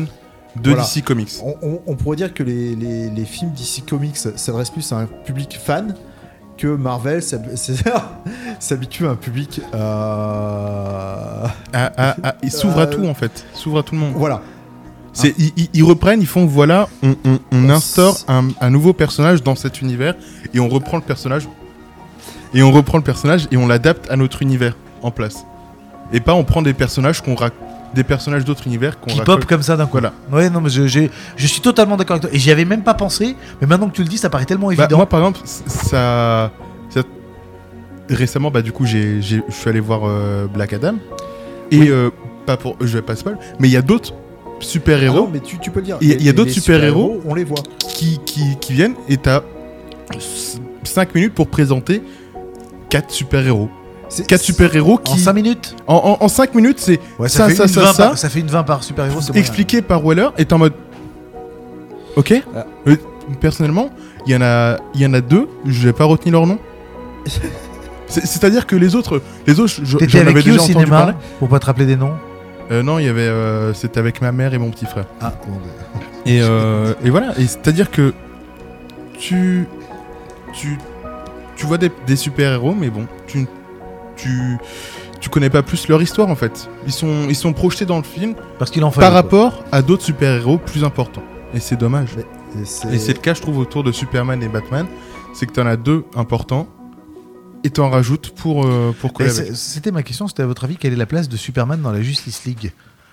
de 0.56 0.70
Voilà. 0.70 0.82
DC 0.82 1.02
Comics. 1.04 1.32
On, 1.42 1.54
on- 1.62 1.80
on 1.86 1.94
pourrait 1.96 2.16
dire 2.16 2.32
que 2.32 2.42
les, 2.42 2.74
les- 2.74 3.10
les 3.10 3.24
films 3.24 3.52
DC 3.52 3.84
Comics 3.88 4.16
s'adressent 4.16 4.70
plus 4.70 4.90
à 4.92 4.96
un 4.96 5.06
public 5.06 5.58
fan 5.62 5.94
que 6.56 6.68
Marvel 6.68 7.20
s'hab- 7.20 7.54
s'habitue 8.60 9.06
à 9.06 9.10
un 9.10 9.16
public. 9.16 9.60
euh, 9.74 11.46
Ah, 11.72 11.92
ah, 11.96 12.16
ah, 12.22 12.34
ils 12.42 12.50
s'ouvrent 12.50 12.78
à 12.80 12.84
Euh, 12.84 12.86
tout, 12.86 13.06
en 13.06 13.14
fait. 13.14 13.44
Ils 13.54 13.58
s'ouvrent 13.58 13.80
à 13.80 13.82
tout 13.82 13.94
le 13.94 14.00
monde. 14.00 14.14
Voilà. 14.16 14.40
C'est, 15.12 15.34
ils, 15.38 15.52
ils- 15.56 15.68
ils 15.72 15.82
reprennent, 15.84 16.20
ils 16.20 16.26
font 16.26 16.44
voilà, 16.46 16.88
on, 17.02 17.10
on- 17.24 17.38
on 17.52 17.64
On 17.66 17.70
instaure 17.70 18.16
un 18.28 18.70
nouveau 18.70 18.92
personnage 18.92 19.42
dans 19.42 19.54
cet 19.54 19.80
univers 19.80 20.14
et 20.52 20.60
on 20.60 20.68
reprend 20.68 20.98
le 20.98 21.02
personnage 21.02 21.48
et 22.54 22.62
on 22.62 22.70
reprend 22.72 22.98
le 22.98 23.04
personnage 23.04 23.48
et 23.50 23.56
on 23.56 23.66
l'adapte 23.66 24.10
à 24.10 24.16
notre 24.16 24.42
univers 24.42 24.76
en 25.02 25.10
place. 25.10 25.44
Et 26.12 26.20
pas 26.20 26.34
on 26.34 26.44
prend 26.44 26.62
des 26.62 26.72
personnages 26.74 27.20
qu'on 27.22 27.34
rac- 27.34 27.52
des 27.94 28.04
personnages 28.04 28.44
d'autres 28.44 28.66
univers 28.66 29.00
qu'on 29.00 29.10
qui 29.10 29.18
raccole- 29.18 29.40
pop 29.40 29.44
comme 29.46 29.62
ça 29.62 29.76
d'un 29.76 29.86
coup. 29.86 29.92
Voilà. 29.92 30.12
Ouais, 30.30 30.50
non, 30.50 30.60
mais 30.60 30.68
je, 30.70 30.86
j'ai- 30.86 31.10
je 31.36 31.46
suis 31.46 31.60
totalement 31.60 31.96
d'accord 31.96 32.14
avec 32.14 32.22
toi. 32.22 32.30
Et 32.32 32.38
j'y 32.38 32.50
avais 32.50 32.64
même 32.64 32.82
pas 32.82 32.94
pensé, 32.94 33.36
mais 33.60 33.66
maintenant 33.66 33.88
que 33.88 33.94
tu 33.94 34.02
le 34.02 34.08
dis, 34.08 34.18
ça 34.18 34.28
paraît 34.30 34.44
tellement 34.44 34.68
Bah, 34.68 34.74
évident. 34.74 34.96
moi 34.98 35.06
par 35.06 35.20
exemple, 35.20 35.40
ça, 35.44 36.50
ça- 36.90 37.02
récemment 38.08 38.50
bah 38.52 38.62
du 38.62 38.70
coup 38.72 38.86
j'ai, 38.86 39.20
j'ai- 39.20 39.42
je 39.48 39.54
suis 39.54 39.68
allé 39.68 39.80
voir 39.80 40.02
euh, 40.04 40.46
Black 40.46 40.72
Adam 40.72 40.94
et 41.72 41.78
Oui. 41.80 41.88
euh, 41.90 42.10
pas 42.46 42.56
pour, 42.56 42.76
je 42.80 42.86
vais 42.98 43.02
pas 43.02 43.16
spoil, 43.16 43.36
mais 43.58 43.66
il 43.68 43.72
y 43.72 43.76
a 43.76 43.82
d'autres 43.82 44.14
super 44.60 44.98
Ah 45.00 45.04
héros 45.04 45.16
non, 45.22 45.30
mais 45.32 45.40
tu, 45.40 45.58
tu 45.58 45.70
peux 45.72 45.80
le 45.80 45.86
dire. 45.86 45.96
Il 46.00 46.22
y 46.22 46.28
a- 46.28 46.32
d'autres 46.32 46.50
super-héros. 46.52 47.20
On 47.26 47.34
les 47.34 47.42
voit. 47.44 47.58
qui, 47.88 48.20
qui, 48.24 48.56
qui 48.60 48.72
viennent 48.74 48.94
et 49.08 49.16
t'as 49.16 49.40
5 50.84 51.14
minutes 51.14 51.34
pour 51.34 51.48
présenter 51.48 52.02
4 53.00 53.10
super-héros. 53.10 53.68
4 54.28 54.40
super-héros 54.40 54.94
En 54.94 54.96
qui. 54.98 55.18
5 55.20 55.32
minutes 55.34 55.76
En 55.86 56.28
5 56.28 56.54
minutes, 56.54 56.78
c'est 56.78 56.98
Ouais, 57.18 57.28
ça, 57.28 57.48
fait 57.48 57.54
ça, 57.56 57.64
une 57.64 57.68
ça, 57.68 57.80
20 57.82 57.92
ça, 57.92 58.06
par- 58.08 58.18
ça 58.18 58.28
fait 58.28 58.40
une 58.40 58.46
20 58.46 58.62
par 58.62 58.82
super-héros. 58.82 59.20
expliqué 59.34 59.82
par 59.82 60.02
Weller 60.02 60.28
t'es 60.36 60.52
en 60.52 60.58
mode. 60.58 60.72
Ok 62.16 62.32
Ah. 62.54 62.64
Euh, 62.86 62.96
Personnellement, 63.40 63.90
il 64.24 64.32
y, 64.32 64.36
en 64.36 64.40
a- 64.42 64.76
y 64.94 65.04
en 65.04 65.12
a 65.12 65.20
deux, 65.20 65.48
je 65.66 65.86
vais 65.88 65.92
pas 65.92 66.04
retenu 66.04 66.30
leur 66.30 66.46
nom. 66.46 66.58
C'est- 68.06 68.24
C'est-à-dire 68.24 68.66
que 68.68 68.76
les 68.76 68.94
autres, 68.94 69.20
les 69.48 69.58
autres, 69.58 69.74
j'en 69.82 69.98
avais 69.98 70.06
qui 70.06 70.50
au 70.50 70.52
déjà 70.52 70.62
entendu 70.62 70.72
cinéma 70.72 70.86
parler. 70.98 71.12
Pour 71.40 71.48
pas 71.48 71.58
te 71.58 71.66
rappeler 71.66 71.86
des 71.86 71.96
noms 71.96 72.12
Euh, 72.70 72.82
non, 72.84 72.98
il 73.00 73.06
y 73.06 73.08
avait, 73.08 73.22
euh, 73.22 73.74
c'était 73.74 73.98
avec 73.98 74.22
ma 74.22 74.30
mère 74.32 74.54
et 74.54 74.58
mon 74.58 74.70
petit 74.70 74.86
frère. 74.86 75.06
Ah, 75.20 75.32
bah. 75.44 75.52
Et, 76.24 76.40
euh, 76.40 76.94
et 77.04 77.10
voilà, 77.10 77.32
et 77.38 77.46
c'est-à-dire 77.48 77.90
que 77.90 78.14
tu, 79.18 79.66
tu, 80.52 80.78
tu 81.56 81.66
vois 81.66 81.78
des, 81.78 81.90
des 82.06 82.16
super-héros, 82.16 82.74
mais 82.74 82.90
bon, 82.90 83.06
tu, 83.26 83.46
tu, 84.16 84.58
tu 85.20 85.28
connais 85.28 85.50
pas 85.50 85.62
plus 85.62 85.88
leur 85.88 86.00
histoire 86.02 86.28
en 86.28 86.36
fait. 86.36 86.68
Ils 86.86 86.92
sont, 86.92 87.26
ils 87.28 87.34
sont 87.36 87.52
projetés 87.52 87.86
dans 87.86 87.96
le 87.96 88.02
film 88.04 88.34
Parce 88.58 88.70
qu'il 88.70 88.84
en 88.84 88.90
fallait. 88.90 89.06
par 89.10 89.28
quoi. 89.28 89.44
rapport 89.50 89.64
à 89.72 89.82
d'autres 89.82 90.04
super-héros 90.04 90.58
plus 90.58 90.84
importants. 90.84 91.22
Et 91.54 91.60
c'est 91.60 91.76
dommage. 91.76 92.10
Et 92.60 92.64
c'est- 92.64 92.92
Et 92.94 92.98
c'est 92.98 93.12
le 93.14 93.18
cas, 93.20 93.34
je 93.34 93.40
trouve, 93.42 93.58
autour 93.58 93.82
de 93.84 93.92
Superman 93.92 94.42
et 94.42 94.48
Batman. 94.48 94.86
C'est 95.34 95.46
que 95.46 95.52
t'en 95.52 95.66
as 95.66 95.76
deux 95.76 96.04
importants 96.14 96.66
et 97.64 97.70
t'en 97.70 97.90
rajoutes 97.90 98.30
pour, 98.30 98.64
euh, 98.66 98.94
pour 99.00 99.12
coller 99.12 99.30
avec. 99.30 99.54
C'était 99.56 99.90
ma 99.90 100.02
question, 100.02 100.28
c'était 100.28 100.42
à 100.42 100.46
votre 100.46 100.64
avis, 100.64 100.76
quelle 100.76 100.92
est 100.92 100.96
la 100.96 101.06
place 101.06 101.28
de 101.28 101.36
Superman 101.36 101.80
dans 101.82 101.92
la 101.92 102.00
Justice 102.02 102.44
League? 102.44 102.72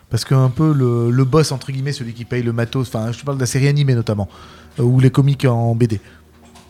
Parce 0.10 0.26
qu'un 0.26 0.50
peu 0.50 0.74
le, 0.74 1.10
le 1.10 1.26
boss, 1.26 1.52
entre 1.52 1.72
guillemets, 1.72 1.92
celui 1.92 2.14
qui 2.14 2.24
paye 2.24 2.44
le 2.44 2.54
matos, 2.54 2.88
enfin 2.88 3.12
je 3.12 3.20
te 3.20 3.26
parle 3.26 3.38
de 3.38 3.42
la 3.42 3.48
série 3.48 3.68
animée 3.68 3.96
notamment, 3.96 4.30
euh, 4.80 4.84
ou 4.84 5.00
les 5.00 5.10
comics 5.10 5.44
en 5.46 5.74
BD. 5.76 6.00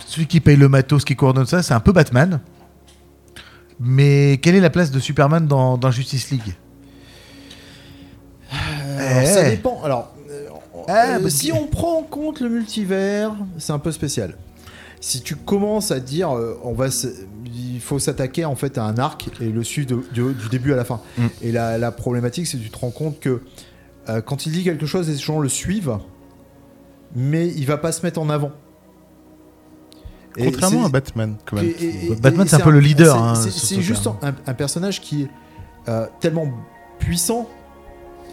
Celui 0.06 0.28
qui 0.28 0.40
paye 0.40 0.56
le 0.58 0.70
matos, 0.70 1.04
qui 1.06 1.16
coordonne 1.16 1.46
ça, 1.46 1.64
c'est 1.64 1.74
un 1.74 1.80
peu 1.80 1.92
Batman. 1.92 2.40
Mais 3.80 4.40
quelle 4.42 4.56
est 4.56 4.60
la 4.62 4.70
place 4.70 4.92
de 4.92 5.00
Superman 5.00 5.48
dans, 5.48 5.78
dans 5.78 5.92
Justice 5.92 6.30
League? 6.32 6.56
Alors, 8.98 9.28
ça 9.28 9.48
Eh. 9.48 9.52
dépend. 9.52 9.82
Alors, 9.84 10.14
euh, 10.30 10.48
Ah, 10.88 11.16
euh, 11.16 11.20
bah, 11.20 11.30
si 11.30 11.52
on 11.52 11.66
prend 11.68 12.00
en 12.00 12.04
compte 12.04 12.40
le 12.40 12.50
multivers, 12.50 13.32
c'est 13.58 13.74
un 13.74 13.80
peu 13.80 13.92
spécial. 13.92 14.36
si 15.00 15.22
tu 15.22 15.36
commences 15.36 15.92
à 15.92 16.00
dire, 16.00 16.32
euh, 16.34 16.58
on 16.64 16.72
va, 16.72 16.86
il 17.46 17.82
faut 17.82 18.00
s'attaquer 18.00 18.46
en 18.46 18.56
fait 18.56 18.78
à 18.78 18.86
un 18.86 18.98
arc 18.98 19.28
et 19.42 19.50
le 19.50 19.62
suivre 19.62 19.90
de- 19.90 20.04
du, 20.14 20.34
du 20.34 20.48
début 20.48 20.72
à 20.72 20.78
la 20.78 20.86
fin. 20.86 21.02
Mm. 21.18 21.26
Et 21.42 21.52
la, 21.52 21.78
la 21.78 21.92
problématique, 21.92 22.48
c'est 22.48 22.58
que 22.58 22.64
tu 22.64 22.70
te 22.70 22.78
rends 22.78 22.90
compte 22.92 23.20
que 23.20 23.42
euh, 24.08 24.22
quand 24.22 24.46
il 24.46 24.54
dit 24.54 24.64
quelque 24.64 24.86
chose, 24.86 25.10
les 25.10 25.18
gens 25.18 25.40
le 25.42 25.50
suivent, 25.50 25.98
mais 27.16 27.50
il 27.50 27.66
va 27.66 27.76
pas 27.78 27.92
se 27.92 28.02
mettre 28.06 28.22
en 28.22 28.30
avant. 28.30 28.52
Et 30.38 30.46
Contrairement 30.46 30.86
à 30.86 30.90
Batman, 30.90 31.36
quand 31.46 31.58
même. 31.58 31.66
et- 31.66 31.84
et- 31.84 32.12
et- 32.12 32.16
Batman, 32.16 32.48
c'est 32.48 32.56
un 32.56 32.60
peu 32.60 32.72
le 32.72 32.80
leader, 32.80 33.16
c'est- 33.16 33.22
hein, 33.22 33.36
c'est- 33.52 33.82
juste 33.82 34.08
un, 34.08 34.34
un 34.48 34.54
personnage 34.54 35.00
qui 35.02 35.24
est 35.24 35.30
euh, 35.90 36.08
tellement 36.22 36.48
puissant 36.98 37.48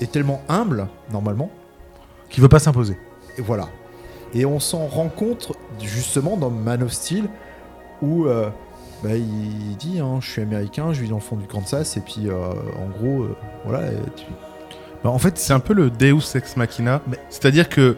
et 0.00 0.06
tellement 0.06 0.40
humble, 0.48 0.86
normalement. 1.12 1.50
Qui 2.30 2.40
veut 2.40 2.48
pas 2.48 2.60
s'imposer. 2.60 2.96
Et 3.36 3.42
voilà. 3.42 3.68
Et 4.34 4.46
on 4.46 4.60
s'en 4.60 4.86
rend 4.86 5.08
compte 5.08 5.52
justement 5.82 6.36
dans 6.36 6.48
Man 6.50 6.82
of 6.84 6.92
Steel 6.92 7.24
où 8.00 8.26
euh, 8.26 8.48
bah, 9.02 9.16
il 9.16 9.76
dit 9.76 9.98
hein, 9.98 10.18
Je 10.20 10.30
suis 10.30 10.42
américain, 10.42 10.92
je 10.92 11.00
vis 11.02 11.08
dans 11.08 11.16
le 11.16 11.20
fond 11.20 11.36
du 11.36 11.46
Kansas, 11.46 11.96
et 11.96 12.00
puis 12.00 12.28
euh, 12.28 12.34
en 12.78 12.88
gros, 12.98 13.22
euh, 13.24 13.36
voilà. 13.64 13.90
et 13.90 13.96
tu- 14.16 14.24
Bah, 15.02 15.10
en 15.10 15.18
fait, 15.18 15.36
C'est 15.38 15.52
un 15.52 15.60
peu 15.60 15.74
le 15.74 15.90
Deus 15.90 16.36
Ex 16.36 16.56
Machina. 16.56 17.00
Mais- 17.08 17.18
C'est-à-dire 17.30 17.68
que 17.68 17.96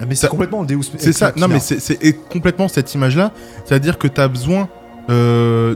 mais 0.00 0.14
c'est 0.14 0.22
Ça- 0.22 0.28
complètement 0.28 0.60
le 0.62 0.66
Deus 0.66 0.80
C'est 0.98 1.08
Ex 1.08 1.16
ça, 1.18 1.32
non 1.36 1.46
mais 1.48 1.60
c'est 1.60 2.12
complètement 2.28 2.68
cette 2.68 2.92
image-là. 2.94 3.32
C'est-à-dire 3.64 3.98
que 3.98 4.08
tu 4.08 4.20
as 4.20 4.28
besoin. 4.28 4.68
euh, 5.10 5.74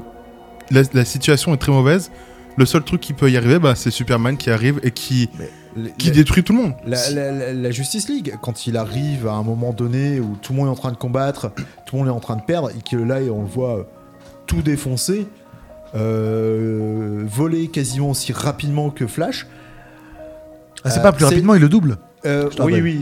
la, 0.70 0.82
la 0.92 1.04
situation 1.04 1.54
est 1.54 1.58
très 1.58 1.72
mauvaise. 1.72 2.10
Le 2.56 2.66
seul 2.66 2.82
truc 2.82 3.00
qui 3.00 3.12
peut 3.12 3.30
y 3.30 3.36
arriver, 3.36 3.58
bah, 3.58 3.74
c'est 3.76 3.90
Superman 3.90 4.36
qui 4.36 4.50
arrive 4.50 4.80
et 4.82 4.90
qui, 4.90 5.30
Mais 5.38 5.90
qui 5.96 6.08
la- 6.08 6.14
détruit 6.14 6.42
tout 6.42 6.52
le 6.52 6.58
monde. 6.62 6.72
La, 6.86 7.10
la- 7.10 7.30
la- 7.32 7.52
la 7.52 7.70
Justice 7.70 8.08
League, 8.08 8.34
quand 8.42 8.66
il 8.66 8.76
arrive 8.76 9.28
à 9.28 9.32
un 9.34 9.42
moment 9.44 9.72
donné 9.72 10.18
où 10.18 10.36
tout 10.42 10.52
le 10.52 10.58
monde 10.58 10.66
est 10.66 10.70
en 10.72 10.74
train 10.74 10.90
de 10.90 10.96
combattre, 10.96 11.52
tout 11.86 11.94
le 11.94 11.98
monde 12.00 12.08
est 12.08 12.16
en 12.16 12.18
train 12.20 12.36
de 12.36 12.42
perdre, 12.42 12.70
et 12.70 12.82
que 12.82 12.96
là, 12.96 13.18
on 13.32 13.42
le 13.42 13.48
voit 13.48 13.78
euh, 13.78 13.82
tout 14.46 14.60
défoncer, 14.62 15.28
euh, 15.94 17.22
voler 17.26 17.68
quasiment 17.68 18.10
aussi 18.10 18.32
rapidement 18.32 18.90
que 18.90 19.06
Flash. 19.06 19.46
ah, 20.84 20.90
c'est 20.90 20.98
euh, 21.00 21.02
pas 21.02 21.12
plus 21.12 21.24
rapidement, 21.24 21.54
il 21.54 21.60
le 21.60 21.68
double. 21.68 21.96
Euh, 22.26 22.48
oui, 22.60 22.80
oui. 22.80 23.00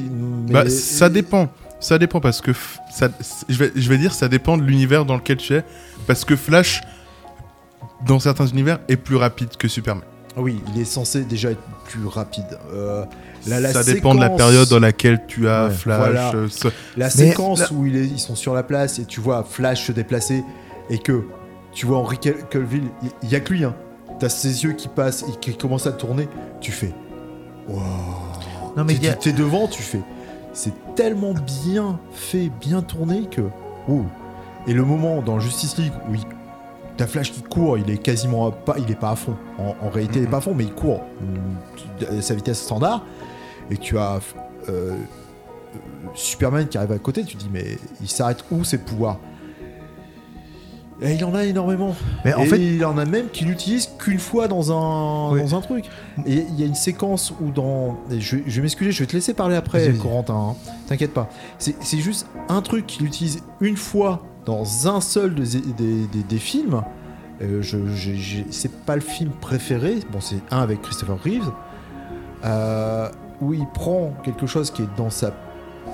mais- 0.48 0.52
Bah, 0.52 0.68
ça 0.70 1.08
dépend. 1.08 1.48
Ça 1.80 1.98
dépend 1.98 2.20
parce 2.20 2.40
que 2.40 2.50
f- 2.52 2.78
ça, 2.90 3.08
je, 3.48 3.58
vais, 3.58 3.72
je 3.76 3.88
vais 3.88 3.98
dire 3.98 4.14
ça 4.14 4.28
dépend 4.28 4.56
de 4.56 4.62
l'univers 4.62 5.04
dans 5.04 5.16
lequel 5.16 5.36
tu 5.36 5.54
es. 5.54 5.64
Parce 6.06 6.24
que 6.24 6.34
Flash, 6.36 6.80
dans 8.06 8.18
certains 8.18 8.46
univers, 8.46 8.78
est 8.88 8.96
plus 8.96 9.16
rapide 9.16 9.50
que 9.58 9.68
Superman. 9.68 10.02
Oui, 10.36 10.60
il 10.74 10.80
est 10.80 10.84
censé 10.86 11.24
déjà 11.24 11.50
être 11.50 11.62
plus 11.84 12.06
rapide. 12.06 12.58
Euh, 12.72 13.04
la- 13.46 13.60
la 13.60 13.72
ça 13.72 13.84
dépend 13.84 14.14
de 14.14 14.20
la 14.20 14.30
période 14.30 14.68
dans 14.68 14.80
laquelle 14.80 15.22
tu 15.26 15.48
as 15.48 15.66
Ouais, 15.66 15.70
Flash. 15.74 15.98
voilà. 15.98 16.34
euh, 16.34 16.48
ce- 16.50 16.68
La 16.96 17.08
séquence 17.10 17.60
la- 17.60 17.72
où 17.72 17.86
il 17.86 17.96
est- 17.96 18.06
ils 18.06 18.18
sont 18.20 18.34
sur 18.34 18.52
la 18.54 18.62
place 18.62 18.98
et 18.98 19.04
tu 19.06 19.20
vois 19.20 19.44
Flash 19.48 19.86
se 19.86 19.92
déplacer 19.92 20.44
et 20.90 20.98
que 20.98 21.24
tu 21.72 21.86
vois 21.86 21.98
Henry 21.98 22.18
Cavill, 22.18 22.84
il 23.02 23.10
il 23.22 23.28
y 23.30 23.34
a 23.34 23.40
que 23.40 23.52
lui. 23.52 23.64
Hein. 23.64 23.74
T'as 24.18 24.28
ses 24.30 24.64
yeux 24.64 24.72
qui 24.72 24.88
passent 24.88 25.22
et 25.28 25.38
qui 25.40 25.56
commencent 25.56 25.86
à 25.86 25.92
tourner. 25.92 26.28
Tu 26.60 26.72
fais. 26.72 26.92
Wow. 27.68 27.82
Non, 28.76 28.84
mais 28.84 28.94
a- 29.08 29.14
T'es 29.14 29.32
devant, 29.32 29.66
tu 29.68 29.82
fais. 29.82 30.00
C'est 30.52 30.72
tellement 30.94 31.32
bien 31.64 31.98
fait, 32.12 32.50
bien 32.60 32.82
tourné 32.82 33.22
que. 33.30 33.42
Wow. 33.88 34.06
Et 34.66 34.72
le 34.72 34.84
moment 34.84 35.22
dans 35.22 35.38
Justice 35.38 35.76
League 35.78 35.92
où 36.08 36.14
il- 36.14 36.20
t'as 36.96 37.06
Flash 37.06 37.30
qui 37.32 37.42
court, 37.42 37.78
il 37.78 37.90
est 37.90 37.98
quasiment 37.98 38.50
pas, 38.50 38.76
il 38.78 38.90
est 38.90 38.98
pas 38.98 39.10
à 39.10 39.16
fond. 39.16 39.36
En, 39.58 39.74
en 39.86 39.90
réalité, 39.90 40.18
il 40.20 40.24
est 40.24 40.30
pas 40.30 40.38
à 40.38 40.40
fond, 40.40 40.54
mais 40.54 40.64
il 40.64 40.72
court 40.72 41.02
à 42.10 42.20
sa 42.22 42.34
vitesse 42.34 42.60
standard. 42.60 43.02
Et 43.70 43.76
tu 43.76 43.98
as 43.98 44.18
euh, 44.68 44.96
Superman 46.14 46.66
qui 46.68 46.78
arrive 46.78 46.92
à 46.92 46.98
côté, 46.98 47.24
tu 47.24 47.36
te 47.36 47.42
dis 47.42 47.50
mais 47.52 47.78
il 48.00 48.08
s'arrête 48.08 48.44
où 48.50 48.64
ses 48.64 48.78
pouvoirs? 48.78 49.18
Et 51.02 51.12
il 51.14 51.24
en 51.26 51.34
a 51.34 51.44
énormément. 51.44 51.94
Mais 52.24 52.32
en 52.32 52.42
Et 52.42 52.46
fait, 52.46 52.58
il 52.58 52.82
en 52.84 52.96
a 52.96 53.04
même 53.04 53.28
qui 53.28 53.44
l'utilise 53.44 53.85
qu'une 54.06 54.18
fois 54.18 54.48
dans 54.48 54.70
un, 54.72 55.32
Oui. 55.32 55.40
dans 55.42 55.54
un 55.56 55.60
truc. 55.60 55.84
Et 56.26 56.46
il 56.48 56.58
y 56.60 56.62
a 56.62 56.66
une 56.66 56.74
séquence 56.74 57.32
où 57.40 57.50
dans. 57.50 57.96
Je, 58.10 58.36
je 58.46 58.56
vais 58.56 58.62
m'excuser, 58.62 58.92
je 58.92 59.00
vais 59.00 59.06
te 59.06 59.12
laisser 59.14 59.34
parler 59.34 59.56
après. 59.56 59.92
Corentin. 59.94 60.34
hein. 60.34 60.54
T'inquiète 60.86 61.12
pas. 61.12 61.28
C'est 61.58 61.74
c'est 61.82 61.98
juste 61.98 62.26
un 62.48 62.62
truc 62.62 62.86
qu'il 62.86 63.04
utilise 63.04 63.42
une 63.60 63.76
fois 63.76 64.22
dans 64.44 64.88
un 64.88 65.00
seul 65.00 65.34
des, 65.34 65.60
des, 65.60 66.06
des- 66.06 66.22
des 66.28 66.38
films. 66.38 66.82
Euh, 67.42 67.60
je, 67.62 67.76
c'est 68.50 68.72
pas 68.84 68.94
le 68.94 69.02
film 69.02 69.30
préféré. 69.40 69.96
Bon, 70.12 70.20
c'est 70.20 70.40
un 70.50 70.58
avec 70.60 70.80
Christopher 70.82 71.18
Reeves. 71.22 71.50
euh, 72.44 73.08
où 73.40 73.52
il 73.52 73.66
prend 73.74 74.12
quelque 74.24 74.46
chose 74.46 74.70
qui 74.70 74.82
est 74.82 74.88
dans 74.96 75.10
sa 75.10 75.32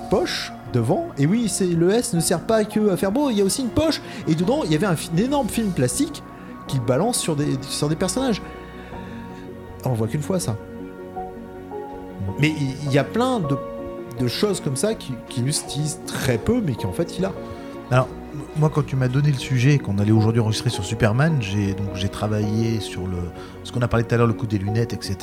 poche 0.09 0.53
devant. 0.71 1.07
Et 1.17 1.25
oui, 1.25 1.49
c'est 1.49 1.65
le 1.67 1.91
S 1.91 2.13
ne 2.13 2.19
sert 2.19 2.39
pas 2.41 2.63
que 2.63 2.89
à 2.91 2.97
faire 2.97 3.11
beau. 3.11 3.29
Il 3.29 3.37
y 3.37 3.41
a 3.41 3.43
aussi 3.43 3.61
une 3.61 3.69
poche. 3.69 4.01
Et 4.27 4.35
dedans, 4.35 4.61
il 4.65 4.71
y 4.71 4.75
avait 4.75 4.85
un 4.85 4.95
énorme 5.17 5.49
film 5.49 5.71
plastique 5.71 6.23
qu'il 6.67 6.81
balance 6.81 7.17
sur 7.17 7.35
des, 7.35 7.57
sur 7.61 7.89
des 7.89 7.95
personnages. 7.95 8.41
On 9.85 9.89
le 9.89 9.95
voit 9.95 10.07
qu'une 10.07 10.21
fois, 10.21 10.39
ça. 10.39 10.55
Mais 12.39 12.53
il 12.85 12.91
y, 12.91 12.97
a 12.97 13.03
plein 13.03 13.39
de, 13.39 14.27
choses 14.27 14.61
comme 14.61 14.75
ça 14.77 14.95
qui- 14.95 15.13
qu'il 15.29 15.47
utilise 15.47 15.99
très 16.07 16.37
peu, 16.37 16.61
mais 16.61 16.73
qui 16.75 16.85
en 16.85 16.93
fait 16.93 17.17
il 17.17 17.25
a. 17.25 17.31
Alors, 17.91 18.07
moi, 18.55 18.69
quand 18.73 18.85
tu 18.85 18.95
m'as 18.95 19.07
donné 19.07 19.31
le 19.31 19.37
sujet, 19.37 19.77
qu'on 19.77 19.97
allait 19.99 20.11
aujourd'hui 20.11 20.41
enregistrer 20.41 20.69
sur 20.69 20.83
Superman, 20.83 21.37
j'ai 21.41 21.73
donc 21.73 21.89
j'ai 21.95 22.09
travaillé 22.09 22.79
sur 22.79 23.07
le 23.07 23.17
ce 23.63 23.71
qu'on 23.71 23.81
a 23.81 23.87
parlé 23.87 24.05
tout 24.05 24.13
à 24.13 24.17
l'heure, 24.17 24.27
le 24.27 24.33
coup 24.33 24.47
des 24.47 24.57
lunettes, 24.57 24.93
etc. 24.93 25.17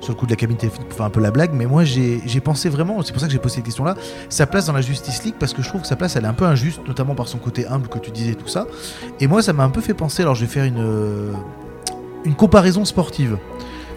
Sur 0.00 0.12
le 0.12 0.18
coup 0.18 0.26
de 0.26 0.30
la 0.30 0.36
cabine 0.36 0.56
téléphonique 0.56 0.88
pour 0.88 1.04
un 1.04 1.10
peu 1.10 1.20
la 1.20 1.30
blague. 1.30 1.52
Mais 1.52 1.66
moi, 1.66 1.84
j'ai 1.84 2.40
pensé 2.42 2.68
vraiment, 2.68 3.02
c'est 3.02 3.12
pour 3.12 3.20
ça 3.20 3.26
que 3.26 3.32
j'ai 3.32 3.38
posé 3.38 3.56
cette 3.56 3.64
question-là, 3.64 3.94
sa 4.28 4.46
place 4.46 4.66
dans 4.66 4.72
la 4.72 4.82
Justice 4.82 5.24
League, 5.24 5.36
parce 5.38 5.52
que 5.52 5.62
je 5.62 5.68
trouve 5.68 5.82
que 5.82 5.86
sa 5.86 5.96
place, 5.96 6.16
elle 6.16 6.24
est 6.24 6.28
un 6.28 6.34
peu 6.34 6.46
injuste, 6.46 6.80
notamment 6.86 7.14
par 7.14 7.28
son 7.28 7.38
côté 7.38 7.66
humble 7.66 7.88
que 7.88 7.98
tu 7.98 8.10
disais, 8.10 8.34
tout 8.34 8.48
ça. 8.48 8.66
Et 9.20 9.26
moi, 9.26 9.42
ça 9.42 9.52
m'a 9.52 9.64
un 9.64 9.70
peu 9.70 9.80
fait 9.80 9.94
penser. 9.94 10.22
Alors, 10.22 10.34
je 10.34 10.42
vais 10.42 10.50
faire 10.50 10.64
une 10.64 11.32
une 12.26 12.34
comparaison 12.34 12.84
sportive. 12.84 13.38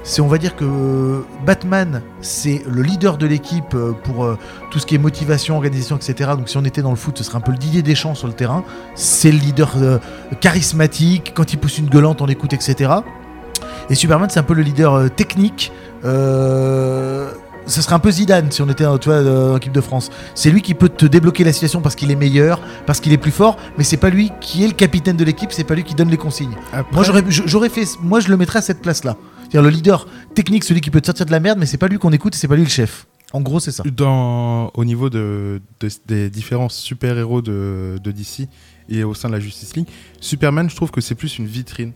C'est, 0.03 0.21
on 0.21 0.27
va 0.27 0.38
dire 0.38 0.55
que 0.55 1.23
Batman, 1.45 2.01
c'est 2.21 2.63
le 2.67 2.81
leader 2.81 3.17
de 3.17 3.27
l'équipe 3.27 3.73
euh, 3.75 3.91
pour 3.91 4.23
euh, 4.23 4.38
tout 4.71 4.79
ce 4.79 4.85
qui 4.85 4.95
est 4.95 4.97
motivation, 4.97 5.55
organisation, 5.55 5.97
etc. 5.97 6.31
Donc 6.38 6.49
si 6.49 6.57
on 6.57 6.63
était 6.65 6.81
dans 6.81 6.89
le 6.89 6.95
foot, 6.95 7.17
ce 7.17 7.23
serait 7.23 7.38
un 7.38 7.41
peu 7.41 7.51
le 7.51 7.57
Didier 7.57 7.81
Deschamps 7.83 8.15
sur 8.15 8.27
le 8.27 8.33
terrain. 8.33 8.63
C'est 8.95 9.31
le 9.31 9.38
leader 9.38 9.73
euh, 9.77 9.99
charismatique, 10.41 11.33
quand 11.35 11.53
il 11.53 11.57
pousse 11.59 11.77
une 11.77 11.89
gueulante, 11.89 12.21
on 12.21 12.27
écoute, 12.27 12.53
etc. 12.53 12.91
Et 13.89 13.95
Superman, 13.95 14.29
c'est 14.31 14.39
un 14.39 14.43
peu 14.43 14.53
le 14.53 14.62
leader 14.63 15.12
technique. 15.12 15.71
Euh, 16.05 17.31
ce 17.65 17.81
serait 17.83 17.93
un 17.93 17.99
peu 17.99 18.09
Zidane 18.09 18.51
si 18.51 18.62
on 18.63 18.69
était 18.69 18.85
tu 18.99 19.09
vois, 19.09 19.17
euh, 19.19 19.53
en 19.53 19.57
équipe 19.57 19.73
de 19.73 19.81
France. 19.81 20.09
C'est 20.33 20.49
lui 20.49 20.62
qui 20.63 20.73
peut 20.73 20.89
te 20.89 21.05
débloquer 21.05 21.43
la 21.43 21.53
situation 21.53 21.81
parce 21.81 21.95
qu'il 21.95 22.09
est 22.09 22.15
meilleur, 22.15 22.62
parce 22.88 22.99
qu'il 22.99 23.13
est 23.13 23.17
plus 23.17 23.31
fort, 23.31 23.57
mais 23.77 23.83
c'est 23.83 23.97
pas 23.97 24.09
lui 24.09 24.31
qui 24.41 24.63
est 24.63 24.67
le 24.67 24.73
capitaine 24.73 25.17
de 25.17 25.23
l'équipe, 25.23 25.51
c'est 25.51 25.63
pas 25.65 25.75
lui 25.75 25.83
qui 25.83 25.93
donne 25.93 26.09
les 26.09 26.17
consignes. 26.17 26.55
Après- 26.73 26.95
Moi 26.95 27.03
j'aurais, 27.03 27.23
j'aurais 27.29 27.69
fait, 27.69 27.85
moi 28.01 28.21
je 28.21 28.29
le 28.29 28.38
mettrais 28.38 28.59
à 28.59 28.62
cette 28.63 28.81
place-là. 28.81 29.17
C'est-à-dire 29.49 29.63
le 29.63 29.69
leader 29.69 30.07
technique, 30.35 30.63
celui 30.63 30.81
qui 30.81 30.89
peut 30.91 31.01
te 31.01 31.07
sortir 31.07 31.25
de 31.25 31.31
la 31.31 31.39
merde, 31.39 31.57
mais 31.59 31.65
c'est 31.65 31.77
pas 31.77 31.88
lui 31.88 31.97
qu'on 31.97 32.12
écoute 32.12 32.35
et 32.35 32.38
c'est 32.38 32.47
pas 32.47 32.55
lui 32.55 32.63
le 32.63 32.69
chef. 32.69 33.07
En 33.33 33.41
gros, 33.41 33.59
c'est 33.59 33.71
ça. 33.71 33.83
Dans, 33.95 34.71
au 34.73 34.85
niveau 34.85 35.09
de, 35.09 35.62
de- 35.79 35.89
des 36.07 36.29
différents 36.29 36.69
super-héros 36.69 37.41
de, 37.41 37.97
de 38.03 38.12
DC 38.12 38.47
et 38.89 39.03
au 39.03 39.13
sein 39.13 39.27
de 39.29 39.33
la 39.33 39.39
Justice 39.39 39.75
League, 39.75 39.88
Superman, 40.19 40.69
je 40.69 40.75
trouve 40.75 40.89
que 40.91 41.01
c'est 41.01 41.13
plus 41.15 41.38
une 41.38 41.45
vitrine. 41.45 41.93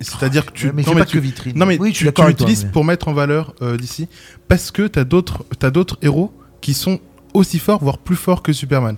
C'est-à-dire 0.00 0.44
que 0.46 0.52
tu, 0.52 0.66
mais 0.72 0.82
non, 0.82 0.88
c'est 0.88 0.94
mais 0.94 1.00
pas 1.00 1.06
tu- 1.06 1.16
que 1.16 1.22
vitrine. 1.22 1.56
non, 1.58 1.64
mais 1.64 1.78
oui, 1.78 1.88
je 1.88 1.92
tu, 1.92 1.96
suis 1.98 2.04
d'accord 2.06 2.24
tu 2.24 2.26
avec 2.26 2.36
toi, 2.36 2.46
l'utilises 2.46 2.66
mais- 2.66 2.72
pour 2.72 2.84
mettre 2.84 3.08
en 3.08 3.12
valeur 3.14 3.54
euh, 3.62 3.76
DC 3.76 4.08
parce 4.46 4.70
que 4.70 4.86
tu 4.88 4.98
as 4.98 5.04
d'autres 5.04 5.98
héros 6.02 6.32
qui 6.60 6.74
sont 6.74 7.00
aussi 7.32 7.58
forts, 7.58 7.82
voire 7.82 7.98
plus 7.98 8.16
forts 8.16 8.42
que 8.42 8.52
Superman. 8.52 8.96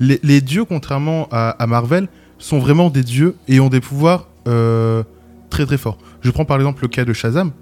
Les, 0.00 0.20
les 0.22 0.40
dieux, 0.40 0.64
contrairement 0.64 1.28
à, 1.32 1.50
à 1.50 1.66
Marvel, 1.66 2.08
sont 2.38 2.60
vraiment 2.60 2.88
des 2.88 3.02
dieux 3.02 3.34
et 3.48 3.60
ont 3.60 3.68
des 3.68 3.80
pouvoirs 3.80 4.28
euh, 4.46 5.02
très 5.50 5.66
très 5.66 5.78
forts. 5.78 5.98
Je 6.20 6.30
prends 6.30 6.44
par 6.44 6.56
exemple 6.56 6.82
le 6.82 6.88
cas 6.88 7.04
de 7.04 7.12
Shazam, 7.12 7.52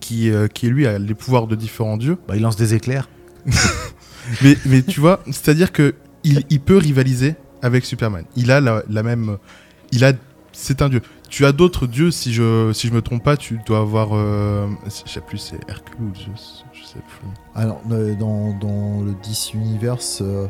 qui, 0.00 0.30
euh, 0.30 0.48
qui 0.48 0.68
lui 0.68 0.86
a 0.86 0.98
les 0.98 1.14
pouvoirs 1.14 1.46
de 1.46 1.54
différents 1.56 1.96
dieux. 1.96 2.18
Bah, 2.28 2.36
il 2.36 2.42
lance 2.42 2.56
des 2.56 2.74
éclairs. 2.74 3.08
Mais, 4.42 4.58
mais 4.66 4.82
tu 4.82 5.00
vois, 5.00 5.20
c'est-à-dire 5.26 5.72
que 5.72 5.94
il, 6.22 6.44
il 6.50 6.60
peut 6.60 6.76
rivaliser 6.76 7.34
avec 7.62 7.86
Superman. 7.86 8.24
Il 8.36 8.50
a 8.50 8.60
la, 8.60 8.82
la 8.90 9.02
même. 9.02 9.38
Il 9.90 10.04
a. 10.04 10.12
C'est 10.52 10.82
un 10.82 10.90
dieu. 10.90 11.00
Tu 11.30 11.46
as 11.46 11.52
d'autres 11.52 11.86
dieux, 11.86 12.10
si 12.10 12.34
je, 12.34 12.72
si 12.74 12.88
je 12.88 12.92
me 12.92 13.00
trompe 13.00 13.22
pas, 13.22 13.36
tu 13.38 13.58
dois 13.66 13.78
avoir. 13.78 14.10
euh, 14.12 14.66
je 14.84 15.10
sais 15.10 15.20
plus, 15.20 15.38
c'est 15.38 15.58
Hercule 15.68 15.96
ou 16.00 16.14
Zeus, 16.14 16.64
je 16.74 16.84
sais 16.84 16.98
plus. 16.98 17.28
Alors, 17.54 17.80
euh, 17.90 18.14
dans, 18.16 18.52
dans 18.58 19.00
le 19.02 19.12
DC 19.22 19.54
Universe, 19.54 20.20
euh, 20.22 20.46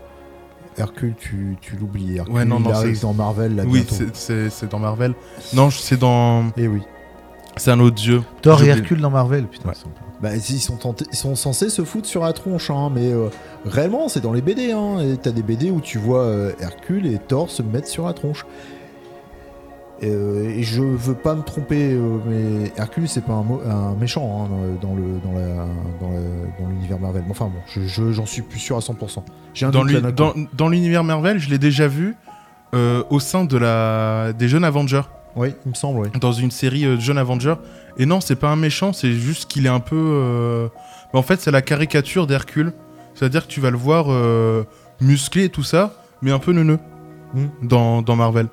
Hercule, 0.78 1.14
tu, 1.18 1.56
tu 1.60 1.76
l'oublies. 1.76 2.16
Hercule, 2.18 2.34
Ouais, 2.34 2.44
non, 2.44 2.58
il 2.58 2.64
non, 2.64 2.70
arrive 2.72 2.94
c'est- 2.96 3.02
dans 3.02 3.12
Marvel 3.14 3.56
là 3.56 3.64
oui, 3.66 3.84
c'est- 4.14 4.70
dans 4.70 4.78
Marvel. 4.78 5.14
Non, 5.54 5.70
je- 5.70 5.78
c'est 5.78 5.96
dans. 5.98 6.44
Et 6.56 6.68
oui. 6.68 6.80
C'est 7.56 7.72
un 7.72 7.80
autre 7.80 7.96
dieu. 7.96 8.22
Thor 8.42 8.62
et. 8.62 8.68
Hercule 8.68 9.00
dans 9.00 9.10
Marvel, 9.10 9.46
putain. 9.46 9.70
Ouais. 9.70 9.74
Bah, 10.22 10.30
ils 10.36 10.60
sont, 10.60 10.76
tentés- 10.76 11.06
ils 11.12 11.16
sont 11.16 11.34
censés 11.36 11.70
se 11.70 11.84
foutre 11.84 12.06
sur 12.06 12.22
la 12.24 12.32
tronche, 12.32 12.70
hein, 12.70 12.90
mais 12.94 13.12
euh, 13.12 13.28
réellement, 13.64 14.08
c'est 14.08 14.20
dans 14.20 14.32
les 14.32 14.42
BD. 14.42 14.70
Hein, 14.72 14.98
et 15.00 15.16
t'as 15.16 15.30
des 15.32 15.42
BD 15.42 15.70
où 15.70 15.80
tu 15.80 15.98
vois 15.98 16.22
euh, 16.22 16.52
Hercule 16.60 17.06
et 17.06 17.18
Thor 17.18 17.50
se 17.50 17.62
mettre 17.62 17.88
sur 17.88 18.06
la 18.06 18.12
tronche. 18.12 18.44
Et, 20.00 20.08
euh, 20.10 20.48
et 20.50 20.62
je 20.62 20.80
veux 20.80 21.14
pas 21.14 21.34
me 21.34 21.42
tromper, 21.42 21.92
euh, 21.92 22.18
mais 22.26 22.72
Hercule, 22.76 23.08
c'est 23.08 23.24
pas 23.24 23.32
un, 23.32 23.94
méchant 23.98 24.46
hein, 24.46 24.48
dans, 24.80 24.88
dans 24.90 24.94
le 24.94 25.02
dans 25.24 25.32
la- 25.32 25.66
dans 26.00 26.10
la- 26.12 26.60
dans 26.62 26.68
l'univers 26.70 27.00
Marvel. 27.00 27.22
Mais 27.24 27.30
Enfin 27.32 27.46
bon, 27.46 27.58
je- 27.74 27.80
je- 27.86 28.12
j'en 28.12 28.24
suis 28.26 28.42
plus 28.42 28.60
sûr 28.60 28.76
à 28.76 28.80
100%. 28.80 29.24
J'ai 29.54 29.66
un 29.66 29.70
Dans 29.70 30.68
l'univers 30.68 31.02
Marvel, 31.02 31.38
je 31.40 31.50
l'ai 31.50 31.58
déjà 31.58 31.88
vu 31.88 32.14
euh, 32.74 33.02
au 33.10 33.18
sein 33.18 33.44
de 33.44 33.56
la 33.56 34.32
des 34.34 34.46
jeunes 34.48 34.62
Avengers, 34.64 35.02
Oui, 35.34 35.54
il 35.66 35.70
me 35.70 35.74
semble, 35.74 36.00
oui. 36.00 36.08
dans 36.20 36.32
une 36.32 36.50
série 36.52 36.84
de 36.84 37.00
jeunes 37.00 37.18
Avengers. 37.18 37.54
Et 37.96 38.06
non, 38.06 38.20
c'est 38.20 38.36
pas 38.36 38.50
un 38.50 38.56
méchant, 38.56 38.92
c'est 38.92 39.10
juste 39.12 39.50
qu'il 39.50 39.66
est 39.66 39.70
un 39.70 39.80
peu. 39.80 40.68
en 41.12 41.22
fait, 41.22 41.40
c'est 41.40 41.50
la 41.50 41.62
caricature 41.62 42.26
d'Hercule. 42.28 42.72
C'est-à-dire 43.14 43.46
que 43.48 43.50
tu 43.52 43.60
vas 43.60 43.70
le 43.70 43.76
voir 43.78 44.06
musclé 45.00 45.44
et 45.44 45.48
tout 45.48 45.64
ça, 45.64 45.94
mais 46.22 46.30
un 46.30 46.38
peu 46.38 46.52
neuneux 46.52 46.78
Hmm. 47.34 47.48
dans 47.66 48.16
Marvel. 48.16 48.46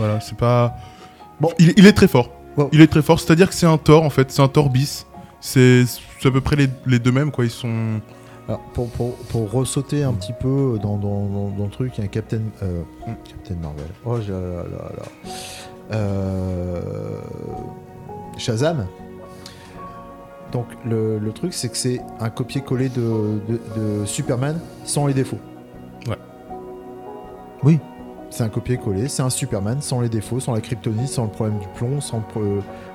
Voilà, 0.00 0.18
c'est 0.20 0.36
pas. 0.36 0.74
Bon. 1.40 1.50
Il, 1.58 1.74
il 1.76 1.86
est 1.86 1.92
très 1.92 2.08
fort. 2.08 2.30
Il 2.72 2.80
est 2.80 2.86
très 2.88 3.02
fort. 3.02 3.20
C'est-à-dire 3.20 3.48
que 3.48 3.54
c'est 3.54 3.66
un 3.66 3.78
Thor 3.78 4.02
en 4.02 4.10
fait, 4.10 4.30
c'est 4.32 4.42
un 4.42 4.48
Thor 4.48 4.68
bis. 4.70 5.06
C'est 5.40 5.84
à 6.24 6.30
peu 6.30 6.40
près 6.40 6.56
les, 6.56 6.68
les 6.86 6.98
deux 6.98 7.12
mêmes 7.12 7.30
quoi. 7.30 7.44
Ils 7.44 7.50
sont. 7.50 8.00
Alors, 8.48 8.60
pour, 8.74 8.88
pour, 8.88 9.14
pour 9.14 9.50
ressauter 9.52 10.02
un 10.02 10.12
petit 10.14 10.32
peu 10.32 10.78
dans, 10.82 10.96
dans, 10.96 11.26
dans, 11.26 11.48
dans 11.50 11.64
le 11.64 11.70
truc, 11.70 11.92
il 11.96 12.00
y 12.00 12.02
a 12.02 12.04
un 12.06 12.08
Captain, 12.08 12.40
euh, 12.62 12.82
Captain 13.24 13.54
Marvel. 13.62 13.86
Oh, 14.04 14.16
j'ai- 14.20 14.32
là, 14.32 14.64
là, 14.72 14.90
là. 14.98 15.32
Euh, 15.92 16.80
Shazam. 18.36 18.86
Donc, 20.52 20.66
le, 20.84 21.18
le 21.20 21.32
truc, 21.32 21.54
c'est 21.54 21.68
que 21.68 21.76
c'est 21.76 22.00
un 22.18 22.28
copier-coller 22.30 22.88
de, 22.88 23.40
de, 23.48 23.60
de 23.76 24.04
Superman 24.06 24.58
sans 24.84 25.06
les 25.06 25.14
défauts. 25.14 25.38
Ouais. 26.08 26.16
Oui. 27.62 27.78
C'est 28.30 28.44
un 28.44 28.48
copier-coller, 28.48 29.08
c'est 29.08 29.22
un 29.22 29.30
Superman 29.30 29.82
sans 29.82 30.00
les 30.00 30.08
défauts, 30.08 30.38
sans 30.40 30.54
la 30.54 30.60
kryptonite, 30.60 31.08
sans 31.08 31.24
le 31.24 31.30
problème 31.30 31.58
du 31.58 31.66
plomb, 31.74 32.00
sans 32.00 32.22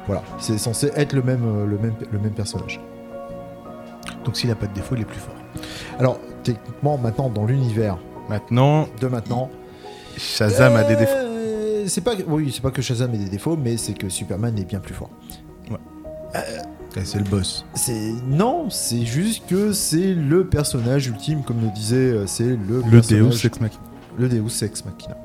voilà, 0.07 0.23
c'est 0.39 0.57
censé 0.57 0.91
être 0.95 1.13
le 1.13 1.21
même, 1.23 1.43
euh, 1.45 1.65
le 1.65 1.77
même, 1.77 1.93
le 2.11 2.19
même 2.19 2.31
personnage. 2.31 2.79
Donc 4.23 4.37
s'il 4.37 4.49
a 4.51 4.55
pas 4.55 4.67
de 4.67 4.73
défaut, 4.73 4.95
il 4.95 5.01
est 5.01 5.05
plus 5.05 5.19
fort. 5.19 5.35
Alors, 5.99 6.19
techniquement, 6.43 6.97
maintenant, 6.97 7.29
dans 7.29 7.45
l'univers 7.45 7.97
Maintenant, 8.29 8.87
de 9.01 9.07
maintenant, 9.07 9.49
Shazam 10.17 10.75
a 10.75 10.83
des 10.83 10.95
défauts. 10.95 11.11
Euh, 11.15 11.83
C'est 11.87 12.01
pas, 12.01 12.13
oui, 12.27 12.51
c'est 12.51 12.61
pas 12.63 12.71
que 12.71 12.81
Shazam 12.81 13.13
ait 13.13 13.17
des 13.19 13.29
défauts, 13.29 13.55
mais 13.55 13.77
c'est 13.77 13.93
que 13.93 14.09
Superman 14.09 14.57
est 14.57 14.65
bien 14.65 14.79
plus 14.79 14.95
fort. 14.95 15.09
Eh, 16.33 17.03
c'est 17.03 17.17
le 17.19 17.23
boss. 17.25 17.65
C'est 17.75 18.13
non, 18.27 18.69
c'est 18.69 19.05
juste 19.05 19.43
que 19.47 19.73
c'est 19.73 20.13
le 20.13 20.45
personnage 20.45 21.07
ultime, 21.07 21.43
comme 21.43 21.61
le 21.61 21.67
disait, 21.67 21.95
euh, 21.97 22.25
c'est 22.25 22.43
le 22.45 22.81
Le 22.89 22.89
personnage- 22.99 23.41
Deus 23.41 23.45
Ex 23.47 23.59
Machina. 23.61 23.81
Le 24.17 24.29
Deus 24.29 24.63
Ex 24.63 24.83
Machina. 24.85 25.17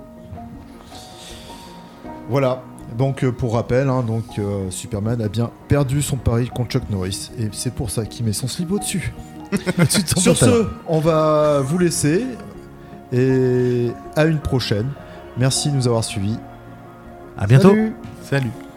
Voilà. 2.28 2.62
Donc 2.96 3.22
euh, 3.22 3.30
pour 3.30 3.54
rappel, 3.54 3.88
hein, 3.88 4.02
donc 4.02 4.24
euh, 4.38 4.70
Superman 4.70 5.22
a 5.22 5.28
bien 5.28 5.50
perdu 5.68 6.02
son 6.02 6.16
pari 6.16 6.48
contre 6.48 6.70
Chuck 6.70 6.90
Norris 6.90 7.30
et 7.38 7.48
c'est 7.52 7.72
pour 7.72 7.90
ça 7.90 8.04
qu'il 8.04 8.26
met 8.26 8.32
son 8.32 8.48
slip 8.48 8.72
au-dessus. 8.72 9.12
Sur 10.16 10.36
ce, 10.36 10.66
on 10.88 11.00
va 11.00 11.60
vous 11.60 11.78
laisser 11.78 12.24
et 13.12 13.90
à 14.16 14.24
une 14.24 14.38
prochaine. 14.38 14.88
Merci 15.36 15.70
de 15.70 15.76
nous 15.76 15.86
avoir 15.86 16.04
suivis. 16.04 16.36
À 17.38 17.46
bientôt. 17.46 17.70
Salut 17.70 17.92
Salut. 18.22 18.69